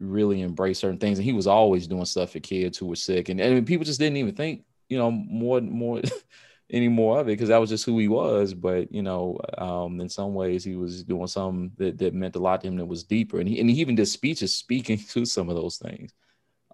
really 0.00 0.40
embrace 0.40 0.78
certain 0.78 0.98
things. 0.98 1.18
And 1.18 1.24
he 1.24 1.32
was 1.32 1.46
always 1.46 1.86
doing 1.86 2.04
stuff 2.04 2.32
for 2.32 2.40
kids 2.40 2.78
who 2.78 2.86
were 2.86 2.96
sick, 2.96 3.28
and, 3.28 3.40
and 3.40 3.66
people 3.66 3.84
just 3.84 4.00
didn't 4.00 4.16
even 4.16 4.34
think, 4.34 4.64
you 4.88 4.98
know, 4.98 5.10
more 5.10 5.60
more 5.60 6.00
any 6.72 6.88
more 6.88 7.20
of 7.20 7.28
it 7.28 7.32
because 7.32 7.50
that 7.50 7.60
was 7.60 7.68
just 7.70 7.84
who 7.84 7.98
he 7.98 8.08
was. 8.08 8.54
But 8.54 8.90
you 8.92 9.02
know, 9.02 9.38
um, 9.58 10.00
in 10.00 10.08
some 10.08 10.34
ways, 10.34 10.64
he 10.64 10.74
was 10.74 11.04
doing 11.04 11.26
something 11.26 11.70
that, 11.76 11.98
that 11.98 12.14
meant 12.14 12.36
a 12.36 12.40
lot 12.40 12.62
to 12.62 12.68
him 12.68 12.76
that 12.76 12.86
was 12.86 13.04
deeper. 13.04 13.38
And 13.38 13.48
he 13.48 13.60
and 13.60 13.68
he 13.68 13.80
even 13.80 13.94
did 13.94 14.06
speeches 14.06 14.56
speaking 14.56 14.98
to 15.10 15.24
some 15.24 15.48
of 15.48 15.56
those 15.56 15.76
things, 15.76 16.12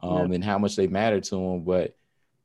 um, 0.02 0.28
yeah. 0.28 0.36
and 0.36 0.44
how 0.44 0.58
much 0.58 0.76
they 0.76 0.86
mattered 0.86 1.24
to 1.24 1.36
him. 1.36 1.64
But 1.64 1.96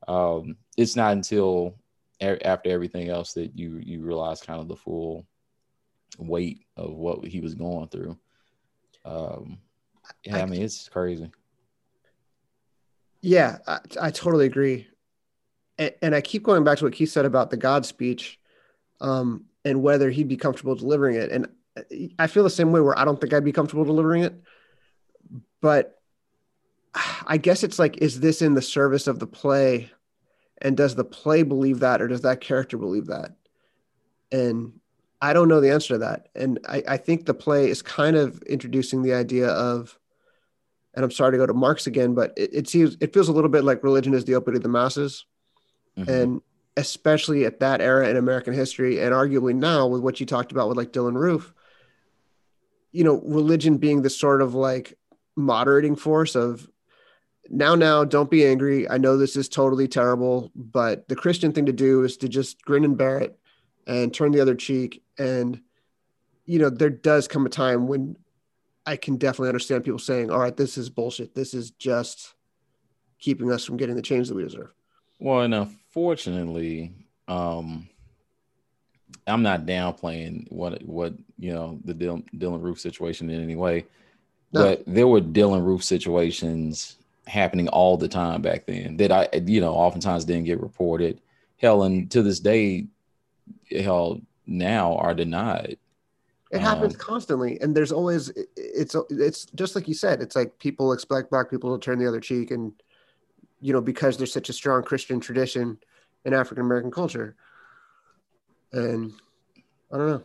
um, 0.08 0.58
it's 0.76 0.96
not 0.96 1.14
until 1.14 1.78
after 2.20 2.70
everything 2.70 3.10
else 3.10 3.34
that 3.34 3.58
you 3.58 3.80
you 3.84 4.02
realize 4.02 4.42
kind 4.42 4.60
of 4.60 4.68
the 4.68 4.76
full 4.76 5.26
weight 6.18 6.66
of 6.78 6.94
what 6.94 7.26
he 7.26 7.40
was 7.40 7.56
going 7.56 7.88
through. 7.90 8.18
Um, 9.06 9.58
yeah, 10.24 10.38
I, 10.38 10.42
I 10.42 10.46
mean 10.46 10.62
it's 10.62 10.90
crazy. 10.90 11.32
Yeah, 13.22 13.60
I, 13.66 13.80
I 14.02 14.12
totally 14.12 14.46
agree, 14.46 14.88
and, 15.78 16.14
I 16.16 16.22
keep 16.22 16.44
going 16.44 16.64
back 16.64 16.78
to 16.78 16.86
what 16.86 16.94
Keith 16.94 17.10
said 17.10 17.26
about 17.26 17.50
the 17.50 17.58
God 17.58 17.86
speech, 17.86 18.40
um, 19.02 19.46
and 19.66 19.82
whether 19.82 20.10
he'd 20.10 20.28
be 20.28 20.38
comfortable 20.38 20.76
delivering 20.76 21.16
it. 21.16 21.32
And 21.32 21.48
I 22.20 22.28
feel 22.28 22.44
the 22.44 22.50
same 22.50 22.72
way 22.72 22.82
where 22.82 22.98
I 22.98 23.06
don't 23.06 23.20
think 23.20 23.34
I'd 23.34 23.44
be 23.44 23.52
comfortable 23.52 23.86
delivering 23.86 24.24
it, 24.24 24.36
but 25.62 26.00
I 27.26 27.38
guess 27.38 27.64
it's 27.64 27.80
like, 27.80 27.98
is 27.98 28.20
this 28.20 28.42
in 28.42 28.54
the 28.54 28.62
service 28.62 29.08
of 29.08 29.20
the 29.20 29.28
play? 29.28 29.90
and 30.64 30.78
does 30.78 30.96
the 30.96 31.04
play 31.04 31.44
believe 31.44 31.80
that 31.80 32.02
or 32.02 32.08
does 32.08 32.22
that 32.22 32.42
character 32.42 32.78
believe 32.78 33.08
that 33.08 33.32
and 34.32 34.74
i 35.22 35.34
don't 35.34 35.48
know 35.48 35.62
the 35.62 35.72
answer 35.72 35.96
to 35.96 35.98
that 36.00 36.30
and 36.36 36.60
i, 36.68 36.82
I 36.88 36.98
think 36.98 37.26
the 37.26 37.34
play 37.34 37.70
is 37.70 37.82
kind 37.82 38.16
of 38.16 38.42
introducing 38.44 39.04
the 39.04 39.14
idea 39.14 39.50
of 39.50 39.98
and 40.96 41.04
i'm 41.04 41.12
sorry 41.12 41.34
to 41.34 41.38
go 41.38 41.46
to 41.46 41.54
marx 41.54 41.86
again 41.86 42.16
but 42.16 42.34
it, 42.38 42.50
it 42.54 42.70
seems 42.70 42.98
it 43.02 43.14
feels 43.14 43.28
a 43.28 43.34
little 43.34 43.50
bit 43.50 43.64
like 43.64 43.84
religion 43.84 44.14
is 44.14 44.26
the 44.26 44.36
opiate 44.36 44.58
of 44.58 44.64
the 44.64 44.70
masses 44.70 45.26
mm-hmm. 45.98 46.10
and 46.10 46.42
especially 46.76 47.46
at 47.46 47.60
that 47.60 47.82
era 47.82 48.10
in 48.10 48.18
american 48.18 48.54
history 48.54 49.00
and 49.00 49.14
arguably 49.14 49.54
now 49.54 49.86
with 49.86 50.02
what 50.02 50.20
you 50.20 50.26
talked 50.26 50.52
about 50.52 50.68
with 50.68 50.78
like 50.78 50.92
Dylann 50.92 51.16
Roof 51.16 51.54
you 52.94 53.04
know 53.04 53.22
religion 53.26 53.78
being 53.78 54.02
the 54.02 54.10
sort 54.10 54.42
of 54.42 54.54
like 54.54 54.98
moderating 55.36 55.96
force 55.96 56.36
of 56.36 56.70
now 57.50 57.76
now 57.76 58.06
don't 58.06 58.32
be 58.32 58.46
angry. 58.46 58.90
I 58.90 58.98
know 58.98 59.18
this 59.18 59.36
is 59.36 59.50
totally 59.50 59.88
terrible 59.88 60.52
but 60.56 61.08
the 61.10 61.16
christian 61.16 61.52
thing 61.52 61.66
to 61.66 61.74
do 61.74 62.04
is 62.04 62.16
to 62.18 62.30
just 62.30 62.64
grin 62.64 62.86
and 62.86 62.98
bear 62.98 63.20
it 63.20 63.38
and 63.86 64.14
turn 64.14 64.32
the 64.32 64.40
other 64.40 64.56
cheek. 64.56 65.04
And 65.18 65.60
you 66.46 66.60
know 66.60 66.70
there 66.70 66.90
does 66.90 67.28
come 67.28 67.46
a 67.46 67.50
time 67.50 67.88
when 67.88 68.18
i 68.86 68.98
can 68.98 69.16
definitely 69.16 69.48
understand 69.48 69.86
people 69.86 69.98
saying 70.00 70.30
all 70.30 70.40
right 70.40 70.56
this 70.56 70.78
is 70.78 70.90
bullshit. 70.90 71.36
This 71.36 71.54
is 71.54 71.72
just 71.72 72.34
keeping 73.20 73.52
us 73.52 73.66
from 73.66 73.78
getting 73.78 73.96
the 73.96 74.02
change 74.02 74.28
that 74.28 74.36
we 74.36 74.44
deserve. 74.44 74.74
Well 75.20 75.42
and 75.42 75.78
unfortunately 75.96 76.92
um 77.28 77.88
i'm 79.28 79.44
not 79.44 79.68
downplaying 79.68 80.52
what 80.52 80.82
what 80.84 81.14
you 81.38 81.54
know 81.54 81.80
the 81.86 81.94
Dylann, 81.94 82.26
Dylann 82.36 82.64
Roof 82.64 82.80
situation 82.80 83.30
in 83.30 83.44
any 83.44 83.56
way 83.56 83.86
no. 84.52 84.64
but 84.64 84.84
there 84.88 85.08
were 85.08 85.22
Dylann 85.22 85.64
Roof 85.64 85.84
situations 85.84 86.98
happening 87.28 87.68
all 87.70 87.98
the 87.98 88.08
time 88.08 88.42
back 88.42 88.66
then 88.66 88.98
that 88.98 89.12
I, 89.12 89.30
you 89.46 89.62
know, 89.62 89.74
oftentimes 89.74 90.26
didn't 90.26 90.46
get 90.46 90.62
reported. 90.62 91.22
hell, 91.58 91.84
and 91.84 92.10
to 92.12 92.22
this 92.22 92.40
day, 92.40 92.88
hell, 93.72 94.22
now 94.46 94.96
are 94.98 95.14
denied. 95.14 95.78
It 96.52 96.60
happens 96.60 96.94
um, 96.94 97.00
constantly, 97.00 97.60
and 97.62 97.76
there's 97.76 97.92
always 97.92 98.32
it's 98.56 98.96
it's 99.10 99.46
just 99.56 99.76
like 99.76 99.88
you 99.88 99.96
said. 99.96 100.22
It's 100.22 100.36
like 100.36 100.60
people 100.60 100.94
expect 100.94 101.32
black 101.32 101.50
people 101.50 101.76
to 101.76 101.84
turn 101.84 101.98
the 101.98 102.08
other 102.08 102.20
cheek, 102.20 102.52
and 102.52 102.74
you 103.64 103.72
know 103.72 103.82
because 103.82 104.18
there's 104.18 104.34
such 104.34 104.50
a 104.50 104.54
strong 104.54 104.84
Christian 104.84 105.20
tradition 105.20 105.78
in 106.26 106.34
African 106.34 106.66
American 106.66 106.92
culture, 106.92 107.36
and 108.74 109.14
I 109.92 109.98
don't 109.98 110.08
know. 110.08 110.24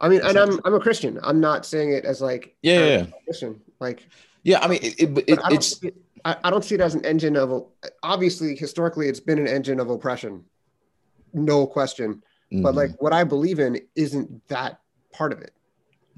I 0.00 0.08
mean, 0.08 0.20
and 0.24 0.36
I'm 0.36 0.60
I'm 0.64 0.74
a 0.74 0.80
Christian. 0.80 1.20
I'm 1.22 1.40
not 1.40 1.64
saying 1.64 1.92
it 1.92 2.04
as 2.04 2.20
like 2.20 2.56
yeah, 2.62 2.86
yeah. 2.86 3.06
Christian. 3.24 3.60
Like 3.78 4.06
yeah, 4.42 4.58
I 4.60 4.66
mean, 4.68 4.80
it, 4.82 5.00
it, 5.00 5.24
it, 5.28 5.38
I 5.44 5.54
it's 5.54 5.82
it, 5.82 5.94
I, 6.24 6.50
don't 6.50 6.64
see 6.64 6.74
it 6.74 6.80
as 6.80 6.94
an 6.94 7.04
engine 7.04 7.36
of 7.36 7.66
obviously 8.02 8.56
historically 8.56 9.08
it's 9.08 9.20
been 9.20 9.38
an 9.38 9.46
engine 9.46 9.78
of 9.78 9.88
oppression, 9.90 10.44
no 11.32 11.66
question. 11.66 12.22
Mm-hmm. 12.52 12.62
But 12.62 12.74
like 12.74 13.00
what 13.00 13.12
I 13.12 13.24
believe 13.24 13.60
in 13.60 13.78
isn't 13.94 14.48
that 14.48 14.80
part 15.12 15.32
of 15.32 15.40
it. 15.40 15.54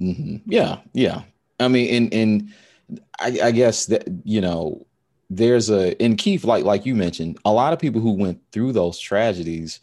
Mm-hmm. 0.00 0.50
Yeah, 0.50 0.78
yeah. 0.94 1.22
I 1.60 1.68
mean, 1.68 1.94
and 1.94 2.14
and 2.14 3.00
I, 3.20 3.48
I 3.48 3.50
guess 3.50 3.86
that 3.86 4.08
you 4.24 4.40
know, 4.40 4.86
there's 5.36 5.70
a 5.70 6.00
in 6.02 6.16
Keith, 6.16 6.44
like 6.44 6.64
like 6.64 6.86
you 6.86 6.94
mentioned, 6.94 7.38
a 7.44 7.52
lot 7.52 7.72
of 7.72 7.78
people 7.78 8.00
who 8.00 8.12
went 8.12 8.40
through 8.52 8.72
those 8.72 8.98
tragedies, 8.98 9.80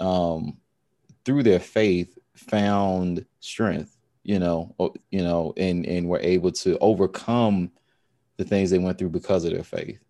um, 0.00 0.56
through 1.24 1.42
their 1.42 1.60
faith, 1.60 2.18
found 2.34 3.24
strength. 3.40 3.96
You 4.24 4.38
know, 4.38 4.74
you 5.10 5.22
know, 5.22 5.54
and 5.56 5.86
and 5.86 6.08
were 6.08 6.20
able 6.20 6.52
to 6.52 6.76
overcome 6.78 7.70
the 8.36 8.44
things 8.44 8.70
they 8.70 8.78
went 8.78 8.98
through 8.98 9.10
because 9.10 9.44
of 9.44 9.52
their 9.52 9.64
faith. 9.64 10.00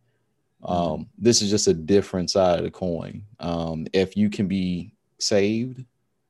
Mm-hmm. 0.63 0.73
Um, 0.73 1.09
this 1.17 1.41
is 1.41 1.51
just 1.51 1.69
a 1.69 1.75
different 1.75 2.31
side 2.31 2.59
of 2.59 2.65
the 2.65 2.71
coin. 2.71 3.23
Um, 3.39 3.87
if 3.93 4.17
you 4.17 4.29
can 4.29 4.49
be 4.49 4.93
saved, 5.19 5.85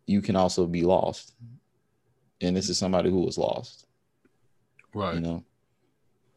you 0.06 0.20
can 0.20 0.36
also 0.36 0.66
be 0.66 0.82
lost 0.82 1.34
and 2.40 2.56
this 2.56 2.68
is 2.68 2.78
somebody 2.78 3.10
who 3.10 3.20
was 3.20 3.38
lost. 3.38 3.86
Right. 4.94 5.14
You 5.14 5.20
know. 5.20 5.44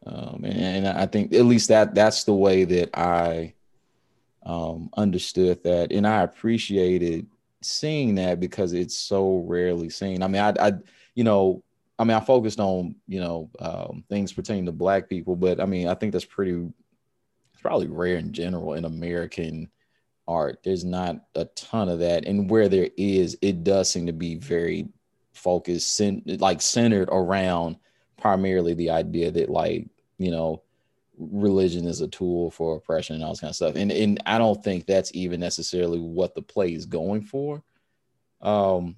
Um, 0.04 0.44
and, 0.44 0.86
and, 0.86 0.88
I 0.88 1.06
think 1.06 1.32
at 1.32 1.44
least 1.44 1.68
that 1.68 1.94
that's 1.94 2.24
the 2.24 2.34
way 2.34 2.64
that 2.64 2.90
I 2.98 3.54
um, 4.44 4.90
understood 4.96 5.62
that, 5.62 5.92
and 5.92 6.06
I 6.06 6.22
appreciated 6.22 7.26
seeing 7.60 8.16
that 8.16 8.40
because 8.40 8.72
it's 8.72 8.96
so 8.96 9.44
rarely 9.46 9.90
seen. 9.90 10.22
I 10.22 10.26
mean, 10.26 10.42
I, 10.42 10.54
I 10.60 10.72
you 11.14 11.22
know, 11.22 11.62
I 11.98 12.04
mean, 12.04 12.16
I 12.16 12.20
focused 12.20 12.58
on 12.58 12.96
you 13.06 13.20
know 13.20 13.50
um, 13.60 14.04
things 14.08 14.32
pertaining 14.32 14.66
to 14.66 14.72
Black 14.72 15.08
people, 15.08 15.36
but 15.36 15.60
I 15.60 15.66
mean, 15.66 15.86
I 15.86 15.94
think 15.94 16.12
that's 16.12 16.24
pretty, 16.24 16.68
it's 17.52 17.62
probably 17.62 17.86
rare 17.86 18.16
in 18.16 18.32
general 18.32 18.74
in 18.74 18.84
American 18.84 19.70
art. 20.26 20.58
There's 20.64 20.84
not 20.84 21.16
a 21.36 21.44
ton 21.44 21.88
of 21.88 22.00
that, 22.00 22.26
and 22.26 22.50
where 22.50 22.68
there 22.68 22.90
is, 22.96 23.38
it 23.40 23.62
does 23.62 23.90
seem 23.90 24.06
to 24.06 24.12
be 24.12 24.34
very 24.34 24.88
focused 25.32 26.00
like 26.26 26.60
centered 26.60 27.08
around 27.10 27.76
primarily 28.18 28.74
the 28.74 28.90
idea 28.90 29.30
that 29.30 29.50
like 29.50 29.88
you 30.18 30.30
know 30.30 30.62
religion 31.18 31.86
is 31.86 32.00
a 32.00 32.08
tool 32.08 32.50
for 32.50 32.76
oppression 32.76 33.16
and 33.16 33.24
all 33.24 33.30
this 33.30 33.40
kind 33.40 33.50
of 33.50 33.56
stuff. 33.56 33.76
And 33.76 33.92
and 33.92 34.22
i 34.26 34.38
don't 34.38 34.62
think 34.62 34.86
that's 34.86 35.10
even 35.14 35.40
necessarily 35.40 36.00
what 36.00 36.34
the 36.34 36.42
play 36.42 36.72
is 36.72 36.86
going 36.86 37.22
for. 37.22 37.62
Um 38.40 38.96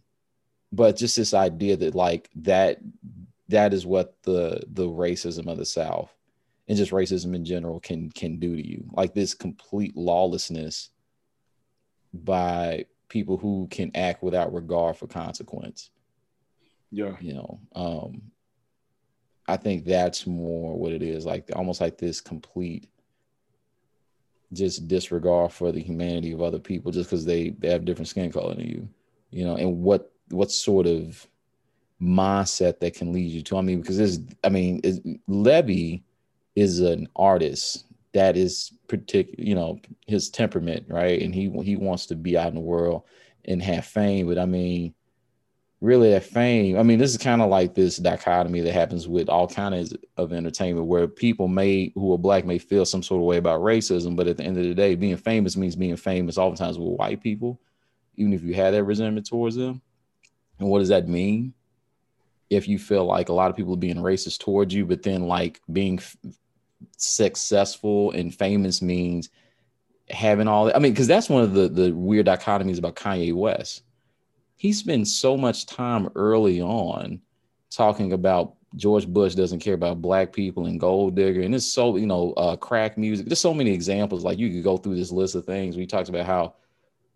but 0.73 0.97
just 0.97 1.17
this 1.17 1.35
idea 1.35 1.77
that 1.77 1.95
like 1.95 2.31
that 2.37 2.79
that 3.49 3.75
is 3.75 3.85
what 3.85 4.17
the 4.23 4.63
the 4.69 4.87
racism 4.87 5.51
of 5.51 5.59
the 5.59 5.67
south 5.67 6.13
and 6.67 6.79
just 6.79 6.93
racism 6.93 7.35
in 7.35 7.45
general 7.45 7.81
can 7.81 8.11
can 8.11 8.39
do 8.39 8.57
to 8.57 8.67
you. 8.67 8.85
Like 8.93 9.15
this 9.15 9.35
complete 9.35 9.97
lawlessness 9.97 10.91
by 12.13 12.87
people 13.09 13.37
who 13.37 13.69
can 13.71 13.91
act 13.95 14.23
without 14.23 14.55
regard 14.55 14.97
for 14.97 15.07
consequence. 15.07 15.91
Yeah. 16.91 17.17
You 17.21 17.35
know, 17.35 17.61
um, 17.75 18.23
I 19.47 19.57
think 19.57 19.85
that's 19.85 20.27
more 20.27 20.79
what 20.79 20.93
it 20.93 21.03
is 21.03 21.27
like 21.27 21.51
almost 21.55 21.81
like 21.81 21.99
this 21.99 22.21
complete 22.21 22.89
just 24.53 24.89
disregard 24.89 25.53
for 25.53 25.73
the 25.73 25.81
humanity 25.81 26.33
of 26.33 26.41
other 26.41 26.59
people 26.59 26.93
just 26.93 27.11
because 27.11 27.25
they, 27.25 27.51
they 27.51 27.69
have 27.69 27.85
different 27.85 28.09
skin 28.09 28.31
color 28.31 28.55
than 28.55 28.67
you, 28.67 28.89
you 29.31 29.45
know, 29.45 29.57
and 29.57 29.83
what 29.83 30.13
what 30.31 30.51
sort 30.51 30.87
of 30.87 31.27
mindset 32.01 32.81
that 32.81 32.95
can 32.95 33.13
lead 33.13 33.31
you 33.31 33.43
to. 33.43 33.57
I 33.57 33.61
mean, 33.61 33.81
because 33.81 33.99
this, 33.99 34.21
I 34.43 34.49
mean, 34.49 34.81
Levee 35.29 36.03
is 36.57 36.81
an 36.81 37.09
artist 37.17 37.87
that 38.13 38.37
is 38.37 38.73
particular, 38.89 39.45
you 39.45 39.55
know, 39.55 39.81
his 40.07 40.31
temperament, 40.31 40.87
right? 40.89 41.21
And 41.21 41.35
he 41.35 41.51
he 41.63 41.77
wants 41.77 42.07
to 42.07 42.15
be 42.15 42.39
out 42.39 42.49
in 42.49 42.55
the 42.55 42.61
world 42.61 43.03
and 43.45 43.63
have 43.63 43.85
fame, 43.85 44.27
but 44.27 44.39
I 44.39 44.47
mean, 44.47 44.95
really 45.85 46.11
that 46.11 46.25
fame. 46.25 46.79
I 46.79 46.83
mean, 46.83 46.99
this 46.99 47.11
is 47.11 47.19
kind 47.19 47.43
of 47.43 47.51
like 47.51 47.75
this 47.75 47.99
dichotomy 47.99 48.61
that 48.63 48.73
happens 48.73 49.07
with 49.07 49.29
all 49.29 49.47
kinds 49.47 49.95
of 50.17 50.33
entertainment 50.33 50.87
where 50.87 51.07
people 51.07 51.47
may 51.47 51.93
who 51.95 52.13
are 52.15 52.19
black 52.19 52.47
may 52.47 52.59
feel 52.59 52.87
some 52.87 53.03
sort 53.03 53.21
of 53.21 53.27
way 53.27 53.37
about 53.37 53.61
racism, 53.61 54.17
but 54.17 54.27
at 54.27 54.39
the 54.39 54.45
end 54.45 54.57
of 54.57 54.65
the 54.65 54.75
day, 54.75 54.95
being 54.95 55.17
famous 55.17 55.57
means 55.57 55.77
being 55.77 55.97
famous 55.97 56.39
oftentimes 56.39 56.79
with 56.79 56.99
white 56.99 57.23
people, 57.23 57.61
even 58.17 58.33
if 58.33 58.43
you 58.43 58.55
had 58.55 58.73
that 58.73 58.85
resentment 58.85 59.27
towards 59.27 59.57
them. 59.57 59.83
And 60.59 60.69
what 60.69 60.79
does 60.79 60.89
that 60.89 61.07
mean? 61.07 61.53
If 62.49 62.67
you 62.67 62.79
feel 62.79 63.05
like 63.05 63.29
a 63.29 63.35
lot 63.35 63.51
of 63.51 63.57
people 63.57 63.75
are 63.75 63.79
being 63.79 63.97
racist 63.97 64.39
towards 64.39 64.73
you, 64.73 64.87
but 64.87 65.03
then 65.03 65.27
like 65.27 65.61
being 65.71 65.99
f- 65.99 66.17
successful 66.97 68.11
and 68.13 68.35
famous 68.35 68.81
means 68.81 69.29
having 70.09 70.49
all 70.49 70.67
that. 70.67 70.77
I 70.77 70.79
mean, 70.79 70.93
because 70.93 71.09
that's 71.09 71.29
one 71.29 71.43
of 71.43 71.53
the 71.53 71.69
the 71.69 71.93
weird 71.93 72.27
dichotomies 72.27 72.79
about 72.79 72.97
Kanye 72.97 73.35
West 73.35 73.83
he 74.65 74.73
spends 74.73 75.15
so 75.15 75.37
much 75.37 75.67
time 75.67 76.09
early 76.15 76.59
on 76.59 77.21
talking 77.71 78.15
about 78.15 78.55
George 78.77 79.07
Bush 79.07 79.35
doesn't 79.35 79.59
care 79.59 79.75
about 79.75 80.01
black 80.01 80.33
people 80.33 80.65
and 80.65 80.81
gold 80.81 81.15
digger. 81.15 81.43
And 81.43 81.55
it's 81.55 81.67
so, 81.67 81.99
you 81.99 82.07
know, 82.07 82.33
uh, 82.39 82.57
crack 82.57 82.97
music. 82.97 83.27
There's 83.27 83.41
so 83.41 83.53
many 83.53 83.75
examples. 83.75 84.25
Like 84.25 84.39
you 84.39 84.49
could 84.51 84.65
go 84.65 84.79
through 84.79 84.97
this 84.97 85.13
list 85.13 85.35
of 85.35 85.45
things. 85.45 85.77
We 85.77 85.85
talked 85.85 86.09
about 86.09 86.25
how 86.25 86.55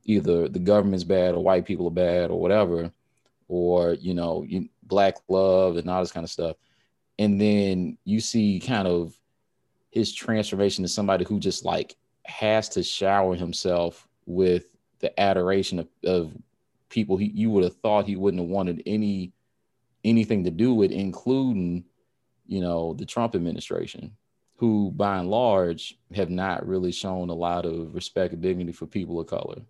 either 0.05 0.47
the 0.47 0.59
government's 0.59 1.05
bad 1.05 1.35
or 1.35 1.43
white 1.43 1.65
people 1.65 1.87
are 1.87 1.91
bad 1.91 2.31
or 2.31 2.39
whatever, 2.39 2.93
or, 3.49 3.95
you 3.95 4.13
know, 4.13 4.45
you, 4.47 4.69
black 4.83 5.15
love 5.29 5.79
and 5.79 5.89
all 5.89 6.03
this 6.03 6.13
kind 6.13 6.25
of 6.25 6.31
stuff. 6.31 6.57
And 7.19 7.41
then 7.41 7.97
you 8.05 8.21
see 8.21 8.61
kind 8.61 8.87
of 8.87 9.19
his 9.91 10.13
transformation 10.13 10.85
to 10.85 10.89
somebody 10.89 11.25
who 11.25 11.41
just 11.41 11.65
like 11.65 11.97
has 12.27 12.69
to 12.69 12.83
shower 12.83 13.35
himself 13.35 14.07
with 14.27 14.67
the 14.99 15.19
adoration 15.19 15.79
of, 15.79 15.89
of 16.05 16.37
people 16.89 17.17
he 17.17 17.27
you 17.27 17.51
would 17.51 17.65
have 17.65 17.77
thought 17.77 18.07
he 18.07 18.17
wouldn't 18.17 18.43
have 18.43 18.51
wanted 18.51 18.83
any 18.87 19.33
anything 20.05 20.45
to 20.45 20.51
do 20.51 20.73
with, 20.75 20.91
including, 20.91 21.85
you 22.47 22.61
know, 22.61 22.95
the 22.95 23.05
Trump 23.05 23.35
administration, 23.35 24.17
who 24.57 24.93
by 24.93 25.19
and 25.19 25.31
large 25.31 25.99
have 26.15 26.31
not 26.31 26.67
really 26.67 26.93
shown 26.93 27.31
a 27.31 27.35
lot 27.35 27.67
of 27.67 27.95
respect 27.95 28.33
and 28.33 28.43
dignity 28.43 28.73
for 28.73 28.87
people 28.87 29.21
of 29.21 29.27
color. 29.27 29.63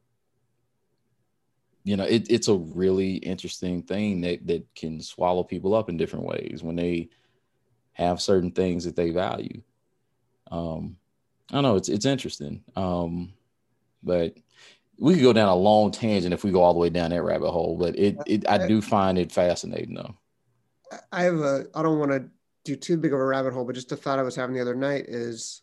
You 1.84 1.96
know, 1.96 2.04
it, 2.04 2.30
it's 2.30 2.48
a 2.48 2.54
really 2.54 3.14
interesting 3.16 3.82
thing 3.82 4.20
that 4.22 4.46
that 4.46 4.66
can 4.74 5.00
swallow 5.00 5.42
people 5.42 5.74
up 5.74 5.88
in 5.88 5.96
different 5.96 6.26
ways 6.26 6.62
when 6.62 6.76
they 6.76 7.08
have 7.92 8.20
certain 8.20 8.50
things 8.50 8.84
that 8.84 8.94
they 8.94 9.10
value. 9.10 9.62
Um, 10.50 10.96
I 11.50 11.54
don't 11.54 11.62
know, 11.62 11.76
it's 11.76 11.88
it's 11.88 12.06
interesting. 12.06 12.62
Um, 12.76 13.32
but 14.02 14.36
we 14.98 15.14
could 15.14 15.22
go 15.22 15.32
down 15.32 15.48
a 15.48 15.54
long 15.54 15.90
tangent 15.90 16.34
if 16.34 16.44
we 16.44 16.50
go 16.50 16.62
all 16.62 16.74
the 16.74 16.80
way 16.80 16.90
down 16.90 17.10
that 17.10 17.22
rabbit 17.22 17.50
hole, 17.50 17.76
but 17.78 17.98
it, 17.98 18.18
uh, 18.18 18.24
it 18.26 18.48
I 18.48 18.66
do 18.66 18.82
find 18.82 19.18
it 19.18 19.32
fascinating 19.32 19.94
though. 19.94 20.14
I 21.12 21.22
have 21.22 21.38
a 21.38 21.66
I 21.74 21.82
don't 21.82 21.98
want 21.98 22.10
to 22.12 22.24
do 22.64 22.76
too 22.76 22.96
big 22.96 23.12
of 23.12 23.20
a 23.20 23.24
rabbit 23.24 23.52
hole, 23.52 23.64
but 23.64 23.74
just 23.74 23.92
a 23.92 23.96
thought 23.96 24.18
I 24.18 24.22
was 24.22 24.36
having 24.36 24.54
the 24.54 24.62
other 24.62 24.74
night 24.74 25.06
is 25.08 25.62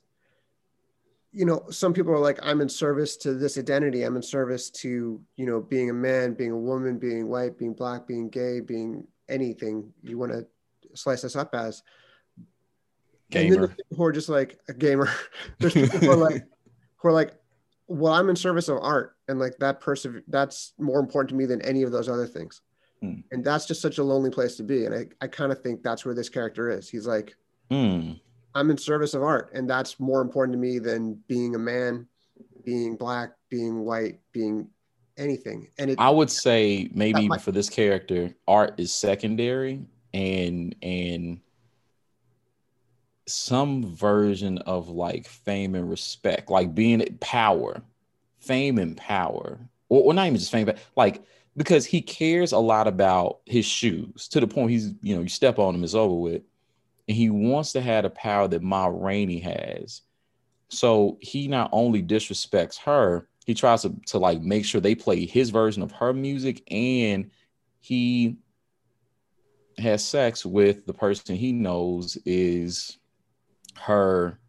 you 1.35 1.43
know, 1.43 1.65
some 1.69 1.93
people 1.93 2.13
are 2.13 2.19
like, 2.19 2.39
I'm 2.41 2.61
in 2.61 2.69
service 2.69 3.17
to 3.17 3.33
this 3.33 3.57
identity. 3.57 4.03
I'm 4.03 4.15
in 4.15 4.23
service 4.23 4.69
to, 4.69 5.21
you 5.35 5.45
know, 5.45 5.59
being 5.59 5.89
a 5.89 5.93
man, 5.93 6.33
being 6.33 6.51
a 6.51 6.57
woman, 6.57 6.97
being 6.97 7.27
white, 7.27 7.57
being 7.57 7.73
black, 7.73 8.07
being 8.07 8.29
gay, 8.29 8.61
being 8.61 9.05
anything 9.27 9.91
you 10.01 10.17
want 10.17 10.31
to 10.31 10.47
slice 10.93 11.25
us 11.25 11.35
up 11.35 11.53
as. 11.53 11.83
Gamer. 13.31 13.75
who 13.97 14.03
are 14.05 14.13
just 14.13 14.29
like 14.29 14.57
a 14.69 14.73
gamer. 14.73 15.09
There's 15.59 15.73
people 15.73 15.99
who 15.99 16.11
are 16.11 16.15
like, 16.15 16.45
who 16.95 17.09
are 17.09 17.11
like, 17.11 17.33
well, 17.87 18.13
I'm 18.13 18.29
in 18.29 18.35
service 18.35 18.67
of 18.67 18.79
art, 18.81 19.15
and 19.27 19.39
like 19.39 19.57
that 19.59 19.79
person, 19.79 20.23
that's 20.27 20.73
more 20.79 20.99
important 20.99 21.29
to 21.29 21.35
me 21.35 21.45
than 21.45 21.61
any 21.61 21.83
of 21.83 21.91
those 21.91 22.09
other 22.09 22.27
things. 22.27 22.61
Mm. 23.03 23.23
And 23.31 23.43
that's 23.43 23.65
just 23.65 23.81
such 23.81 23.97
a 23.97 24.03
lonely 24.03 24.29
place 24.29 24.55
to 24.57 24.63
be. 24.63 24.85
And 24.85 24.95
I, 24.95 25.07
I 25.21 25.27
kind 25.27 25.51
of 25.51 25.61
think 25.61 25.83
that's 25.83 26.05
where 26.05 26.15
this 26.15 26.29
character 26.29 26.69
is. 26.69 26.89
He's 26.89 27.05
like, 27.05 27.35
mm. 27.69 28.19
I'm 28.55 28.69
in 28.71 28.77
service 28.77 29.13
of 29.13 29.21
art, 29.21 29.51
and 29.53 29.69
that's 29.69 29.99
more 29.99 30.21
important 30.21 30.53
to 30.53 30.59
me 30.59 30.79
than 30.79 31.21
being 31.27 31.55
a 31.55 31.59
man, 31.59 32.07
being 32.63 32.95
black, 32.95 33.33
being 33.49 33.81
white, 33.81 34.19
being 34.31 34.67
anything. 35.17 35.67
And 35.77 35.91
it, 35.91 35.99
I 35.99 36.09
would 36.09 36.31
say 36.31 36.89
maybe 36.93 37.21
even 37.21 37.39
for 37.39 37.51
this 37.51 37.69
character, 37.69 38.33
art 38.47 38.79
is 38.79 38.93
secondary, 38.93 39.85
and 40.13 40.75
and 40.81 41.39
some 43.27 43.95
version 43.95 44.57
of 44.59 44.89
like 44.89 45.27
fame 45.27 45.75
and 45.75 45.89
respect, 45.89 46.49
like 46.49 46.75
being 46.75 47.17
power, 47.19 47.81
fame 48.39 48.77
and 48.77 48.95
power, 48.97 49.59
or, 49.89 50.03
or 50.03 50.13
not 50.13 50.27
even 50.27 50.37
just 50.37 50.51
fame, 50.51 50.65
but 50.65 50.79
like 50.95 51.23
because 51.57 51.85
he 51.85 52.01
cares 52.01 52.51
a 52.51 52.57
lot 52.57 52.87
about 52.87 53.39
his 53.45 53.65
shoes 53.65 54.27
to 54.27 54.39
the 54.39 54.47
point 54.47 54.71
he's, 54.71 54.93
you 55.01 55.15
know, 55.15 55.21
you 55.21 55.29
step 55.29 55.57
on 55.57 55.73
them, 55.73 55.83
it's 55.83 55.93
over 55.93 56.15
with. 56.15 56.41
And 57.07 57.15
he 57.15 57.29
wants 57.29 57.71
to 57.73 57.81
have 57.81 58.03
the 58.03 58.09
power 58.09 58.47
that 58.47 58.63
Ma 58.63 58.87
Rainey 58.87 59.39
has. 59.39 60.01
So 60.69 61.17
he 61.21 61.47
not 61.47 61.69
only 61.71 62.01
disrespects 62.03 62.77
her, 62.79 63.29
he 63.45 63.53
tries 63.53 63.83
to, 63.83 63.95
to 64.07 64.17
like 64.17 64.41
make 64.41 64.65
sure 64.65 64.81
they 64.81 64.95
play 64.95 65.25
his 65.25 65.51
version 65.51 65.83
of 65.83 65.91
her 65.93 66.13
music 66.13 66.63
and 66.71 67.29
he 67.79 68.37
has 69.77 70.03
sex 70.03 70.45
with 70.45 70.85
the 70.85 70.93
person 70.93 71.35
he 71.35 71.51
knows 71.51 72.17
is 72.25 72.97
her 73.79 74.39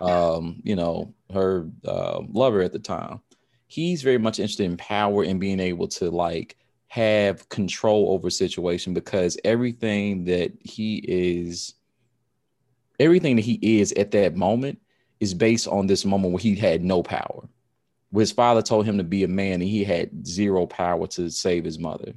um 0.00 0.60
you 0.64 0.76
know 0.76 1.12
her 1.32 1.68
uh, 1.84 2.20
lover 2.28 2.60
at 2.60 2.72
the 2.72 2.78
time. 2.78 3.20
He's 3.66 4.02
very 4.02 4.18
much 4.18 4.38
interested 4.38 4.64
in 4.64 4.76
power 4.76 5.24
and 5.24 5.40
being 5.40 5.60
able 5.60 5.88
to 5.88 6.10
like 6.10 6.56
have 6.88 7.48
control 7.48 8.12
over 8.12 8.28
situation 8.28 8.92
because 8.92 9.38
everything 9.44 10.24
that 10.24 10.52
he 10.60 10.96
is 11.08 11.74
everything 13.00 13.36
that 13.36 13.44
he 13.46 13.58
is 13.62 13.92
at 13.92 14.10
that 14.10 14.36
moment 14.36 14.78
is 15.20 15.32
based 15.32 15.66
on 15.68 15.86
this 15.86 16.04
moment 16.04 16.32
where 16.34 16.40
he 16.40 16.54
had 16.54 16.84
no 16.84 17.02
power. 17.02 17.48
Where 18.10 18.20
his 18.20 18.32
father 18.32 18.60
told 18.60 18.84
him 18.84 18.98
to 18.98 19.04
be 19.04 19.24
a 19.24 19.28
man 19.28 19.54
and 19.54 19.62
he 19.62 19.84
had 19.84 20.26
zero 20.26 20.66
power 20.66 21.06
to 21.08 21.30
save 21.30 21.64
his 21.64 21.78
mother 21.78 22.12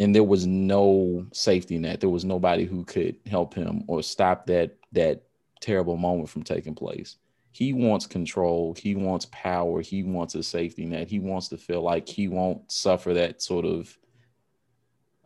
and 0.00 0.14
there 0.14 0.24
was 0.24 0.46
no 0.46 1.26
safety 1.32 1.78
net. 1.78 2.00
There 2.00 2.08
was 2.08 2.24
nobody 2.24 2.64
who 2.64 2.84
could 2.84 3.16
help 3.26 3.54
him 3.54 3.84
or 3.86 4.02
stop 4.02 4.46
that 4.46 4.76
that 4.92 5.22
terrible 5.60 5.96
moment 5.98 6.30
from 6.30 6.42
taking 6.42 6.74
place. 6.74 7.18
He 7.52 7.74
wants 7.74 8.06
control. 8.06 8.74
He 8.74 8.94
wants 8.94 9.26
power. 9.26 9.82
He 9.82 10.02
wants 10.02 10.34
a 10.34 10.42
safety 10.42 10.86
net. 10.86 11.08
He 11.08 11.20
wants 11.20 11.48
to 11.48 11.58
feel 11.58 11.82
like 11.82 12.08
he 12.08 12.28
won't 12.28 12.72
suffer 12.72 13.12
that 13.14 13.42
sort 13.42 13.66
of 13.66 13.96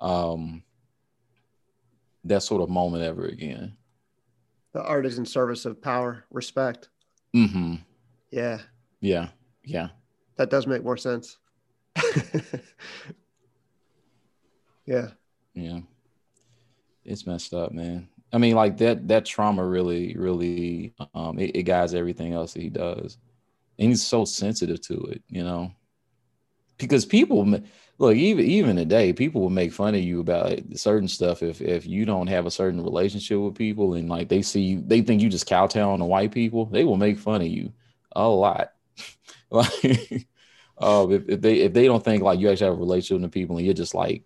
um 0.00 0.64
that 2.24 2.42
sort 2.42 2.60
of 2.60 2.68
moment 2.68 3.04
ever 3.04 3.26
again. 3.26 3.76
The 4.72 4.82
art 4.82 5.06
is 5.06 5.18
in 5.18 5.24
service 5.24 5.66
of 5.66 5.80
power 5.80 6.24
respect. 6.30 6.88
Mm-hmm. 7.34 7.76
Yeah. 8.32 8.58
Yeah. 9.00 9.28
Yeah. 9.62 9.90
That 10.36 10.50
does 10.50 10.66
make 10.66 10.82
more 10.82 10.96
sense 10.96 11.38
yeah 14.86 15.08
yeah 15.54 15.80
it's 17.04 17.26
messed 17.26 17.54
up 17.54 17.72
man 17.72 18.08
I 18.34 18.38
mean, 18.38 18.56
like 18.56 18.78
that 18.78 19.06
that 19.06 19.24
trauma 19.24 19.64
really, 19.64 20.16
really 20.16 20.92
um 21.14 21.38
it, 21.38 21.54
it 21.54 21.62
guides 21.62 21.94
everything 21.94 22.32
else 22.32 22.54
that 22.54 22.62
he 22.62 22.68
does. 22.68 23.16
And 23.78 23.90
he's 23.90 24.04
so 24.04 24.24
sensitive 24.24 24.80
to 24.82 24.94
it, 25.04 25.22
you 25.28 25.44
know. 25.44 25.72
Because 26.76 27.06
people 27.06 27.60
look, 27.98 28.16
even 28.16 28.44
even 28.44 28.74
today, 28.74 29.12
people 29.12 29.40
will 29.40 29.50
make 29.50 29.72
fun 29.72 29.94
of 29.94 30.02
you 30.02 30.18
about 30.18 30.58
certain 30.74 31.06
stuff 31.06 31.44
if 31.44 31.60
if 31.60 31.86
you 31.86 32.04
don't 32.04 32.26
have 32.26 32.44
a 32.44 32.50
certain 32.50 32.82
relationship 32.82 33.38
with 33.38 33.54
people 33.54 33.94
and 33.94 34.08
like 34.08 34.28
they 34.28 34.42
see 34.42 34.76
they 34.76 35.00
think 35.00 35.22
you 35.22 35.28
just 35.28 35.46
kowtow 35.46 35.92
on 35.92 36.00
the 36.00 36.04
white 36.04 36.32
people, 36.32 36.66
they 36.66 36.82
will 36.82 36.96
make 36.96 37.20
fun 37.20 37.40
of 37.40 37.46
you 37.46 37.72
a 38.16 38.26
lot. 38.26 38.72
like 39.50 40.26
uh, 40.78 41.06
if, 41.10 41.28
if 41.28 41.40
they 41.40 41.60
if 41.60 41.72
they 41.72 41.86
don't 41.86 42.04
think 42.04 42.24
like 42.24 42.40
you 42.40 42.50
actually 42.50 42.66
have 42.66 42.74
a 42.74 42.78
relationship 42.78 43.22
with 43.22 43.30
the 43.30 43.40
people 43.40 43.58
and 43.58 43.64
you're 43.64 43.74
just 43.74 43.94
like, 43.94 44.24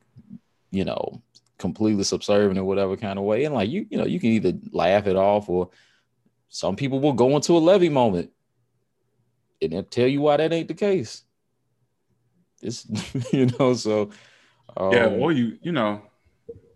you 0.70 0.84
know, 0.84 1.22
completely 1.58 2.04
subservient 2.04 2.58
or 2.58 2.64
whatever 2.64 2.96
kind 2.96 3.18
of 3.18 3.24
way. 3.24 3.44
And 3.44 3.54
like 3.54 3.68
you, 3.68 3.86
you 3.90 3.98
know, 3.98 4.06
you 4.06 4.20
can 4.20 4.30
either 4.30 4.52
laugh 4.72 5.06
it 5.06 5.16
off 5.16 5.48
or 5.48 5.70
some 6.48 6.76
people 6.76 7.00
will 7.00 7.12
go 7.12 7.34
into 7.36 7.56
a 7.56 7.58
levee 7.58 7.88
moment 7.88 8.30
and 9.60 9.72
they'll 9.72 9.82
tell 9.82 10.06
you 10.06 10.20
why 10.20 10.36
that 10.36 10.52
ain't 10.52 10.68
the 10.68 10.74
case. 10.74 11.22
It's 12.62 12.86
you 13.32 13.46
know, 13.58 13.74
so 13.74 14.10
um, 14.76 14.92
yeah, 14.92 15.06
or 15.06 15.32
you, 15.32 15.58
you 15.62 15.72
know, 15.72 16.02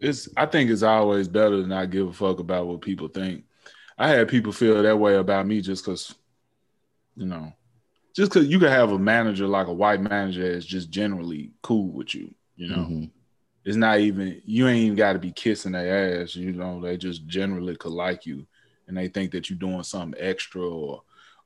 it's 0.01 0.29
I 0.37 0.47
think 0.47 0.71
it's 0.71 0.83
always 0.83 1.29
better 1.29 1.63
to 1.63 1.67
not 1.67 1.91
give 1.91 2.09
a 2.09 2.13
fuck 2.13 2.41
about 2.41 2.67
what 2.67 2.83
people 2.83 3.09
think. 3.09 3.45
I 3.99 4.09
had 4.09 4.29
people 4.29 4.53
feel 4.53 4.83
that 4.83 4.99
way 4.99 5.17
about 5.17 5.47
me 5.47 5.61
just 5.61 5.85
because, 5.85 6.15
you 7.15 7.27
know, 7.27 7.53
just 8.17 8.33
because 8.33 8.49
you 8.49 8.59
could 8.59 8.71
have 8.71 8.91
a 8.91 8.99
manager 8.99 9.47
like 9.47 9.69
a 9.69 9.73
white 9.73 10.01
manager 10.01 10.43
is 10.43 10.67
just 10.67 10.91
generally 10.91 11.53
cool 11.63 11.93
with 11.93 12.15
you, 12.15 12.35
you 12.57 12.69
know. 12.69 12.77
Mm-hmm 12.77 13.05
it's 13.65 13.77
not 13.77 14.01
even 14.01 14.41
you 14.45 14.69
ain't 14.69 14.85
even 14.85 14.97
got 14.97 15.13
to 15.13 15.19
be 15.19 15.33
kissing 15.33 15.73
their 15.73 16.23
ass. 16.23 16.35
You 16.35 16.53
know, 16.53 16.81
they 16.81 16.97
just 16.97 17.27
generally 17.27 17.77
could 17.77 17.93
like 17.93 18.27
you, 18.27 18.47
and 18.89 18.97
they 18.97 19.09
think 19.09 19.33
that 19.33 19.49
you're 19.49 19.59
doing 19.59 19.83
something 19.83 20.21
extra 20.21 20.63
or 20.63 21.03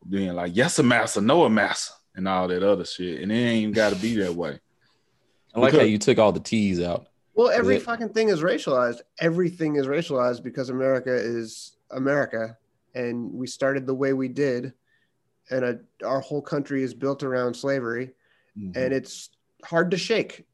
being 0.08 0.34
like, 0.34 0.56
"Yes, 0.56 0.78
a 0.78 0.82
massa, 0.82 1.20
no 1.20 1.44
a 1.44 1.50
massa," 1.50 1.92
and 2.14 2.26
all 2.26 2.48
that 2.48 2.62
other 2.62 2.84
shit. 2.84 3.22
And 3.22 3.30
it 3.30 3.34
ain't 3.34 3.74
got 3.74 3.92
to 3.92 3.96
be 3.96 4.16
that 4.16 4.34
way. 4.34 4.58
I 5.54 5.60
like 5.60 5.72
because, 5.72 5.80
how 5.80 5.86
you 5.86 5.98
took 5.98 6.18
all 6.18 6.32
the 6.32 6.40
T's 6.40 6.80
out. 6.80 7.08
Well, 7.34 7.50
every 7.50 7.78
fucking 7.78 8.10
thing 8.10 8.30
is 8.30 8.40
racialized. 8.40 9.00
Everything 9.20 9.76
is 9.76 9.86
racialized 9.86 10.42
because 10.42 10.70
America 10.70 11.14
is 11.14 11.76
America, 11.90 12.56
and 12.94 13.30
we 13.32 13.46
started 13.46 13.86
the 13.86 13.94
way 13.94 14.14
we 14.14 14.28
did, 14.28 14.72
and 15.50 15.64
a, 15.64 15.78
our 16.02 16.20
whole 16.20 16.42
country 16.42 16.82
is 16.82 16.94
built 16.94 17.22
around 17.22 17.54
slavery, 17.54 18.12
mm-hmm. 18.56 18.72
and 18.74 18.94
it's 18.94 19.28
hard 19.62 19.90
to 19.90 19.98
shake 19.98 20.46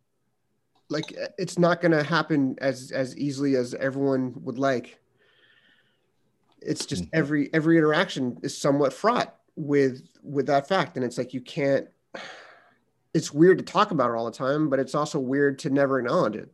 like 0.93 1.17
it's 1.39 1.59
not 1.59 1.81
going 1.81 1.93
to 1.93 2.03
happen 2.03 2.57
as 2.59 2.93
as 2.93 3.17
easily 3.17 3.57
as 3.57 3.75
everyone 3.75 4.35
would 4.43 4.59
like 4.59 5.01
it's 6.61 6.87
just 6.87 7.05
mm-hmm. 7.05 7.19
every 7.19 7.55
every 7.55 7.77
interaction 7.79 8.39
is 8.43 8.57
somewhat 8.57 8.93
fraught 8.93 9.37
with 9.57 10.07
with 10.23 10.47
that 10.47 10.69
fact 10.69 10.97
and 10.97 11.05
it's 11.05 11.19
like 11.19 11.35
you 11.35 11.41
can't 11.41 11.89
it's 13.15 13.33
weird 13.33 13.59
to 13.59 13.65
talk 13.65 13.91
about 13.91 14.11
it 14.11 14.15
all 14.15 14.25
the 14.25 14.31
time 14.31 14.69
but 14.69 14.79
it's 14.79 14.95
also 14.95 15.19
weird 15.19 15.59
to 15.59 15.71
never 15.71 15.99
acknowledge 15.99 16.37
it 16.37 16.53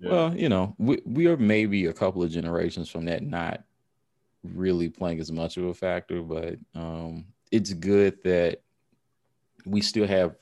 yeah. 0.00 0.10
well 0.10 0.36
you 0.36 0.48
know 0.48 0.74
we, 0.78 1.00
we 1.04 1.26
are 1.26 1.36
maybe 1.36 1.86
a 1.86 1.92
couple 1.92 2.22
of 2.22 2.30
generations 2.30 2.88
from 2.88 3.04
that 3.04 3.22
not 3.22 3.62
really 4.42 4.88
playing 4.88 5.20
as 5.20 5.32
much 5.32 5.56
of 5.56 5.64
a 5.64 5.74
factor 5.74 6.22
but 6.22 6.56
um 6.74 7.24
it's 7.50 7.72
good 7.72 8.22
that 8.24 8.62
we 9.64 9.80
still 9.80 10.06
have 10.06 10.34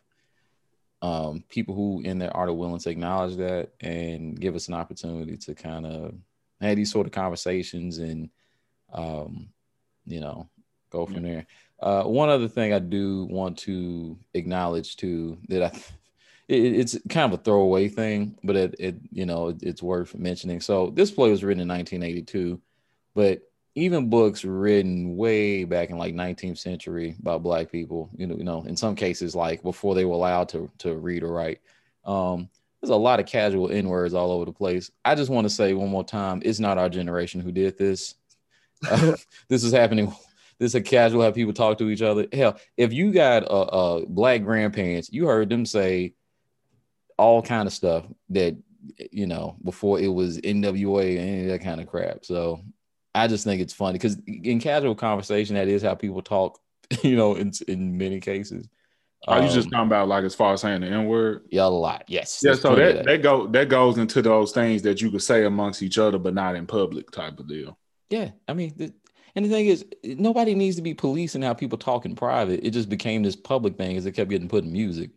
um, 1.02 1.42
people 1.48 1.74
who 1.74 2.00
in 2.04 2.18
their 2.18 2.34
art 2.34 2.48
are 2.48 2.54
willing 2.54 2.78
to 2.78 2.90
acknowledge 2.90 3.36
that 3.36 3.70
and 3.80 4.40
give 4.40 4.54
us 4.54 4.68
an 4.68 4.74
opportunity 4.74 5.36
to 5.36 5.54
kind 5.54 5.84
of 5.84 6.14
have 6.60 6.76
these 6.76 6.92
sort 6.92 7.06
of 7.06 7.12
conversations 7.12 7.98
and 7.98 8.30
um, 8.92 9.48
you 10.06 10.20
know 10.20 10.48
go 10.90 11.04
from 11.04 11.24
there. 11.24 11.46
Uh, 11.80 12.04
one 12.04 12.28
other 12.28 12.46
thing 12.46 12.72
I 12.72 12.78
do 12.78 13.24
want 13.24 13.58
to 13.58 14.16
acknowledge 14.34 14.96
too 14.96 15.38
that 15.48 15.62
I 15.64 15.66
it, 16.48 16.74
it's 16.74 16.96
kind 17.08 17.32
of 17.32 17.40
a 17.40 17.42
throwaway 17.42 17.88
thing, 17.88 18.38
but 18.44 18.54
it, 18.54 18.76
it 18.78 18.96
you 19.10 19.26
know 19.26 19.48
it, 19.48 19.62
it's 19.62 19.82
worth 19.82 20.14
mentioning. 20.14 20.60
So 20.60 20.90
this 20.90 21.10
play 21.10 21.30
was 21.30 21.42
written 21.42 21.62
in 21.62 21.68
1982, 21.68 22.60
but 23.14 23.42
even 23.74 24.10
books 24.10 24.44
written 24.44 25.16
way 25.16 25.64
back 25.64 25.90
in 25.90 25.98
like 25.98 26.14
19th 26.14 26.58
century 26.58 27.16
by 27.20 27.38
black 27.38 27.72
people 27.72 28.10
you 28.16 28.26
know 28.26 28.36
you 28.36 28.44
know 28.44 28.62
in 28.64 28.76
some 28.76 28.94
cases 28.94 29.34
like 29.34 29.62
before 29.62 29.94
they 29.94 30.04
were 30.04 30.14
allowed 30.14 30.48
to 30.50 30.70
to 30.78 30.94
read 30.94 31.22
or 31.22 31.32
write. 31.32 31.60
Um 32.04 32.48
there's 32.80 32.90
a 32.90 32.96
lot 32.96 33.20
of 33.20 33.26
casual 33.26 33.70
n 33.70 33.88
words 33.88 34.12
all 34.12 34.32
over 34.32 34.44
the 34.44 34.52
place. 34.52 34.90
I 35.04 35.14
just 35.14 35.30
want 35.30 35.44
to 35.44 35.54
say 35.54 35.72
one 35.72 35.88
more 35.88 36.04
time 36.04 36.42
it's 36.44 36.58
not 36.58 36.78
our 36.78 36.88
generation 36.88 37.40
who 37.40 37.52
did 37.52 37.78
this. 37.78 38.14
Uh, 38.88 39.16
this 39.48 39.64
is 39.64 39.72
happening 39.72 40.14
this 40.58 40.72
is 40.72 40.74
a 40.76 40.80
casual 40.80 41.22
how 41.22 41.30
people 41.30 41.52
talk 41.52 41.78
to 41.78 41.88
each 41.88 42.02
other. 42.02 42.26
Hell 42.32 42.58
if 42.76 42.92
you 42.92 43.12
got 43.12 43.44
a, 43.44 43.52
a 43.52 44.06
black 44.06 44.42
grandparents 44.42 45.10
you 45.12 45.26
heard 45.26 45.48
them 45.48 45.64
say 45.64 46.14
all 47.16 47.40
kind 47.40 47.66
of 47.66 47.72
stuff 47.72 48.04
that 48.30 48.56
you 49.10 49.26
know 49.26 49.56
before 49.64 50.00
it 50.00 50.08
was 50.08 50.38
nwa 50.40 51.08
and 51.08 51.18
any 51.18 51.42
of 51.42 51.48
that 51.48 51.62
kind 51.62 51.80
of 51.80 51.86
crap. 51.86 52.24
So 52.24 52.60
I 53.14 53.28
just 53.28 53.44
think 53.44 53.60
it's 53.60 53.72
funny 53.72 53.94
because 53.94 54.16
in 54.26 54.60
casual 54.60 54.94
conversation, 54.94 55.56
that 55.56 55.68
is 55.68 55.82
how 55.82 55.94
people 55.94 56.22
talk, 56.22 56.60
you 57.02 57.16
know, 57.16 57.34
in, 57.34 57.52
in 57.68 57.98
many 57.98 58.20
cases. 58.20 58.68
Are 59.28 59.38
um, 59.38 59.44
you 59.44 59.52
just 59.52 59.66
um, 59.66 59.70
talking 59.70 59.86
about 59.86 60.08
like 60.08 60.24
as 60.24 60.34
far 60.34 60.54
as 60.54 60.62
saying 60.62 60.80
the 60.80 60.88
N 60.88 61.06
word? 61.06 61.44
Yeah, 61.50 61.64
a 61.64 61.68
lot. 61.68 62.04
Yes. 62.08 62.40
Yeah. 62.42 62.54
So 62.54 62.74
that, 62.74 62.96
that, 62.96 63.04
that 63.04 63.22
go 63.22 63.46
that 63.48 63.68
goes 63.68 63.98
into 63.98 64.20
those 64.20 64.52
things 64.52 64.82
that 64.82 65.00
you 65.00 65.10
could 65.10 65.22
say 65.22 65.44
amongst 65.44 65.82
each 65.82 65.98
other, 65.98 66.18
but 66.18 66.34
not 66.34 66.56
in 66.56 66.66
public 66.66 67.10
type 67.10 67.38
of 67.38 67.48
deal. 67.48 67.78
Yeah. 68.10 68.30
I 68.48 68.54
mean, 68.54 68.72
the, 68.76 68.92
and 69.34 69.44
the 69.44 69.48
thing 69.48 69.66
is, 69.66 69.84
nobody 70.04 70.54
needs 70.54 70.76
to 70.76 70.82
be 70.82 70.92
policing 70.92 71.42
how 71.42 71.54
people 71.54 71.78
talk 71.78 72.04
in 72.04 72.14
private. 72.14 72.66
It 72.66 72.70
just 72.70 72.88
became 72.88 73.22
this 73.22 73.36
public 73.36 73.76
thing 73.76 73.96
as 73.96 74.06
it 74.06 74.12
kept 74.12 74.28
getting 74.28 74.48
put 74.48 74.64
in 74.64 74.72
music. 74.72 75.10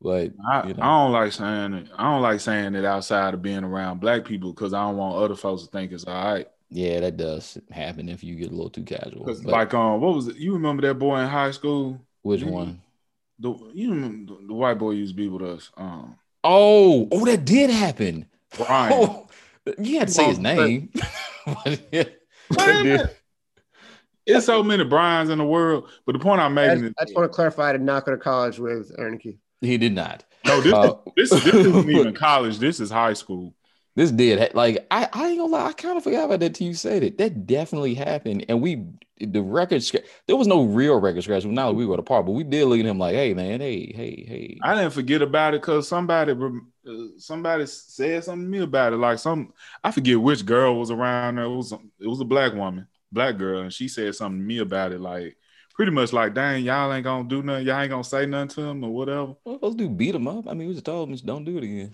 But 0.00 0.32
I, 0.48 0.68
you 0.68 0.74
know. 0.74 0.82
I 0.82 0.86
don't 0.86 1.12
like 1.12 1.32
saying 1.32 1.74
it. 1.74 1.88
I 1.96 2.04
don't 2.04 2.22
like 2.22 2.40
saying 2.40 2.76
it 2.76 2.84
outside 2.84 3.34
of 3.34 3.42
being 3.42 3.64
around 3.64 4.00
black 4.00 4.24
people 4.24 4.52
because 4.52 4.72
I 4.72 4.84
don't 4.84 4.96
want 4.96 5.16
other 5.16 5.34
folks 5.34 5.64
to 5.64 5.68
think 5.68 5.90
it's 5.90 6.04
all 6.04 6.14
right. 6.14 6.46
Yeah, 6.70 7.00
that 7.00 7.16
does 7.16 7.58
happen 7.70 8.08
if 8.08 8.22
you 8.22 8.34
get 8.34 8.48
a 8.48 8.54
little 8.54 8.70
too 8.70 8.82
casual. 8.82 9.24
But, 9.24 9.44
like, 9.44 9.74
um, 9.74 10.00
what 10.00 10.14
was 10.14 10.28
it? 10.28 10.36
You 10.36 10.52
remember 10.52 10.82
that 10.82 10.94
boy 10.94 11.18
in 11.18 11.28
high 11.28 11.50
school? 11.50 12.00
Which 12.22 12.42
you, 12.42 12.48
one? 12.48 12.82
The 13.38 13.54
you 13.72 13.90
remember 13.90 14.34
the, 14.34 14.48
the, 14.48 14.54
white 14.54 14.78
boy 14.78 14.90
used 14.90 15.14
to 15.14 15.16
be 15.16 15.28
with 15.28 15.42
us. 15.42 15.70
Um. 15.76 16.16
Oh, 16.44 17.08
oh, 17.10 17.24
that 17.24 17.44
did 17.44 17.70
happen. 17.70 18.26
Brian. 18.56 18.92
Oh, 18.92 19.28
you 19.78 19.98
had 19.98 20.08
to 20.08 20.14
say 20.14 20.24
his 20.24 20.38
name. 20.38 20.90
yeah, 21.92 22.04
it's 24.26 24.46
so 24.46 24.62
many 24.62 24.84
Brian's 24.84 25.30
in 25.30 25.38
the 25.38 25.44
world. 25.44 25.88
But 26.04 26.12
the 26.12 26.18
point 26.18 26.40
I'm 26.40 26.54
making 26.54 26.84
I, 26.84 26.86
is 26.88 26.94
I 26.98 27.04
just 27.04 27.16
want 27.16 27.30
to 27.30 27.34
clarify 27.34 27.70
I 27.70 27.72
did 27.72 27.82
not 27.82 28.04
go 28.04 28.12
to 28.12 28.18
college 28.18 28.58
with 28.58 28.92
Aaron 28.98 29.18
Keith. 29.18 29.38
He 29.60 29.78
did 29.78 29.94
not. 29.94 30.24
No, 30.44 30.60
this, 30.60 30.72
uh, 30.72 30.94
this, 31.16 31.30
this 31.30 31.46
isn't 31.46 31.90
even 31.90 32.14
college. 32.14 32.58
This 32.58 32.80
is 32.80 32.90
high 32.90 33.14
school. 33.14 33.54
This 33.98 34.12
did 34.12 34.54
like 34.54 34.86
I, 34.92 35.08
I 35.12 35.26
ain't 35.26 35.40
gonna 35.40 35.50
lie, 35.50 35.66
I 35.66 35.72
kind 35.72 35.96
of 35.96 36.04
forgot 36.04 36.26
about 36.26 36.38
that 36.38 36.54
till 36.54 36.68
you 36.68 36.74
said 36.74 37.02
it. 37.02 37.18
That 37.18 37.48
definitely 37.48 37.94
happened. 37.94 38.44
And 38.48 38.62
we 38.62 38.84
the 39.18 39.42
record 39.42 39.82
scratch. 39.82 40.04
there 40.28 40.36
was 40.36 40.46
no 40.46 40.62
real 40.62 41.00
record 41.00 41.24
scratch. 41.24 41.44
Now 41.44 41.66
that 41.66 41.74
we 41.74 41.84
were 41.84 41.96
apart, 41.96 42.24
but 42.24 42.30
we 42.30 42.44
did 42.44 42.66
look 42.66 42.78
at 42.78 42.86
him 42.86 43.00
like, 43.00 43.16
hey 43.16 43.34
man, 43.34 43.60
hey, 43.60 43.92
hey, 43.92 44.24
hey. 44.28 44.58
I 44.62 44.76
didn't 44.76 44.92
forget 44.92 45.20
about 45.20 45.54
it 45.54 45.62
because 45.62 45.88
somebody 45.88 46.30
uh, 46.30 46.92
somebody 47.16 47.66
said 47.66 48.22
something 48.22 48.44
to 48.44 48.48
me 48.48 48.60
about 48.60 48.92
it. 48.92 48.98
Like 48.98 49.18
some 49.18 49.52
I 49.82 49.90
forget 49.90 50.20
which 50.20 50.46
girl 50.46 50.78
was 50.78 50.92
around 50.92 51.34
there. 51.34 51.46
It 51.46 51.56
was 51.56 51.72
it 51.72 52.06
was 52.06 52.20
a 52.20 52.24
black 52.24 52.54
woman, 52.54 52.86
black 53.10 53.36
girl, 53.36 53.62
and 53.62 53.72
she 53.72 53.88
said 53.88 54.14
something 54.14 54.38
to 54.38 54.46
me 54.46 54.58
about 54.58 54.92
it, 54.92 55.00
like 55.00 55.36
pretty 55.74 55.90
much 55.90 56.12
like, 56.12 56.34
dang, 56.34 56.64
y'all 56.64 56.92
ain't 56.92 57.02
gonna 57.02 57.28
do 57.28 57.42
nothing, 57.42 57.66
y'all 57.66 57.80
ain't 57.80 57.90
gonna 57.90 58.04
say 58.04 58.26
nothing 58.26 58.48
to 58.48 58.60
him 58.62 58.84
or 58.84 58.90
whatever. 58.90 59.34
To 59.44 59.74
do? 59.74 59.88
Beat 59.88 60.14
him 60.14 60.28
up? 60.28 60.48
I 60.48 60.54
mean, 60.54 60.68
we 60.68 60.74
just 60.74 60.84
told 60.84 61.08
him 61.08 61.16
don't 61.24 61.44
do 61.44 61.56
it 61.58 61.64
again. 61.64 61.92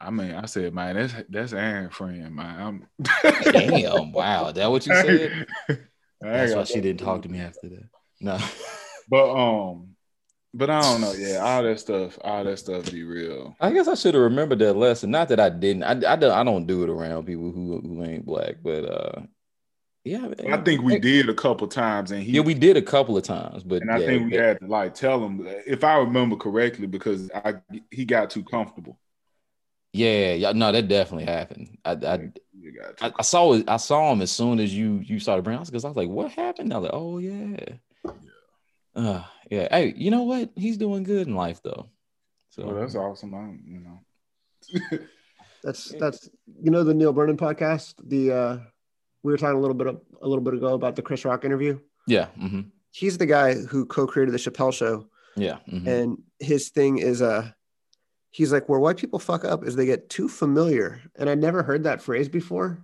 I 0.00 0.10
mean, 0.10 0.32
I 0.32 0.46
said, 0.46 0.74
man, 0.74 0.96
that's 0.96 1.14
that's 1.28 1.52
Aaron 1.52 1.90
friend, 1.90 2.34
man. 2.34 2.60
I'm 2.60 3.10
damn, 3.52 4.12
wow, 4.12 4.52
that 4.52 4.70
what 4.70 4.86
you 4.86 4.94
said? 4.94 5.32
That's 6.32 6.52
why 6.52 6.64
she 6.64 6.80
didn't 6.80 7.00
talk 7.00 7.22
to 7.22 7.28
me 7.28 7.38
after 7.40 7.68
that. 7.68 7.88
No. 8.20 8.38
But 9.08 9.32
um, 9.34 9.96
but 10.54 10.70
I 10.70 10.82
don't 10.82 11.00
know. 11.00 11.12
Yeah, 11.12 11.38
all 11.38 11.62
that 11.62 11.80
stuff, 11.80 12.18
all 12.22 12.44
that 12.44 12.58
stuff 12.58 12.90
be 12.90 13.04
real. 13.04 13.56
I 13.60 13.72
guess 13.72 13.88
I 13.88 13.94
should 13.94 14.14
have 14.14 14.22
remembered 14.22 14.60
that 14.60 14.74
lesson. 14.74 15.10
Not 15.10 15.28
that 15.28 15.40
I 15.40 15.50
didn't. 15.50 15.82
I, 15.82 16.12
I 16.12 16.16
don't 16.16 16.32
I 16.32 16.44
don't 16.44 16.66
do 16.66 16.82
it 16.84 16.90
around 16.90 17.26
people 17.26 17.50
who 17.50 17.80
who 17.80 18.04
ain't 18.04 18.26
black, 18.26 18.56
but 18.62 18.84
uh 18.84 19.22
yeah, 20.04 20.28
I 20.48 20.56
think 20.58 20.82
we 20.82 20.96
did 20.96 21.28
a 21.28 21.34
couple 21.34 21.66
times, 21.68 22.12
and 22.12 22.22
he 22.22 22.32
yeah, 22.32 22.42
we 22.42 22.54
did 22.54 22.76
a 22.76 22.82
couple 22.82 23.16
of 23.16 23.24
times, 23.24 23.62
but 23.62 23.82
and 23.82 23.90
I 23.90 23.98
yeah, 23.98 24.06
think 24.06 24.30
we 24.30 24.36
had 24.36 24.58
to 24.60 24.66
like 24.66 24.94
tell 24.94 25.24
him 25.24 25.46
if 25.66 25.84
I 25.84 25.98
remember 25.98 26.36
correctly 26.36 26.86
because 26.86 27.30
I 27.32 27.56
he 27.90 28.04
got 28.04 28.30
too 28.30 28.42
comfortable. 28.44 28.98
Yeah, 29.92 30.34
yeah, 30.34 30.52
no, 30.52 30.70
that 30.70 30.88
definitely 30.88 31.24
happened. 31.24 31.78
I, 31.84 31.92
I, 31.92 32.30
I, 33.00 33.12
I 33.18 33.22
saw 33.22 33.54
it. 33.54 33.68
I 33.68 33.78
saw 33.78 34.12
him 34.12 34.20
as 34.20 34.30
soon 34.30 34.60
as 34.60 34.74
you 34.74 35.00
you 35.04 35.18
started 35.18 35.42
bringing. 35.42 35.64
Because 35.64 35.84
I 35.84 35.88
was 35.88 35.96
like, 35.96 36.10
"What 36.10 36.30
happened?" 36.32 36.72
I 36.72 36.78
was 36.78 36.84
like, 36.84 36.94
"Oh 36.94 37.18
yeah, 37.18 37.56
yeah, 38.04 38.12
uh, 38.94 39.24
yeah." 39.50 39.68
Hey, 39.70 39.94
you 39.96 40.10
know 40.10 40.24
what? 40.24 40.50
He's 40.56 40.76
doing 40.76 41.04
good 41.04 41.26
in 41.26 41.34
life 41.34 41.62
though. 41.62 41.88
So 42.50 42.66
well, 42.66 42.80
that's 42.80 42.94
awesome. 42.94 43.34
I'm, 43.34 43.62
you 43.66 43.80
know, 43.80 44.98
that's 45.62 45.92
that's 45.98 46.28
you 46.62 46.70
know 46.70 46.84
the 46.84 46.94
Neal 46.94 47.12
Brennan 47.12 47.38
podcast. 47.38 47.94
The 48.04 48.32
uh 48.32 48.58
we 49.22 49.32
were 49.32 49.38
talking 49.38 49.56
a 49.56 49.60
little 49.60 49.74
bit 49.74 49.86
of, 49.86 50.00
a 50.20 50.28
little 50.28 50.44
bit 50.44 50.54
ago 50.54 50.74
about 50.74 50.96
the 50.96 51.02
Chris 51.02 51.24
Rock 51.24 51.44
interview. 51.44 51.78
Yeah, 52.06 52.28
mm-hmm. 52.38 52.62
he's 52.92 53.16
the 53.16 53.26
guy 53.26 53.54
who 53.54 53.86
co-created 53.86 54.32
the 54.32 54.38
Chappelle 54.38 54.72
Show. 54.72 55.06
Yeah, 55.36 55.58
mm-hmm. 55.70 55.88
and 55.88 56.22
his 56.40 56.68
thing 56.68 56.98
is 56.98 57.22
uh 57.22 57.50
he's 58.30 58.52
like, 58.52 58.68
where 58.68 58.80
white 58.80 58.96
people 58.96 59.18
fuck 59.18 59.44
up 59.44 59.64
is 59.64 59.76
they 59.76 59.86
get 59.86 60.10
too 60.10 60.28
familiar. 60.28 61.00
And 61.16 61.28
I 61.28 61.34
never 61.34 61.62
heard 61.62 61.84
that 61.84 62.02
phrase 62.02 62.28
before. 62.28 62.82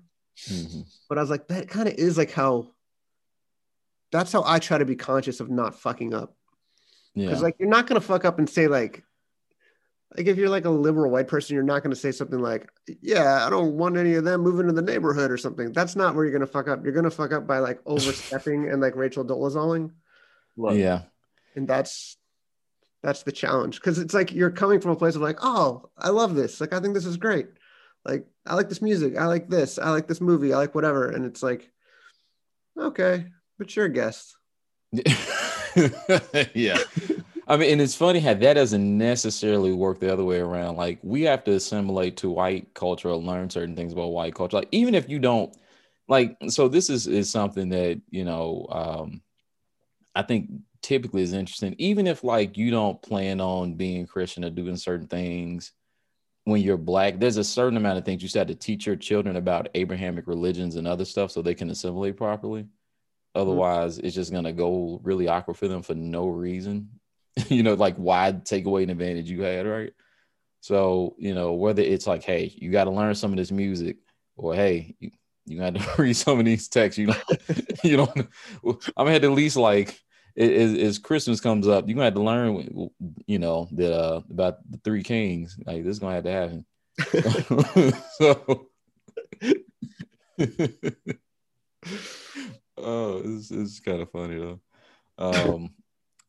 Mm-hmm. 0.48 0.82
But 1.08 1.18
I 1.18 1.20
was 1.20 1.30
like, 1.30 1.48
that 1.48 1.68
kind 1.68 1.88
of 1.88 1.94
is 1.94 2.18
like 2.18 2.32
how 2.32 2.70
that's 4.10 4.32
how 4.32 4.44
I 4.46 4.58
try 4.58 4.78
to 4.78 4.84
be 4.84 4.96
conscious 4.96 5.40
of 5.40 5.50
not 5.50 5.74
fucking 5.74 6.14
up. 6.14 6.36
Yeah. 7.14 7.26
Because 7.26 7.40
yeah. 7.40 7.44
like 7.44 7.56
you're 7.58 7.68
not 7.68 7.86
gonna 7.86 8.00
fuck 8.00 8.24
up 8.24 8.38
and 8.38 8.48
say 8.48 8.66
like 8.68 9.02
like 10.16 10.26
if 10.26 10.36
you're 10.36 10.48
like 10.48 10.64
a 10.64 10.70
liberal 10.70 11.10
white 11.10 11.28
person, 11.28 11.54
you're 11.54 11.64
not 11.64 11.82
gonna 11.82 11.96
say 11.96 12.12
something 12.12 12.38
like, 12.38 12.68
Yeah, 13.00 13.44
I 13.46 13.50
don't 13.50 13.76
want 13.76 13.96
any 13.96 14.14
of 14.14 14.24
them 14.24 14.40
moving 14.40 14.66
to 14.66 14.72
the 14.72 14.82
neighborhood 14.82 15.30
or 15.30 15.36
something. 15.36 15.72
That's 15.72 15.96
not 15.96 16.14
where 16.14 16.24
you're 16.24 16.32
gonna 16.32 16.46
fuck 16.46 16.68
up. 16.68 16.84
You're 16.84 16.92
gonna 16.92 17.10
fuck 17.10 17.32
up 17.32 17.46
by 17.46 17.58
like 17.58 17.80
overstepping 17.86 18.68
and 18.68 18.80
like 18.80 18.96
Rachel 18.96 19.24
Dolezaling. 19.24 19.90
Yeah. 20.56 21.02
And 21.56 21.66
that's 21.68 22.16
that's 23.04 23.22
the 23.22 23.32
challenge. 23.32 23.76
Because 23.76 23.98
it's 23.98 24.14
like 24.14 24.32
you're 24.32 24.50
coming 24.50 24.80
from 24.80 24.92
a 24.92 24.96
place 24.96 25.14
of 25.14 25.22
like 25.22 25.38
oh 25.42 25.90
i 25.98 26.08
love 26.08 26.34
this. 26.34 26.60
Like 26.60 26.72
i 26.72 26.80
think 26.80 26.94
this 26.94 27.06
is 27.06 27.16
great. 27.16 27.46
Like 28.04 28.26
i 28.46 28.54
like 28.54 28.68
this 28.68 28.82
music. 28.82 29.16
I 29.16 29.26
like 29.26 29.48
this. 29.48 29.78
I 29.78 29.90
like 29.90 30.08
this 30.08 30.20
movie. 30.20 30.52
I 30.52 30.58
like 30.58 30.74
whatever. 30.74 31.10
And 31.10 31.24
it's 31.24 31.42
like 31.42 31.70
okay 32.78 33.26
but 33.58 33.74
you're 33.76 33.86
a 33.86 33.92
guest. 33.92 34.36
Yeah. 36.54 36.78
I 37.48 37.56
mean 37.56 37.72
and 37.72 37.80
it's 37.80 37.96
funny 37.96 38.20
how 38.20 38.34
that 38.34 38.54
doesn't 38.54 38.98
necessarily 38.98 39.72
work 39.72 39.98
the 39.98 40.12
other 40.12 40.24
way 40.24 40.38
around. 40.38 40.76
Like 40.76 41.00
we 41.02 41.22
have 41.22 41.42
to 41.44 41.52
assimilate 41.52 42.16
to 42.18 42.30
white 42.30 42.72
culture 42.74 43.08
or 43.08 43.16
learn 43.16 43.50
certain 43.50 43.74
things 43.74 43.92
about 43.92 44.12
white 44.12 44.36
culture. 44.36 44.56
Like 44.56 44.68
even 44.70 44.94
if 44.94 45.08
you 45.08 45.18
don't 45.18 45.52
like 46.08 46.36
so 46.48 46.68
this 46.68 46.90
is 46.90 47.06
is 47.06 47.30
something 47.30 47.68
that 47.70 48.00
you 48.10 48.24
know 48.24 48.66
um 48.70 49.22
i 50.14 50.22
think 50.22 50.50
typically 50.84 51.22
is 51.22 51.32
interesting, 51.32 51.74
even 51.78 52.06
if 52.06 52.22
like 52.22 52.58
you 52.58 52.70
don't 52.70 53.00
plan 53.00 53.40
on 53.40 53.74
being 53.74 54.06
Christian 54.06 54.44
or 54.44 54.50
doing 54.50 54.76
certain 54.76 55.06
things 55.06 55.72
when 56.44 56.60
you're 56.60 56.76
black, 56.76 57.18
there's 57.18 57.38
a 57.38 57.44
certain 57.44 57.78
amount 57.78 57.96
of 57.96 58.04
things 58.04 58.22
you 58.22 58.38
have 58.38 58.48
to 58.48 58.54
teach 58.54 58.86
your 58.86 58.96
children 58.96 59.36
about 59.36 59.70
Abrahamic 59.74 60.26
religions 60.26 60.76
and 60.76 60.86
other 60.86 61.06
stuff 61.06 61.30
so 61.30 61.40
they 61.40 61.54
can 61.54 61.70
assimilate 61.70 62.18
properly. 62.18 62.64
Mm-hmm. 62.64 63.40
Otherwise, 63.40 63.96
mm-hmm. 63.96 64.06
it's 64.06 64.14
just 64.14 64.30
gonna 64.30 64.52
go 64.52 65.00
really 65.02 65.26
awkward 65.26 65.56
for 65.56 65.68
them 65.68 65.82
for 65.82 65.94
no 65.94 66.26
reason. 66.28 66.90
you 67.48 67.62
know, 67.62 67.74
like 67.74 67.96
why 67.96 68.38
take 68.44 68.66
away 68.66 68.82
an 68.82 68.90
advantage 68.90 69.30
you 69.30 69.42
had, 69.42 69.66
right? 69.66 69.92
So, 70.60 71.14
you 71.18 71.34
know, 71.34 71.54
whether 71.54 71.82
it's 71.82 72.06
like, 72.06 72.22
hey, 72.22 72.52
you 72.56 72.70
got 72.70 72.84
to 72.84 72.90
learn 72.90 73.14
some 73.14 73.32
of 73.32 73.36
this 73.36 73.50
music, 73.50 73.98
or 74.36 74.54
hey, 74.54 74.94
you, 74.98 75.10
you 75.46 75.58
got 75.58 75.74
to 75.74 75.86
read 75.98 76.14
some 76.14 76.38
of 76.38 76.44
these 76.44 76.68
texts. 76.68 76.98
You 76.98 77.08
know, 77.08 77.16
you 77.84 77.96
know, 77.96 78.78
I'm 78.96 79.08
at 79.08 79.22
least 79.24 79.56
like 79.56 80.00
as, 80.36 80.74
as 80.74 80.98
Christmas 80.98 81.40
comes 81.40 81.68
up, 81.68 81.86
you're 81.86 81.94
gonna 81.94 82.06
have 82.06 82.14
to 82.14 82.22
learn, 82.22 82.90
you 83.26 83.38
know, 83.38 83.68
that 83.72 83.92
uh, 83.92 84.22
about 84.30 84.58
the 84.70 84.78
three 84.78 85.02
kings. 85.02 85.58
Like 85.64 85.84
this 85.84 85.92
is 85.92 85.98
gonna 86.00 86.14
have 86.14 86.24
to 86.24 86.32
happen. 86.32 86.64
so, 88.18 88.68
oh, 92.78 93.22
it's, 93.24 93.50
it's 93.50 93.80
kind 93.80 94.02
of 94.02 94.10
funny 94.10 94.38
though. 94.38 94.60
Um, 95.18 95.70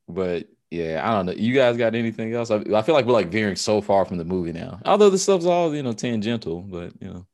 but 0.07 0.47
yeah, 0.69 1.01
I 1.03 1.15
don't 1.15 1.25
know. 1.27 1.33
You 1.33 1.55
guys 1.55 1.77
got 1.77 1.95
anything 1.95 2.33
else? 2.33 2.51
I, 2.51 2.57
I 2.57 2.81
feel 2.81 2.95
like 2.95 3.05
we're 3.05 3.13
like 3.13 3.29
veering 3.29 3.55
so 3.55 3.79
far 3.81 4.05
from 4.05 4.17
the 4.17 4.25
movie 4.25 4.51
now. 4.51 4.79
Although 4.85 5.09
the 5.09 5.17
stuff's 5.17 5.45
all 5.45 5.73
you 5.75 5.83
know 5.83 5.93
tangential, 5.93 6.61
but 6.61 6.91
you 7.01 7.07
know. 7.07 7.25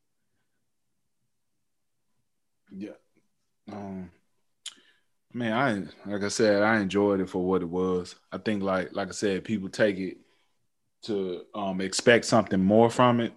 Yeah. 2.73 2.91
Um 3.71 4.11
Man, 5.33 5.53
I 6.05 6.09
like 6.09 6.23
I 6.23 6.27
said, 6.27 6.61
I 6.61 6.79
enjoyed 6.79 7.21
it 7.21 7.29
for 7.29 7.45
what 7.45 7.61
it 7.61 7.69
was. 7.69 8.15
I 8.31 8.37
think 8.37 8.63
like 8.63 8.93
like 8.93 9.07
I 9.07 9.11
said, 9.11 9.43
people 9.43 9.69
take 9.69 9.97
it 9.97 10.17
to 11.03 11.43
um 11.53 11.81
expect 11.81 12.25
something 12.25 12.61
more 12.61 12.89
from 12.89 13.21
it, 13.21 13.33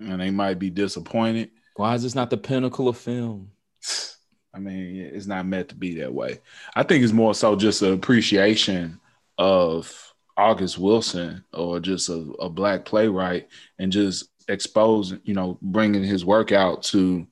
and 0.00 0.20
they 0.20 0.30
might 0.30 0.58
be 0.58 0.70
disappointed. 0.70 1.50
Why 1.76 1.94
is 1.94 2.02
this 2.02 2.14
not 2.14 2.30
the 2.30 2.36
pinnacle 2.36 2.88
of 2.88 2.96
film? 2.96 3.50
I 4.54 4.60
mean, 4.60 5.10
it's 5.12 5.26
not 5.26 5.46
meant 5.46 5.70
to 5.70 5.74
be 5.74 5.96
that 5.96 6.14
way. 6.14 6.40
I 6.76 6.84
think 6.84 7.02
it's 7.02 7.12
more 7.12 7.34
so 7.34 7.56
just 7.56 7.82
an 7.82 7.92
appreciation 7.92 9.00
of 9.36 10.14
August 10.36 10.78
Wilson 10.78 11.44
or 11.52 11.80
just 11.80 12.08
a, 12.08 12.32
a 12.40 12.48
black 12.48 12.84
playwright 12.84 13.48
and 13.80 13.90
just 13.90 14.28
exposing, 14.48 15.20
you 15.24 15.34
know, 15.34 15.58
bringing 15.60 16.04
his 16.04 16.24
work 16.24 16.52
out 16.52 16.84
to 16.84 17.26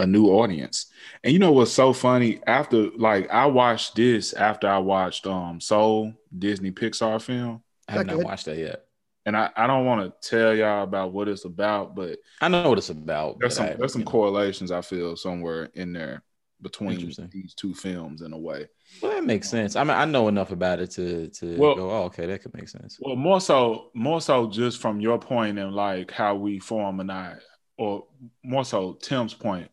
a 0.00 0.06
new 0.06 0.28
audience. 0.28 0.86
And 1.22 1.32
you 1.32 1.38
know 1.38 1.52
what's 1.52 1.72
so 1.72 1.92
funny? 1.92 2.40
After 2.46 2.90
like 2.96 3.30
I 3.30 3.46
watched 3.46 3.96
this 3.96 4.32
after 4.32 4.68
I 4.68 4.78
watched 4.78 5.26
um 5.26 5.60
Soul, 5.60 6.14
Disney 6.36 6.70
Pixar 6.70 7.20
film. 7.20 7.62
I 7.86 7.92
have 7.92 8.06
not 8.06 8.22
watched 8.22 8.46
that 8.46 8.58
yet. 8.58 8.84
And 9.26 9.36
I, 9.36 9.50
I 9.54 9.66
don't 9.66 9.84
want 9.84 10.22
to 10.22 10.28
tell 10.28 10.54
y'all 10.54 10.82
about 10.82 11.12
what 11.12 11.28
it's 11.28 11.44
about, 11.44 11.94
but 11.94 12.18
I 12.40 12.48
know 12.48 12.68
what 12.68 12.78
it's 12.78 12.88
about. 12.88 13.38
There's 13.38 13.56
some 13.56 13.66
I, 13.66 13.74
there's 13.74 13.92
some 13.92 14.04
correlations 14.04 14.70
I 14.70 14.80
feel 14.80 15.14
somewhere 15.14 15.68
in 15.74 15.92
there 15.92 16.22
between 16.62 17.12
these 17.30 17.54
two 17.54 17.74
films 17.74 18.22
in 18.22 18.32
a 18.32 18.38
way. 18.38 18.66
Well, 19.02 19.12
that 19.12 19.24
makes 19.24 19.48
sense. 19.48 19.76
I 19.76 19.84
mean, 19.84 19.96
I 19.96 20.04
know 20.04 20.28
enough 20.28 20.52
about 20.52 20.80
it 20.80 20.90
to 20.92 21.28
to 21.28 21.56
well, 21.58 21.74
go, 21.74 21.90
oh, 21.90 22.02
okay, 22.04 22.26
that 22.26 22.42
could 22.42 22.54
make 22.54 22.68
sense. 22.68 22.98
Well, 23.00 23.16
more 23.16 23.40
so, 23.40 23.90
more 23.94 24.22
so, 24.22 24.48
just 24.48 24.80
from 24.80 25.00
your 25.00 25.18
point 25.18 25.58
and 25.58 25.74
like 25.74 26.10
how 26.10 26.34
we 26.34 26.58
form 26.58 27.00
and 27.00 27.12
I, 27.12 27.34
or 27.76 28.06
more 28.42 28.64
so, 28.64 28.94
Tim's 28.94 29.34
point 29.34 29.70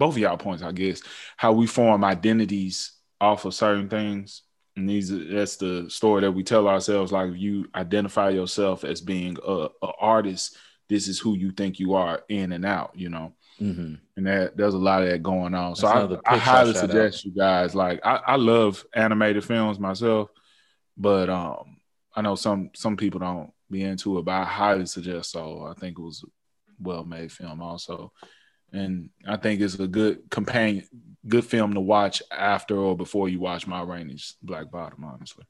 both 0.00 0.14
of 0.14 0.18
y'all 0.18 0.36
points, 0.38 0.62
I 0.62 0.72
guess, 0.72 1.02
how 1.36 1.52
we 1.52 1.66
form 1.66 2.02
identities 2.04 2.92
off 3.20 3.44
of 3.44 3.54
certain 3.54 3.88
things. 3.88 4.42
And 4.74 4.88
these 4.88 5.10
that's 5.10 5.56
the 5.56 5.90
story 5.90 6.22
that 6.22 6.32
we 6.32 6.42
tell 6.42 6.66
ourselves. 6.66 7.12
Like 7.12 7.30
if 7.30 7.36
you 7.36 7.66
identify 7.74 8.30
yourself 8.30 8.82
as 8.82 9.02
being 9.02 9.36
a, 9.46 9.68
a 9.82 9.92
artist, 10.00 10.56
this 10.88 11.06
is 11.06 11.20
who 11.20 11.36
you 11.36 11.52
think 11.52 11.78
you 11.78 11.94
are 11.94 12.22
in 12.30 12.52
and 12.52 12.64
out, 12.64 12.92
you 12.94 13.10
know. 13.10 13.34
Mm-hmm. 13.60 13.96
And 14.16 14.26
that 14.26 14.56
there's 14.56 14.72
a 14.72 14.78
lot 14.78 15.02
of 15.02 15.10
that 15.10 15.22
going 15.22 15.54
on. 15.54 15.72
That's 15.72 15.80
so 15.82 16.20
I, 16.24 16.34
I 16.34 16.38
highly 16.38 16.72
suggest 16.72 17.18
out. 17.18 17.24
you 17.26 17.32
guys 17.32 17.74
like 17.74 18.00
I, 18.02 18.20
I 18.26 18.36
love 18.36 18.82
animated 18.94 19.44
films 19.44 19.78
myself, 19.78 20.30
but 20.96 21.28
um 21.28 21.76
I 22.16 22.22
know 22.22 22.36
some 22.36 22.70
some 22.74 22.96
people 22.96 23.20
don't 23.20 23.52
be 23.70 23.82
into 23.82 24.18
it, 24.18 24.24
but 24.24 24.32
I 24.32 24.44
highly 24.44 24.86
suggest 24.86 25.30
so. 25.30 25.66
I 25.70 25.78
think 25.78 25.98
it 25.98 26.02
was 26.02 26.24
well 26.80 27.04
made 27.04 27.30
film 27.30 27.60
also 27.60 28.12
and 28.72 29.10
I 29.26 29.36
think 29.36 29.60
it's 29.60 29.74
a 29.74 29.86
good 29.86 30.30
companion, 30.30 30.86
good 31.26 31.44
film 31.44 31.74
to 31.74 31.80
watch 31.80 32.22
after 32.30 32.76
or 32.76 32.96
before 32.96 33.28
you 33.28 33.40
watch 33.40 33.66
Ma 33.66 33.82
Rainey's 33.82 34.36
Black 34.42 34.70
Bottom. 34.70 35.04
Honestly. 35.04 35.44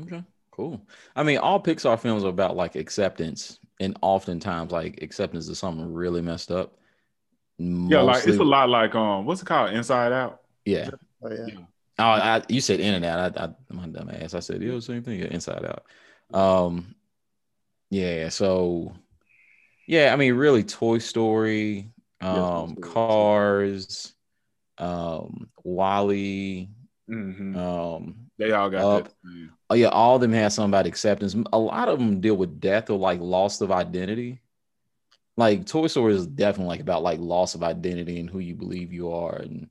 Okay. 0.00 0.22
Cool. 0.50 0.86
I 1.16 1.22
mean, 1.22 1.38
all 1.38 1.62
Pixar 1.62 1.98
films 1.98 2.24
are 2.24 2.28
about 2.28 2.56
like 2.56 2.76
acceptance, 2.76 3.58
and 3.80 3.98
oftentimes 4.02 4.70
like 4.70 5.02
acceptance 5.02 5.48
of 5.48 5.56
something 5.56 5.92
really 5.92 6.20
messed 6.20 6.50
up. 6.50 6.74
Mostly, 7.58 7.96
yeah, 7.96 8.02
like 8.02 8.26
it's 8.26 8.38
a 8.38 8.44
lot 8.44 8.68
like 8.68 8.94
um, 8.94 9.24
what's 9.24 9.40
it 9.40 9.46
called? 9.46 9.72
Inside 9.72 10.12
Out. 10.12 10.42
Yeah. 10.64 10.90
Oh 11.22 11.30
yeah. 11.30 11.46
yeah. 11.46 11.54
Oh, 11.98 12.04
I, 12.04 12.42
you 12.48 12.60
said 12.60 12.80
in 12.80 12.94
and 12.94 13.04
out. 13.04 13.38
I, 13.38 13.44
I 13.44 13.50
my 13.70 13.86
dumb 13.86 14.10
ass. 14.10 14.34
I 14.34 14.40
said 14.40 14.62
yeah, 14.62 14.78
same 14.80 15.02
thing. 15.02 15.20
Yeah, 15.20 15.26
Inside 15.26 15.64
Out. 15.64 15.84
Um, 16.38 16.94
yeah. 17.90 18.28
So, 18.28 18.92
yeah. 19.86 20.12
I 20.12 20.16
mean, 20.16 20.34
really, 20.34 20.64
Toy 20.64 20.98
Story, 20.98 21.90
um, 22.22 22.76
yes, 22.78 22.92
Cars, 22.92 24.14
um, 24.78 25.48
WALL-E, 25.64 26.68
mm-hmm. 27.10 27.56
um, 27.56 28.14
they 28.38 28.52
all 28.52 28.70
got 28.70 29.04
that. 29.04 29.12
Oh 29.70 29.74
yeah, 29.74 29.88
all 29.88 30.16
of 30.16 30.20
them 30.20 30.32
have 30.32 30.52
something 30.52 30.70
about 30.70 30.86
acceptance. 30.86 31.36
A 31.52 31.58
lot 31.58 31.88
of 31.88 31.98
them 31.98 32.20
deal 32.20 32.34
with 32.34 32.60
death 32.60 32.90
or 32.90 32.98
like 32.98 33.20
loss 33.20 33.60
of 33.60 33.70
identity. 33.70 34.40
Like 35.36 35.66
Toy 35.66 35.86
Story 35.86 36.14
is 36.14 36.26
definitely 36.26 36.68
like 36.68 36.80
about 36.80 37.02
like 37.02 37.18
loss 37.20 37.54
of 37.54 37.62
identity 37.62 38.20
and 38.20 38.28
who 38.28 38.38
you 38.38 38.54
believe 38.54 38.92
you 38.92 39.12
are 39.12 39.36
and 39.36 39.68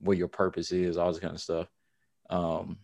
what 0.00 0.16
your 0.16 0.28
purpose 0.28 0.72
is, 0.72 0.96
all 0.96 1.12
this 1.12 1.20
kind 1.20 1.34
of 1.34 1.40
stuff. 1.40 1.68
Um, 2.30 2.78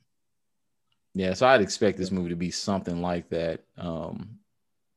yeah, 1.15 1.33
so 1.35 1.47
I'd 1.47 1.63
expect 1.63 1.99
this 1.99 2.11
movie 2.11 2.29
to 2.31 2.37
be 2.37 2.51
something 2.51 3.01
like 3.01 3.31
that. 3.31 3.61
Um, 3.77 4.39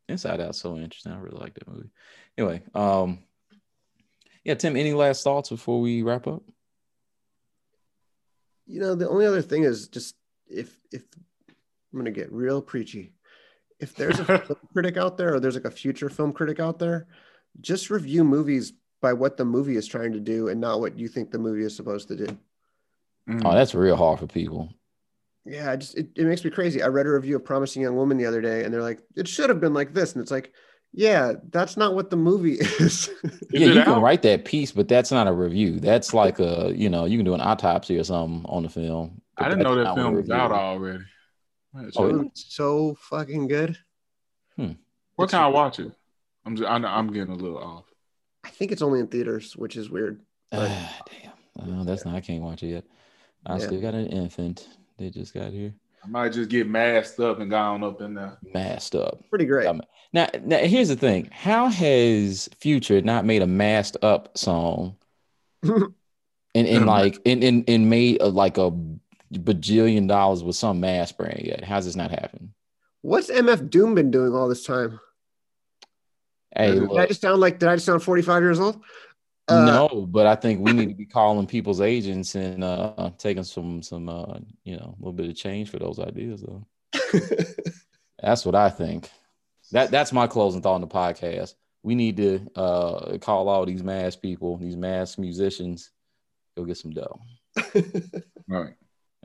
Inside 0.09 0.41
Out, 0.41 0.55
so 0.55 0.77
interesting. 0.77 1.13
I 1.13 1.17
really 1.17 1.39
like 1.39 1.53
that 1.53 1.67
movie. 1.67 1.89
Anyway, 2.37 2.61
um, 2.75 3.19
yeah, 4.43 4.55
Tim, 4.55 4.75
any 4.75 4.93
last 4.93 5.23
thoughts 5.23 5.49
before 5.49 5.79
we 5.79 6.01
wrap 6.01 6.27
up? 6.27 6.43
You 8.65 8.79
know, 8.79 8.95
the 8.95 9.09
only 9.09 9.25
other 9.25 9.41
thing 9.41 9.63
is 9.63 9.87
just 9.87 10.15
if 10.49 10.77
if 10.91 11.03
I'm 11.93 11.99
gonna 11.99 12.11
get 12.11 12.31
real 12.31 12.61
preachy, 12.61 13.13
if 13.79 13.95
there's 13.95 14.19
a 14.19 14.25
film 14.39 14.59
critic 14.73 14.97
out 14.97 15.17
there 15.17 15.35
or 15.35 15.39
there's 15.39 15.55
like 15.55 15.65
a 15.65 15.71
future 15.71 16.09
film 16.09 16.33
critic 16.33 16.59
out 16.59 16.79
there, 16.79 17.07
just 17.59 17.89
review 17.89 18.23
movies 18.23 18.73
by 19.01 19.13
what 19.13 19.37
the 19.37 19.45
movie 19.45 19.75
is 19.75 19.87
trying 19.87 20.13
to 20.13 20.19
do 20.19 20.47
and 20.47 20.61
not 20.61 20.79
what 20.79 20.97
you 20.97 21.07
think 21.07 21.31
the 21.31 21.39
movie 21.39 21.63
is 21.63 21.75
supposed 21.75 22.07
to 22.07 22.15
do. 22.15 22.37
Mm. 23.27 23.41
Oh, 23.45 23.53
that's 23.53 23.75
real 23.75 23.95
hard 23.95 24.19
for 24.19 24.27
people. 24.27 24.69
Yeah, 25.45 25.71
I 25.71 25.75
just 25.75 25.97
it, 25.97 26.09
it 26.15 26.25
makes 26.25 26.43
me 26.43 26.51
crazy. 26.51 26.81
I 26.81 26.87
read 26.87 27.07
a 27.07 27.11
review 27.11 27.35
of 27.35 27.45
Promising 27.45 27.81
Young 27.81 27.95
Woman 27.95 28.17
the 28.17 28.27
other 28.27 28.41
day, 28.41 28.63
and 28.63 28.73
they're 28.73 28.81
like, 28.81 29.01
it 29.15 29.27
should 29.27 29.49
have 29.49 29.59
been 29.59 29.73
like 29.73 29.93
this, 29.93 30.13
and 30.13 30.21
it's 30.21 30.31
like, 30.31 30.53
yeah, 30.93 31.33
that's 31.51 31.77
not 31.77 31.95
what 31.95 32.09
the 32.09 32.17
movie 32.17 32.53
is. 32.59 33.09
yeah, 33.51 33.67
you 33.67 33.79
out? 33.79 33.85
can 33.85 34.01
write 34.01 34.21
that 34.23 34.45
piece, 34.45 34.71
but 34.71 34.87
that's 34.87 35.11
not 35.11 35.27
a 35.27 35.31
review. 35.31 35.79
That's 35.79 36.13
like 36.13 36.39
a, 36.39 36.73
you 36.75 36.89
know, 36.89 37.05
you 37.05 37.17
can 37.17 37.25
do 37.25 37.33
an 37.33 37.41
autopsy 37.41 37.97
or 37.97 38.03
something 38.03 38.45
on 38.49 38.63
the 38.63 38.69
film. 38.69 39.21
I 39.37 39.49
didn't 39.49 39.63
know 39.63 39.75
that 39.75 39.95
film 39.95 40.15
was 40.15 40.29
out 40.29 40.51
already. 40.51 41.03
Oh, 41.95 42.21
it's 42.21 42.53
so 42.53 42.95
fucking 42.95 43.47
good. 43.47 43.77
Hmm. 44.57 44.73
What 45.15 45.29
can 45.29 45.39
I 45.39 45.47
watch 45.47 45.79
it? 45.79 45.91
I'm 46.45 46.55
just, 46.55 46.69
I'm, 46.69 46.83
I'm 46.85 47.13
getting 47.13 47.33
a 47.33 47.37
little 47.37 47.57
off. 47.57 47.85
I 48.43 48.49
think 48.49 48.71
it's 48.71 48.81
only 48.81 48.99
in 48.99 49.07
theaters, 49.07 49.55
which 49.55 49.77
is 49.77 49.89
weird. 49.89 50.19
But... 50.49 50.67
damn. 50.67 51.31
Oh, 51.59 51.83
that's 51.83 52.05
not. 52.05 52.15
I 52.15 52.21
can't 52.21 52.43
watch 52.43 52.63
it 52.63 52.67
yet. 52.67 52.83
I 53.45 53.57
yeah. 53.57 53.65
still 53.65 53.81
got 53.81 53.93
an 53.93 54.07
infant. 54.07 54.67
They 54.97 55.09
just 55.09 55.33
got 55.33 55.51
here. 55.51 55.73
I 56.03 56.07
might 56.07 56.33
just 56.33 56.49
get 56.49 56.67
masked 56.67 57.19
up 57.19 57.39
and 57.39 57.49
gone 57.49 57.83
up 57.83 58.01
in 58.01 58.15
there. 58.15 58.37
Masked 58.53 58.95
up. 58.95 59.19
Pretty 59.29 59.45
great. 59.45 59.67
Now, 60.13 60.27
now 60.43 60.57
here's 60.57 60.89
the 60.89 60.95
thing. 60.95 61.29
How 61.31 61.67
has 61.67 62.49
Future 62.59 63.01
not 63.01 63.25
made 63.25 63.41
a 63.41 63.47
masked 63.47 63.97
up 64.01 64.37
song? 64.37 64.95
and 65.63 65.93
and 66.55 66.85
like 66.85 67.19
and, 67.25 67.43
and, 67.43 67.63
and 67.67 67.89
made 67.89 68.21
a, 68.21 68.27
like 68.27 68.57
a 68.57 68.71
bajillion 69.31 70.07
dollars 70.07 70.43
with 70.43 70.55
some 70.55 70.79
mask 70.79 71.17
brand 71.17 71.41
yet? 71.43 71.63
How's 71.63 71.85
this 71.85 71.95
not 71.95 72.09
happening? 72.09 72.53
What's 73.03 73.29
MF 73.29 73.69
Doom 73.69 73.95
been 73.95 74.11
doing 74.11 74.33
all 74.33 74.47
this 74.47 74.63
time? 74.63 74.99
Hey, 76.55 76.73
did 76.73 76.83
look, 76.83 76.99
I 76.99 77.05
just 77.05 77.21
sound 77.21 77.39
like 77.39 77.59
did 77.59 77.69
I 77.69 77.75
just 77.75 77.85
sound 77.85 78.03
45 78.03 78.41
years 78.41 78.59
old? 78.59 78.81
Uh, 79.51 79.65
no, 79.65 80.05
but 80.09 80.25
I 80.25 80.35
think 80.35 80.61
we 80.61 80.73
need 80.73 80.89
to 80.89 80.95
be 80.95 81.05
calling 81.05 81.47
people's 81.47 81.81
agents 81.81 82.35
and 82.35 82.63
uh, 82.63 83.11
taking 83.17 83.43
some 83.43 83.81
some 83.81 84.09
uh, 84.09 84.39
you 84.63 84.77
know 84.77 84.95
a 84.95 84.99
little 84.99 85.13
bit 85.13 85.29
of 85.29 85.35
change 85.35 85.69
for 85.69 85.79
those 85.79 85.99
ideas 85.99 86.41
though. 86.41 86.65
that's 88.21 88.45
what 88.45 88.55
I 88.55 88.69
think. 88.69 89.09
That 89.71 89.91
that's 89.91 90.13
my 90.13 90.27
closing 90.27 90.61
thought 90.61 90.75
on 90.75 90.81
the 90.81 90.87
podcast. 90.87 91.55
We 91.83 91.95
need 91.95 92.17
to 92.17 92.47
uh, 92.55 93.17
call 93.17 93.49
all 93.49 93.65
these 93.65 93.83
mass 93.83 94.15
people, 94.15 94.57
these 94.57 94.75
mass 94.75 95.17
musicians, 95.17 95.91
go 96.55 96.63
get 96.63 96.77
some 96.77 96.91
dough. 96.91 97.19
right. 98.47 98.75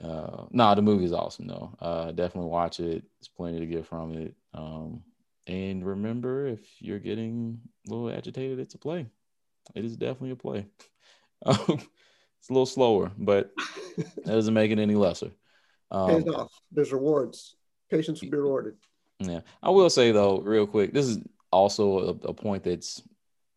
Uh, 0.03 0.45
no, 0.45 0.49
nah, 0.53 0.75
the 0.75 0.83
movie 0.83 1.05
is 1.05 1.13
awesome 1.13 1.47
though. 1.47 1.75
Uh, 1.81 2.13
definitely 2.13 2.51
watch 2.51 2.81
it. 2.81 3.05
There's 3.19 3.29
plenty 3.35 3.61
to 3.61 3.67
get 3.67 3.87
from 3.87 4.13
it. 4.15 4.35
Um, 4.55 5.03
and 5.47 5.85
remember, 5.87 6.47
if 6.47 6.61
you're 6.81 6.99
getting 6.99 7.61
a 7.87 7.91
little 7.91 8.11
agitated, 8.11 8.59
it's 8.59 8.75
a 8.75 8.79
play. 8.79 9.07
It 9.75 9.85
is 9.85 9.97
definitely 9.97 10.31
a 10.33 10.37
play. 10.37 10.67
Um, 11.45 11.57
it's 11.69 12.49
a 12.49 12.53
little 12.53 12.65
slower, 12.65 13.13
but 13.19 13.51
that 13.97 14.25
doesn't 14.25 14.55
make 14.55 14.71
it 14.71 14.79
any 14.79 14.95
lesser. 14.95 15.33
Um, 15.91 16.23
Pays 16.23 16.35
off. 16.35 16.51
There's 16.73 16.93
rewards. 16.93 17.57
Patience 17.91 18.23
will 18.23 18.31
be 18.31 18.39
rewarded. 18.39 18.77
Yeah, 19.21 19.41
I 19.63 19.71
will 19.71 19.91
say 19.91 20.13
though, 20.13 20.41
real 20.41 20.67
quick, 20.67 20.95
this 20.95 21.07
is 21.07 21.19
also 21.53 21.99
a, 21.99 22.29
a 22.29 22.35
point 22.35 22.65
that's 22.65 23.03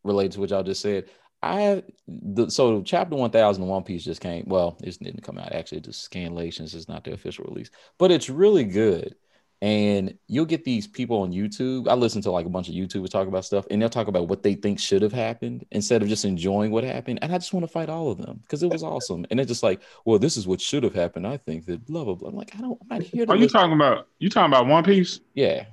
related 0.03 0.34
to 0.34 0.39
what 0.41 0.49
y'all 0.49 0.64
just 0.64 0.82
said. 0.82 1.05
I 1.41 1.62
have 1.62 1.84
the 2.07 2.49
so 2.49 2.82
chapter 2.82 3.16
1000 3.16 3.66
One 3.66 3.84
Piece 3.84 4.03
just 4.03 4.22
came. 4.22 4.43
Well, 4.47 4.78
it 4.84 4.97
didn't 4.99 5.24
come 5.24 5.38
out 5.38 5.53
actually. 5.53 5.80
It's 5.80 6.07
scanlations. 6.07 6.74
It's 6.74 6.89
not 6.89 7.03
the 7.03 7.14
official 7.14 7.45
release, 7.45 7.70
but 7.97 8.12
it's 8.12 8.30
really 8.30 8.66
good. 8.66 9.16
And 9.62 10.18
you'll 10.28 10.45
get 10.45 10.64
these 10.64 10.88
people 10.88 11.22
on 11.22 11.34
YouTube. 11.34 11.89
I 11.89 11.93
listen 11.93 12.22
to 12.22 12.32
like 12.32 12.45
a 12.45 12.49
bunch 12.49 12.70
of 12.70 12.76
YouTubers 12.76 13.10
talk 13.10 13.28
about 13.28 13.43
stuff, 13.43 13.66
and 13.70 13.82
they'll 13.82 13.89
talk 13.89 14.07
about 14.07 14.30
what 14.30 14.41
they 14.41 14.55
think 14.55 14.80
should 14.80 15.01
have 15.01 15.12
happened 15.12 15.66
instead 15.72 16.01
of 16.01 16.07
just 16.07 16.24
enjoying 16.24 16.72
what 16.72 16.86
happened. 16.86 17.20
And 17.22 17.34
I 17.34 17.38
just 17.38 17.53
want 17.53 17.66
to 17.66 17.72
fight 17.72 17.89
all 17.89 18.10
of 18.10 18.18
them 18.18 18.39
because 18.43 18.64
it 18.64 18.72
was 18.72 18.84
awesome. 18.84 19.26
And 19.30 19.39
it's 19.39 19.49
just 19.49 19.64
like, 19.64 19.82
well, 20.05 20.18
this 20.18 20.38
is 20.38 20.47
what 20.47 20.62
should 20.62 20.84
have 20.84 20.93
happened. 20.93 21.28
I 21.28 21.36
think 21.38 21.66
that 21.66 21.86
blah 21.86 22.05
blah 22.05 22.16
blah. 22.16 22.30
I'm 22.30 22.36
like, 22.36 22.55
I 22.55 22.62
don't. 22.62 22.80
I'm 22.84 22.88
not 22.88 23.01
here. 23.01 23.26
To 23.26 23.34
Are 23.34 23.36
you 23.36 23.49
talking 23.49 23.74
about? 23.74 24.07
You 24.18 24.30
talking 24.30 24.51
about 24.51 24.66
One 24.66 24.84
Piece? 24.86 25.20
Yeah. 25.34 25.66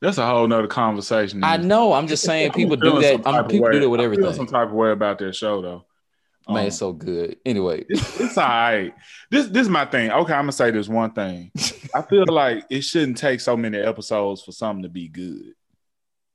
That's 0.00 0.18
a 0.18 0.26
whole 0.26 0.48
nother 0.48 0.66
conversation. 0.66 1.44
I 1.44 1.58
know. 1.58 1.92
I'm 1.92 2.06
just 2.06 2.24
saying 2.24 2.52
people 2.52 2.76
do 2.76 3.00
that. 3.02 3.20
I'm, 3.26 3.46
people 3.46 3.70
do 3.70 3.80
that 3.80 3.88
with 3.88 4.00
everything. 4.00 4.32
some 4.32 4.46
type 4.46 4.68
of 4.68 4.74
way 4.74 4.90
about 4.92 5.18
their 5.18 5.32
show 5.32 5.60
though. 5.60 5.84
Man, 6.48 6.62
um, 6.62 6.66
it's 6.66 6.78
so 6.78 6.92
good. 6.92 7.36
Anyway, 7.44 7.84
it's, 7.88 8.20
it's 8.20 8.38
all 8.38 8.48
right. 8.48 8.94
This 9.30 9.46
this 9.48 9.62
is 9.62 9.68
my 9.68 9.84
thing. 9.84 10.10
Okay, 10.10 10.32
I'm 10.32 10.42
gonna 10.42 10.52
say 10.52 10.70
this 10.70 10.88
one 10.88 11.12
thing. 11.12 11.52
I 11.94 12.02
feel 12.02 12.24
like 12.26 12.64
it 12.70 12.82
shouldn't 12.82 13.18
take 13.18 13.40
so 13.40 13.56
many 13.56 13.78
episodes 13.78 14.42
for 14.42 14.52
something 14.52 14.82
to 14.82 14.88
be 14.88 15.08
good. 15.08 15.54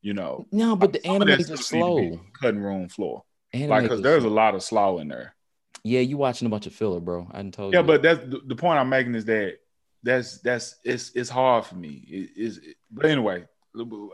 You 0.02 0.14
know. 0.14 0.46
No, 0.52 0.76
but 0.76 0.94
the 0.94 1.06
anime 1.06 1.30
is 1.30 1.48
slow. 1.66 2.20
Cutting 2.40 2.62
room 2.62 2.88
floor. 2.88 3.24
Anime 3.52 3.70
like, 3.70 3.84
because 3.84 4.02
there's 4.02 4.24
slow. 4.24 4.32
a 4.32 4.34
lot 4.34 4.56
of 4.56 4.62
slow 4.62 5.00
in 5.00 5.08
there. 5.08 5.36
Yeah, 5.84 6.02
you 6.02 6.18
watching 6.18 6.46
a 6.46 6.50
bunch 6.50 6.68
of 6.68 6.74
filler, 6.74 7.00
bro. 7.00 7.28
I 7.32 7.38
didn't 7.38 7.56
tell 7.56 7.66
you. 7.66 7.74
Yeah, 7.74 7.82
but 7.82 8.02
that's 8.02 8.20
the, 8.20 8.42
the, 8.46 8.56
point 8.56 8.80
I'm 8.80 8.90
making 8.90 9.16
is 9.16 9.26
that 9.26 9.58
that's 10.04 10.40
that's 10.40 10.76
it's 10.84 11.12
it's 11.16 11.30
hard 11.30 11.66
for 11.66 11.76
me. 11.76 12.04
It 12.08 12.30
is, 12.38 12.60
but 12.92 13.08
anyway, 13.08 13.46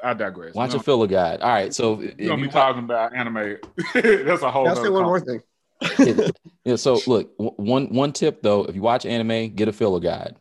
I 0.04 0.14
digress. 0.14 0.56
Watch 0.56 0.74
a 0.74 0.80
filler 0.80 1.08
guide. 1.08 1.42
All 1.42 1.50
right, 1.50 1.74
so 1.74 2.00
you're 2.00 2.30
gonna 2.30 2.42
be 2.42 2.48
talking 2.48 2.84
about 2.84 3.16
anime. 3.16 3.58
that's 3.94 4.42
a 4.42 4.50
whole. 4.50 4.68
I'll 4.68 4.76
say 4.76 4.90
one 4.90 5.04
more 5.04 5.20
thing 5.20 5.42
yeah, 6.66 6.76
so 6.76 7.00
look, 7.08 7.32
one 7.38 7.88
one 7.94 8.14
tip 8.14 8.42
though, 8.42 8.66
if 8.66 8.76
you 8.76 8.82
watch 8.82 9.06
anime, 9.06 9.50
get 9.50 9.68
a 9.68 9.74
filler 9.74 10.00
guide. 10.00 10.36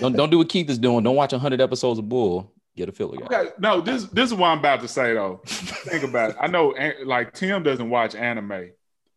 Don't 0.00 0.16
don't 0.16 0.30
do 0.30 0.38
what 0.38 0.48
Keith 0.48 0.68
is 0.68 0.78
doing. 0.78 1.04
Don't 1.04 1.16
watch 1.16 1.32
hundred 1.32 1.60
episodes 1.60 1.98
of 1.98 2.08
Bull. 2.08 2.52
Get 2.76 2.88
a 2.88 2.92
filler 2.92 3.18
guide. 3.18 3.32
Okay, 3.32 3.50
no, 3.58 3.80
this 3.80 4.04
this 4.06 4.30
is 4.30 4.34
what 4.34 4.48
I'm 4.48 4.58
about 4.58 4.80
to 4.80 4.88
say 4.88 5.14
though. 5.14 5.40
Think 5.46 6.04
about 6.04 6.30
it. 6.30 6.36
I 6.40 6.46
know, 6.46 6.72
eh, 6.72 6.94
like 7.04 7.32
Tim 7.32 7.62
doesn't 7.62 7.90
watch 7.90 8.14
anime, 8.14 8.70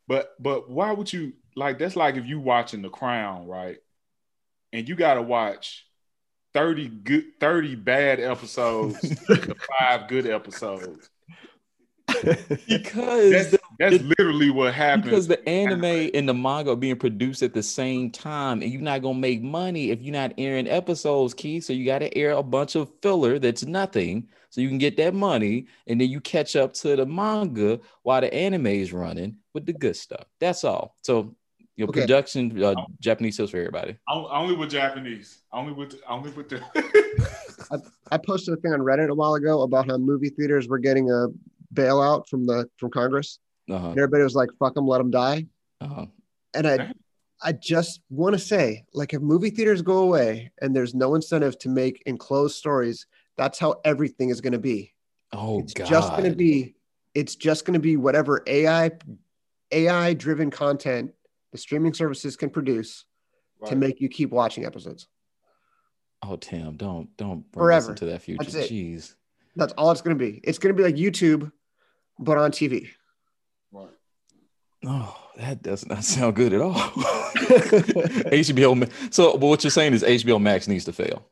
but 0.08 0.36
but 0.40 0.70
why 0.70 0.92
would 0.92 1.12
you 1.12 1.34
like? 1.56 1.80
That's 1.80 1.96
like 1.96 2.16
if 2.16 2.26
you 2.26 2.40
watching 2.40 2.82
The 2.82 2.90
Crown, 2.90 3.48
right? 3.48 3.78
And 4.74 4.88
you 4.88 4.96
got 4.96 5.14
to 5.14 5.22
watch 5.22 5.86
30 6.54 6.88
good 6.88 7.26
30 7.40 7.76
bad 7.76 8.20
episodes 8.20 8.98
five 9.80 10.08
good 10.08 10.26
episodes 10.26 11.10
because 12.68 13.32
that's, 13.32 13.56
the, 13.80 13.90
that's 13.90 14.04
literally 14.18 14.50
what 14.50 14.74
happened. 14.74 15.04
Because 15.04 15.28
the 15.28 15.48
anime 15.48 16.10
and 16.14 16.28
the 16.28 16.34
manga 16.34 16.72
are 16.72 16.76
being 16.76 16.98
produced 16.98 17.44
at 17.44 17.54
the 17.54 17.64
same 17.64 18.12
time, 18.12 18.62
and 18.62 18.72
you're 18.72 18.82
not 18.82 19.02
gonna 19.02 19.20
make 19.20 19.42
money 19.42 19.92
if 19.92 20.02
you're 20.02 20.14
not 20.14 20.34
airing 20.38 20.68
episodes, 20.68 21.34
Key. 21.34 21.60
So 21.60 21.74
you 21.74 21.86
got 21.86 22.00
to 22.00 22.18
air 22.18 22.32
a 22.32 22.44
bunch 22.44 22.76
of 22.76 22.92
filler 23.02 23.40
that's 23.40 23.66
nothing, 23.66 24.28
so 24.50 24.62
you 24.62 24.70
can 24.70 24.78
get 24.78 24.98
that 24.98 25.14
money, 25.14 25.68
and 25.88 26.00
then 26.00 26.10
you 26.10 26.22
catch 26.22 26.56
up 26.56 26.74
to 26.74 26.96
the 26.96 27.06
manga 27.06 27.80
while 28.04 28.22
the 28.22 28.34
anime 28.34 28.68
is 28.68 28.94
running 28.94 29.38
with 29.54 29.66
the 29.66 29.74
good 29.74 29.96
stuff. 29.96 30.26
That's 30.40 30.64
all. 30.64 30.96
So 31.02 31.36
your 31.76 31.90
okay. 31.90 32.02
production, 32.02 32.64
uh, 32.64 32.76
Japanese 33.02 33.38
tips 33.38 33.52
for 33.52 33.58
everybody. 33.58 33.98
Only 34.08 34.56
with 34.56 34.70
Japanese. 34.70 35.40
Only 35.52 35.74
with 35.74 35.96
only 36.08 36.32
with 36.32 36.50
the. 36.50 36.62
I, 37.72 37.78
I 38.16 38.18
posted 38.18 38.54
a 38.54 38.58
thing 38.58 38.74
on 38.74 38.80
Reddit 38.80 39.10
a 39.10 39.16
while 39.16 39.36
ago 39.36 39.62
about 39.64 39.90
how 39.90 39.98
movie 39.98 40.30
theaters 40.30 40.68
were 40.68 40.78
getting 40.78 41.10
a 41.10 41.28
bailout 41.74 42.30
from 42.30 42.46
the 42.46 42.70
from 42.78 42.92
Congress. 42.92 43.40
Uh-huh. 43.70 43.90
And 43.90 43.98
everybody 43.98 44.24
was 44.24 44.36
like, 44.36 44.50
"Fuck 44.60 44.76
them, 44.76 44.88
let 44.88 45.00
them 45.00 45.12
die." 45.12 45.46
Uh-huh. 45.82 46.06
And 46.54 46.68
I, 46.68 46.94
I 47.42 47.52
just 47.52 48.02
want 48.10 48.34
to 48.34 48.40
say, 48.40 48.86
like, 48.94 49.14
if 49.14 49.22
movie 49.22 49.50
theaters 49.50 49.82
go 49.82 50.00
away 50.00 50.52
and 50.62 50.76
there's 50.76 50.94
no 50.94 51.16
incentive 51.16 51.58
to 51.60 51.70
make 51.70 52.02
enclosed 52.06 52.56
stories, 52.56 53.08
that's 53.38 53.60
how 53.60 53.82
everything 53.84 54.30
is 54.30 54.42
going 54.42 54.54
to 54.54 54.60
be. 54.60 54.94
Oh, 55.34 55.60
it's 55.60 55.74
God. 55.74 55.88
just 55.88 56.12
going 56.12 56.30
to 56.30 56.36
be. 56.36 56.76
It's 57.14 57.36
just 57.36 57.66
going 57.66 57.74
to 57.74 57.80
be 57.80 57.98
whatever 57.98 58.44
AI, 58.46 58.92
AI 59.72 60.14
driven 60.14 60.52
content 60.52 61.14
the 61.56 61.58
streaming 61.58 61.94
services 61.94 62.36
can 62.36 62.50
produce 62.50 63.06
right. 63.62 63.70
to 63.70 63.78
make 63.78 64.02
you 64.02 64.10
keep 64.10 64.30
watching 64.32 64.66
episodes. 64.66 65.08
Oh, 66.22 66.36
Tim, 66.36 66.76
don't 66.76 67.16
don't 67.16 67.50
bring 67.52 67.64
Forever. 67.64 67.86
us 67.86 67.90
into 67.90 68.06
that 68.08 68.22
future. 68.22 68.44
That's 68.44 68.70
Jeez. 68.70 69.16
That's 69.56 69.72
all 69.74 69.92
it's 69.92 70.02
going 70.02 70.18
to 70.18 70.24
be. 70.24 70.42
It's 70.44 70.58
going 70.58 70.76
to 70.76 70.78
be 70.78 70.84
like 70.84 70.96
YouTube, 70.96 71.52
but 72.20 72.38
on 72.38 72.52
TV. 72.52 72.90
Oh, 74.86 75.16
that 75.38 75.64
does 75.64 75.86
not 75.88 76.04
sound 76.04 76.36
good 76.36 76.54
at 76.54 76.62
all. 76.62 76.74
HBO. 78.34 79.14
So, 79.14 79.38
but 79.38 79.48
what 79.48 79.64
you're 79.64 79.72
saying 79.72 79.94
is 79.94 80.04
HBO 80.04 80.42
Max 80.42 80.68
needs 80.68 80.86
to 80.86 80.94
fail. 80.94 81.26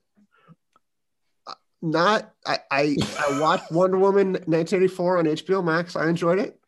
Uh, 1.45 1.53
not. 1.81 2.33
I 2.45 2.59
I, 2.71 2.95
I 3.19 3.39
watched 3.39 3.71
Wonder 3.71 3.97
Woman 3.97 4.33
1984 4.33 5.17
on 5.19 5.25
HBO 5.25 5.63
Max. 5.63 5.95
I 5.95 6.09
enjoyed 6.09 6.39
it. 6.39 6.59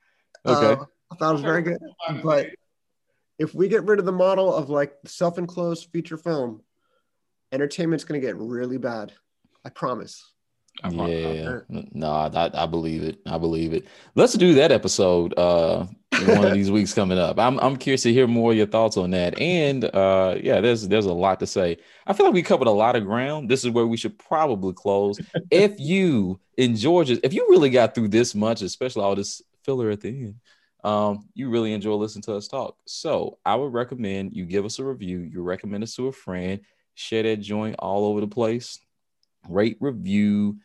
Okay. 0.46 0.82
Uh, 0.82 0.86
I 1.12 1.16
thought 1.16 1.30
it 1.30 1.34
was 1.34 1.42
very 1.42 1.62
good. 1.62 1.80
But 2.24 2.50
if 3.38 3.54
we 3.54 3.68
get 3.68 3.84
rid 3.84 4.00
of 4.00 4.06
the 4.06 4.12
model 4.12 4.54
of 4.54 4.70
like 4.70 4.94
self-enclosed 5.06 5.90
feature 5.92 6.18
film, 6.18 6.62
entertainment's 7.52 8.04
going 8.04 8.20
to 8.20 8.26
get 8.26 8.38
really 8.38 8.78
bad. 8.78 9.14
I 9.64 9.70
promise. 9.70 10.32
yeah, 10.84 11.60
no, 11.70 12.12
I, 12.12 12.52
I 12.54 12.66
believe 12.66 13.04
it. 13.04 13.20
I 13.26 13.38
believe 13.38 13.74
it. 13.74 13.86
Let's 14.16 14.34
do 14.34 14.54
that 14.56 14.72
episode 14.72 15.34
uh 15.38 15.86
one 16.24 16.46
of 16.46 16.54
these 16.54 16.72
weeks 16.72 16.94
coming 16.94 17.18
up. 17.18 17.40
I'm 17.40 17.60
I'm 17.60 17.78
curious 17.78 18.04
to 18.04 18.14
hear 18.14 18.28
more 18.28 18.52
of 18.52 18.58
your 18.58 18.68
thoughts 18.68 18.98
on 18.98 19.12
that. 19.12 19.40
And 19.40 19.86
uh 19.86 20.38
yeah, 20.42 20.62
there's 20.62 20.88
there's 20.88 21.06
a 21.06 21.14
lot 21.14 21.40
to 21.42 21.48
say. 21.48 21.78
I 22.08 22.14
feel 22.14 22.26
like 22.26 22.34
we 22.34 22.44
covered 22.44 22.68
a 22.68 22.72
lot 22.72 22.96
of 22.96 23.06
ground. 23.06 23.50
This 23.50 23.64
is 23.64 23.72
where 23.72 23.88
we 23.88 23.98
should 23.98 24.18
probably 24.18 24.74
close. 24.74 25.20
if 25.52 25.80
you 25.80 26.40
in 26.58 26.76
Georgia, 26.76 27.20
if 27.24 27.34
you 27.34 27.48
really 27.50 27.70
got 27.70 27.96
through 27.96 28.10
this 28.10 28.36
much, 28.36 28.62
especially 28.62 29.04
all 29.04 29.16
this 29.16 29.42
filler 29.64 29.90
at 29.90 30.02
the 30.02 30.10
end, 30.10 30.36
um, 30.84 31.28
you 31.34 31.50
really 31.50 31.74
enjoy 31.74 31.96
listening 31.96 32.24
to 32.24 32.36
us 32.36 32.48
talk. 32.48 32.78
So 32.86 33.40
I 33.46 33.56
would 33.56 33.74
recommend 33.74 34.36
you 34.36 34.46
give 34.46 34.66
us 34.66 34.80
a 34.80 34.84
review. 34.84 35.20
You 35.20 35.42
recommend 35.42 35.84
us 35.84 35.96
to 35.96 36.08
a 36.08 36.12
friend, 36.12 36.62
share 36.94 37.24
that 37.24 37.38
joint 37.38 37.76
all 37.80 38.06
over 38.06 38.22
the 38.22 38.28
place, 38.28 38.80
rate, 39.50 39.78
review 39.80 40.58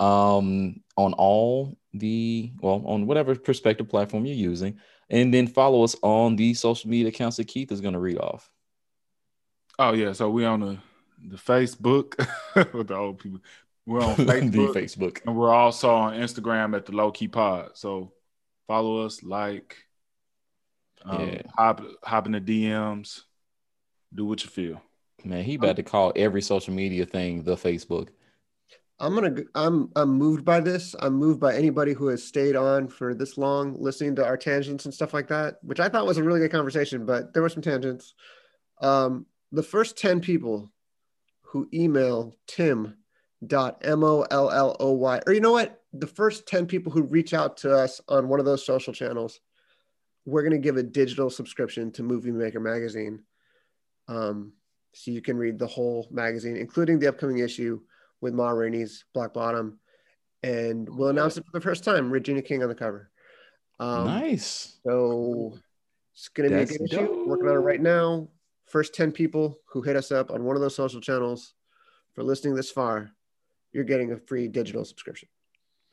um, 0.00 0.80
on 0.96 1.12
all 1.14 1.76
the, 1.92 2.52
well, 2.60 2.82
on 2.86 3.06
whatever 3.06 3.34
perspective 3.36 3.88
platform 3.88 4.26
you're 4.26 4.34
using, 4.34 4.78
and 5.10 5.32
then 5.32 5.46
follow 5.46 5.84
us 5.84 5.96
on 6.02 6.36
the 6.36 6.54
social 6.54 6.90
media 6.90 7.08
accounts 7.08 7.36
that 7.36 7.48
Keith 7.48 7.72
is 7.72 7.80
going 7.80 7.94
to 7.94 8.00
read 8.00 8.18
off. 8.18 8.50
Oh, 9.78 9.92
yeah. 9.92 10.12
So 10.12 10.28
we 10.30 10.44
on 10.44 10.60
the, 10.60 10.78
the 11.28 11.36
Facebook 11.36 12.14
with 12.74 12.88
the 12.88 12.96
old 12.96 13.18
people. 13.18 13.40
We're 13.86 14.02
on 14.02 14.16
Facebook, 14.16 14.74
Facebook, 14.74 15.20
and 15.26 15.34
we're 15.34 15.52
also 15.52 15.90
on 15.90 16.14
Instagram 16.14 16.76
at 16.76 16.84
the 16.84 16.92
Low 16.92 17.10
Key 17.10 17.28
Pod. 17.28 17.70
So 17.74 18.12
follow 18.66 19.06
us, 19.06 19.22
like, 19.22 19.76
um, 21.04 21.28
yeah. 21.28 21.42
hop 21.56 21.82
hop 22.02 22.26
in 22.26 22.32
the 22.32 22.40
DMs, 22.40 23.22
do 24.14 24.26
what 24.26 24.44
you 24.44 24.50
feel. 24.50 24.82
Man, 25.24 25.42
he 25.42 25.54
about 25.54 25.76
to 25.76 25.82
call 25.82 26.12
every 26.14 26.42
social 26.42 26.74
media 26.74 27.06
thing 27.06 27.42
the 27.42 27.56
Facebook. 27.56 28.08
I'm 29.00 29.14
gonna. 29.14 29.42
I'm. 29.54 29.90
I'm 29.94 30.10
moved 30.10 30.44
by 30.44 30.60
this. 30.60 30.94
I'm 30.98 31.14
moved 31.14 31.40
by 31.40 31.54
anybody 31.54 31.92
who 31.92 32.08
has 32.08 32.24
stayed 32.24 32.56
on 32.56 32.88
for 32.88 33.14
this 33.14 33.38
long, 33.38 33.76
listening 33.78 34.16
to 34.16 34.24
our 34.24 34.36
tangents 34.36 34.84
and 34.84 34.94
stuff 34.94 35.14
like 35.14 35.28
that, 35.28 35.58
which 35.62 35.80
I 35.80 35.88
thought 35.88 36.06
was 36.06 36.18
a 36.18 36.22
really 36.22 36.40
good 36.40 36.50
conversation. 36.50 37.06
But 37.06 37.32
there 37.32 37.42
were 37.42 37.48
some 37.48 37.62
tangents. 37.62 38.14
Um, 38.80 39.26
the 39.52 39.62
first 39.62 39.96
ten 39.96 40.20
people 40.20 40.72
who 41.42 41.68
email 41.72 42.36
Tim 42.46 42.96
dot 43.46 43.82
M 43.84 44.02
O 44.02 44.26
L 44.30 44.50
L 44.50 44.76
O 44.80 44.92
Y, 44.92 45.20
or 45.26 45.32
you 45.32 45.40
know 45.40 45.52
what? 45.52 45.78
the 45.92 46.06
first 46.06 46.46
10 46.46 46.66
people 46.66 46.92
who 46.92 47.02
reach 47.02 47.32
out 47.32 47.56
to 47.58 47.74
us 47.74 48.00
on 48.08 48.28
one 48.28 48.40
of 48.40 48.46
those 48.46 48.64
social 48.64 48.92
channels, 48.92 49.40
we're 50.24 50.42
going 50.42 50.52
to 50.52 50.58
give 50.58 50.76
a 50.76 50.82
digital 50.82 51.30
subscription 51.30 51.90
to 51.92 52.02
MovieMaker 52.02 52.60
Magazine. 52.60 53.22
Um, 54.06 54.52
so 54.94 55.10
you 55.10 55.22
can 55.22 55.36
read 55.36 55.58
the 55.58 55.66
whole 55.66 56.08
magazine, 56.10 56.56
including 56.56 56.98
the 56.98 57.08
upcoming 57.08 57.38
issue 57.38 57.80
with 58.20 58.34
Ma 58.34 58.50
Rainey's 58.50 59.04
Black 59.14 59.32
Bottom. 59.32 59.78
And 60.42 60.88
we'll 60.88 61.08
announce 61.08 61.36
it 61.36 61.44
for 61.44 61.52
the 61.52 61.60
first 61.60 61.84
time 61.84 62.10
Regina 62.10 62.42
King 62.42 62.62
on 62.62 62.68
the 62.68 62.74
cover. 62.74 63.10
Um, 63.80 64.06
nice. 64.06 64.78
So 64.84 65.58
it's 66.14 66.28
going 66.28 66.50
to 66.50 66.56
be 66.56 66.62
a 66.62 66.66
good 66.66 66.90
dope. 66.90 67.02
issue. 67.02 67.24
Working 67.26 67.48
on 67.48 67.54
it 67.54 67.58
right 67.58 67.80
now. 67.80 68.28
First 68.66 68.94
10 68.94 69.12
people 69.12 69.58
who 69.66 69.82
hit 69.82 69.96
us 69.96 70.12
up 70.12 70.30
on 70.30 70.44
one 70.44 70.56
of 70.56 70.62
those 70.62 70.76
social 70.76 71.00
channels 71.00 71.54
for 72.14 72.22
listening 72.22 72.54
this 72.54 72.70
far, 72.70 73.10
you're 73.72 73.84
getting 73.84 74.12
a 74.12 74.16
free 74.18 74.48
digital 74.48 74.84
subscription. 74.84 75.28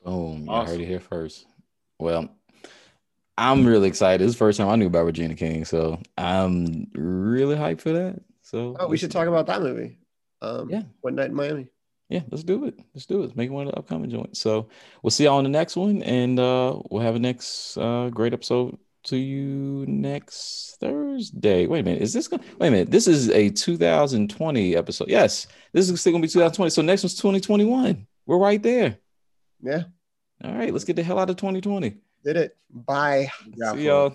Boom. 0.04 0.48
Awesome. 0.48 0.66
You 0.66 0.72
heard 0.72 0.80
it 0.82 0.88
here 0.88 1.00
first. 1.00 1.46
Well, 1.98 2.28
I'm 3.38 3.66
really 3.66 3.88
excited. 3.88 4.20
This 4.20 4.30
is 4.30 4.34
the 4.34 4.38
first 4.38 4.58
time 4.58 4.68
I 4.68 4.76
knew 4.76 4.86
about 4.86 5.04
Regina 5.04 5.34
King, 5.34 5.64
so 5.64 6.00
I'm 6.16 6.86
really 6.94 7.56
hyped 7.56 7.80
for 7.80 7.92
that. 7.92 8.20
So 8.42 8.76
oh, 8.78 8.88
we 8.88 8.96
should 8.96 9.10
talk 9.10 9.28
about 9.28 9.46
that 9.46 9.62
movie. 9.62 9.98
Um, 10.40 10.70
yeah, 10.70 10.82
one 11.00 11.16
night 11.16 11.30
in 11.30 11.34
Miami. 11.34 11.68
Yeah, 12.08 12.20
let's 12.30 12.44
do 12.44 12.64
it. 12.66 12.78
Let's 12.94 13.06
do 13.06 13.18
it. 13.18 13.22
Let's 13.22 13.36
make 13.36 13.50
one 13.50 13.66
of 13.66 13.72
the 13.72 13.78
upcoming 13.78 14.10
joints. 14.10 14.38
So 14.38 14.68
we'll 15.02 15.10
see 15.10 15.24
y'all 15.24 15.38
on 15.38 15.44
the 15.44 15.50
next 15.50 15.76
one, 15.76 16.02
and 16.02 16.38
uh, 16.38 16.78
we'll 16.90 17.02
have 17.02 17.16
a 17.16 17.18
next 17.18 17.76
uh, 17.76 18.10
great 18.10 18.32
episode 18.32 18.78
to 19.04 19.16
you 19.16 19.84
next 19.88 20.76
Thursday. 20.80 21.66
Wait 21.66 21.80
a 21.80 21.82
minute, 21.82 22.02
is 22.02 22.12
this 22.12 22.28
going? 22.28 22.42
Wait 22.58 22.68
a 22.68 22.70
minute, 22.70 22.90
this 22.90 23.08
is 23.08 23.28
a 23.30 23.50
2020 23.50 24.76
episode. 24.76 25.08
Yes, 25.08 25.46
this 25.72 25.88
is 25.88 26.00
still 26.00 26.12
gonna 26.12 26.22
be 26.22 26.28
2020. 26.28 26.70
So 26.70 26.82
next 26.82 27.02
one's 27.02 27.14
2021. 27.14 28.06
We're 28.26 28.38
right 28.38 28.62
there. 28.62 28.98
Yeah. 29.62 29.84
All 30.44 30.54
right, 30.54 30.72
let's 30.72 30.84
get 30.84 30.96
the 30.96 31.02
hell 31.02 31.18
out 31.18 31.30
of 31.30 31.36
2020. 31.36 31.96
Did 32.24 32.36
it. 32.36 32.56
Bye. 32.70 33.30
See 33.72 33.86
y'all. 33.86 34.14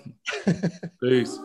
Peace. 1.02 1.40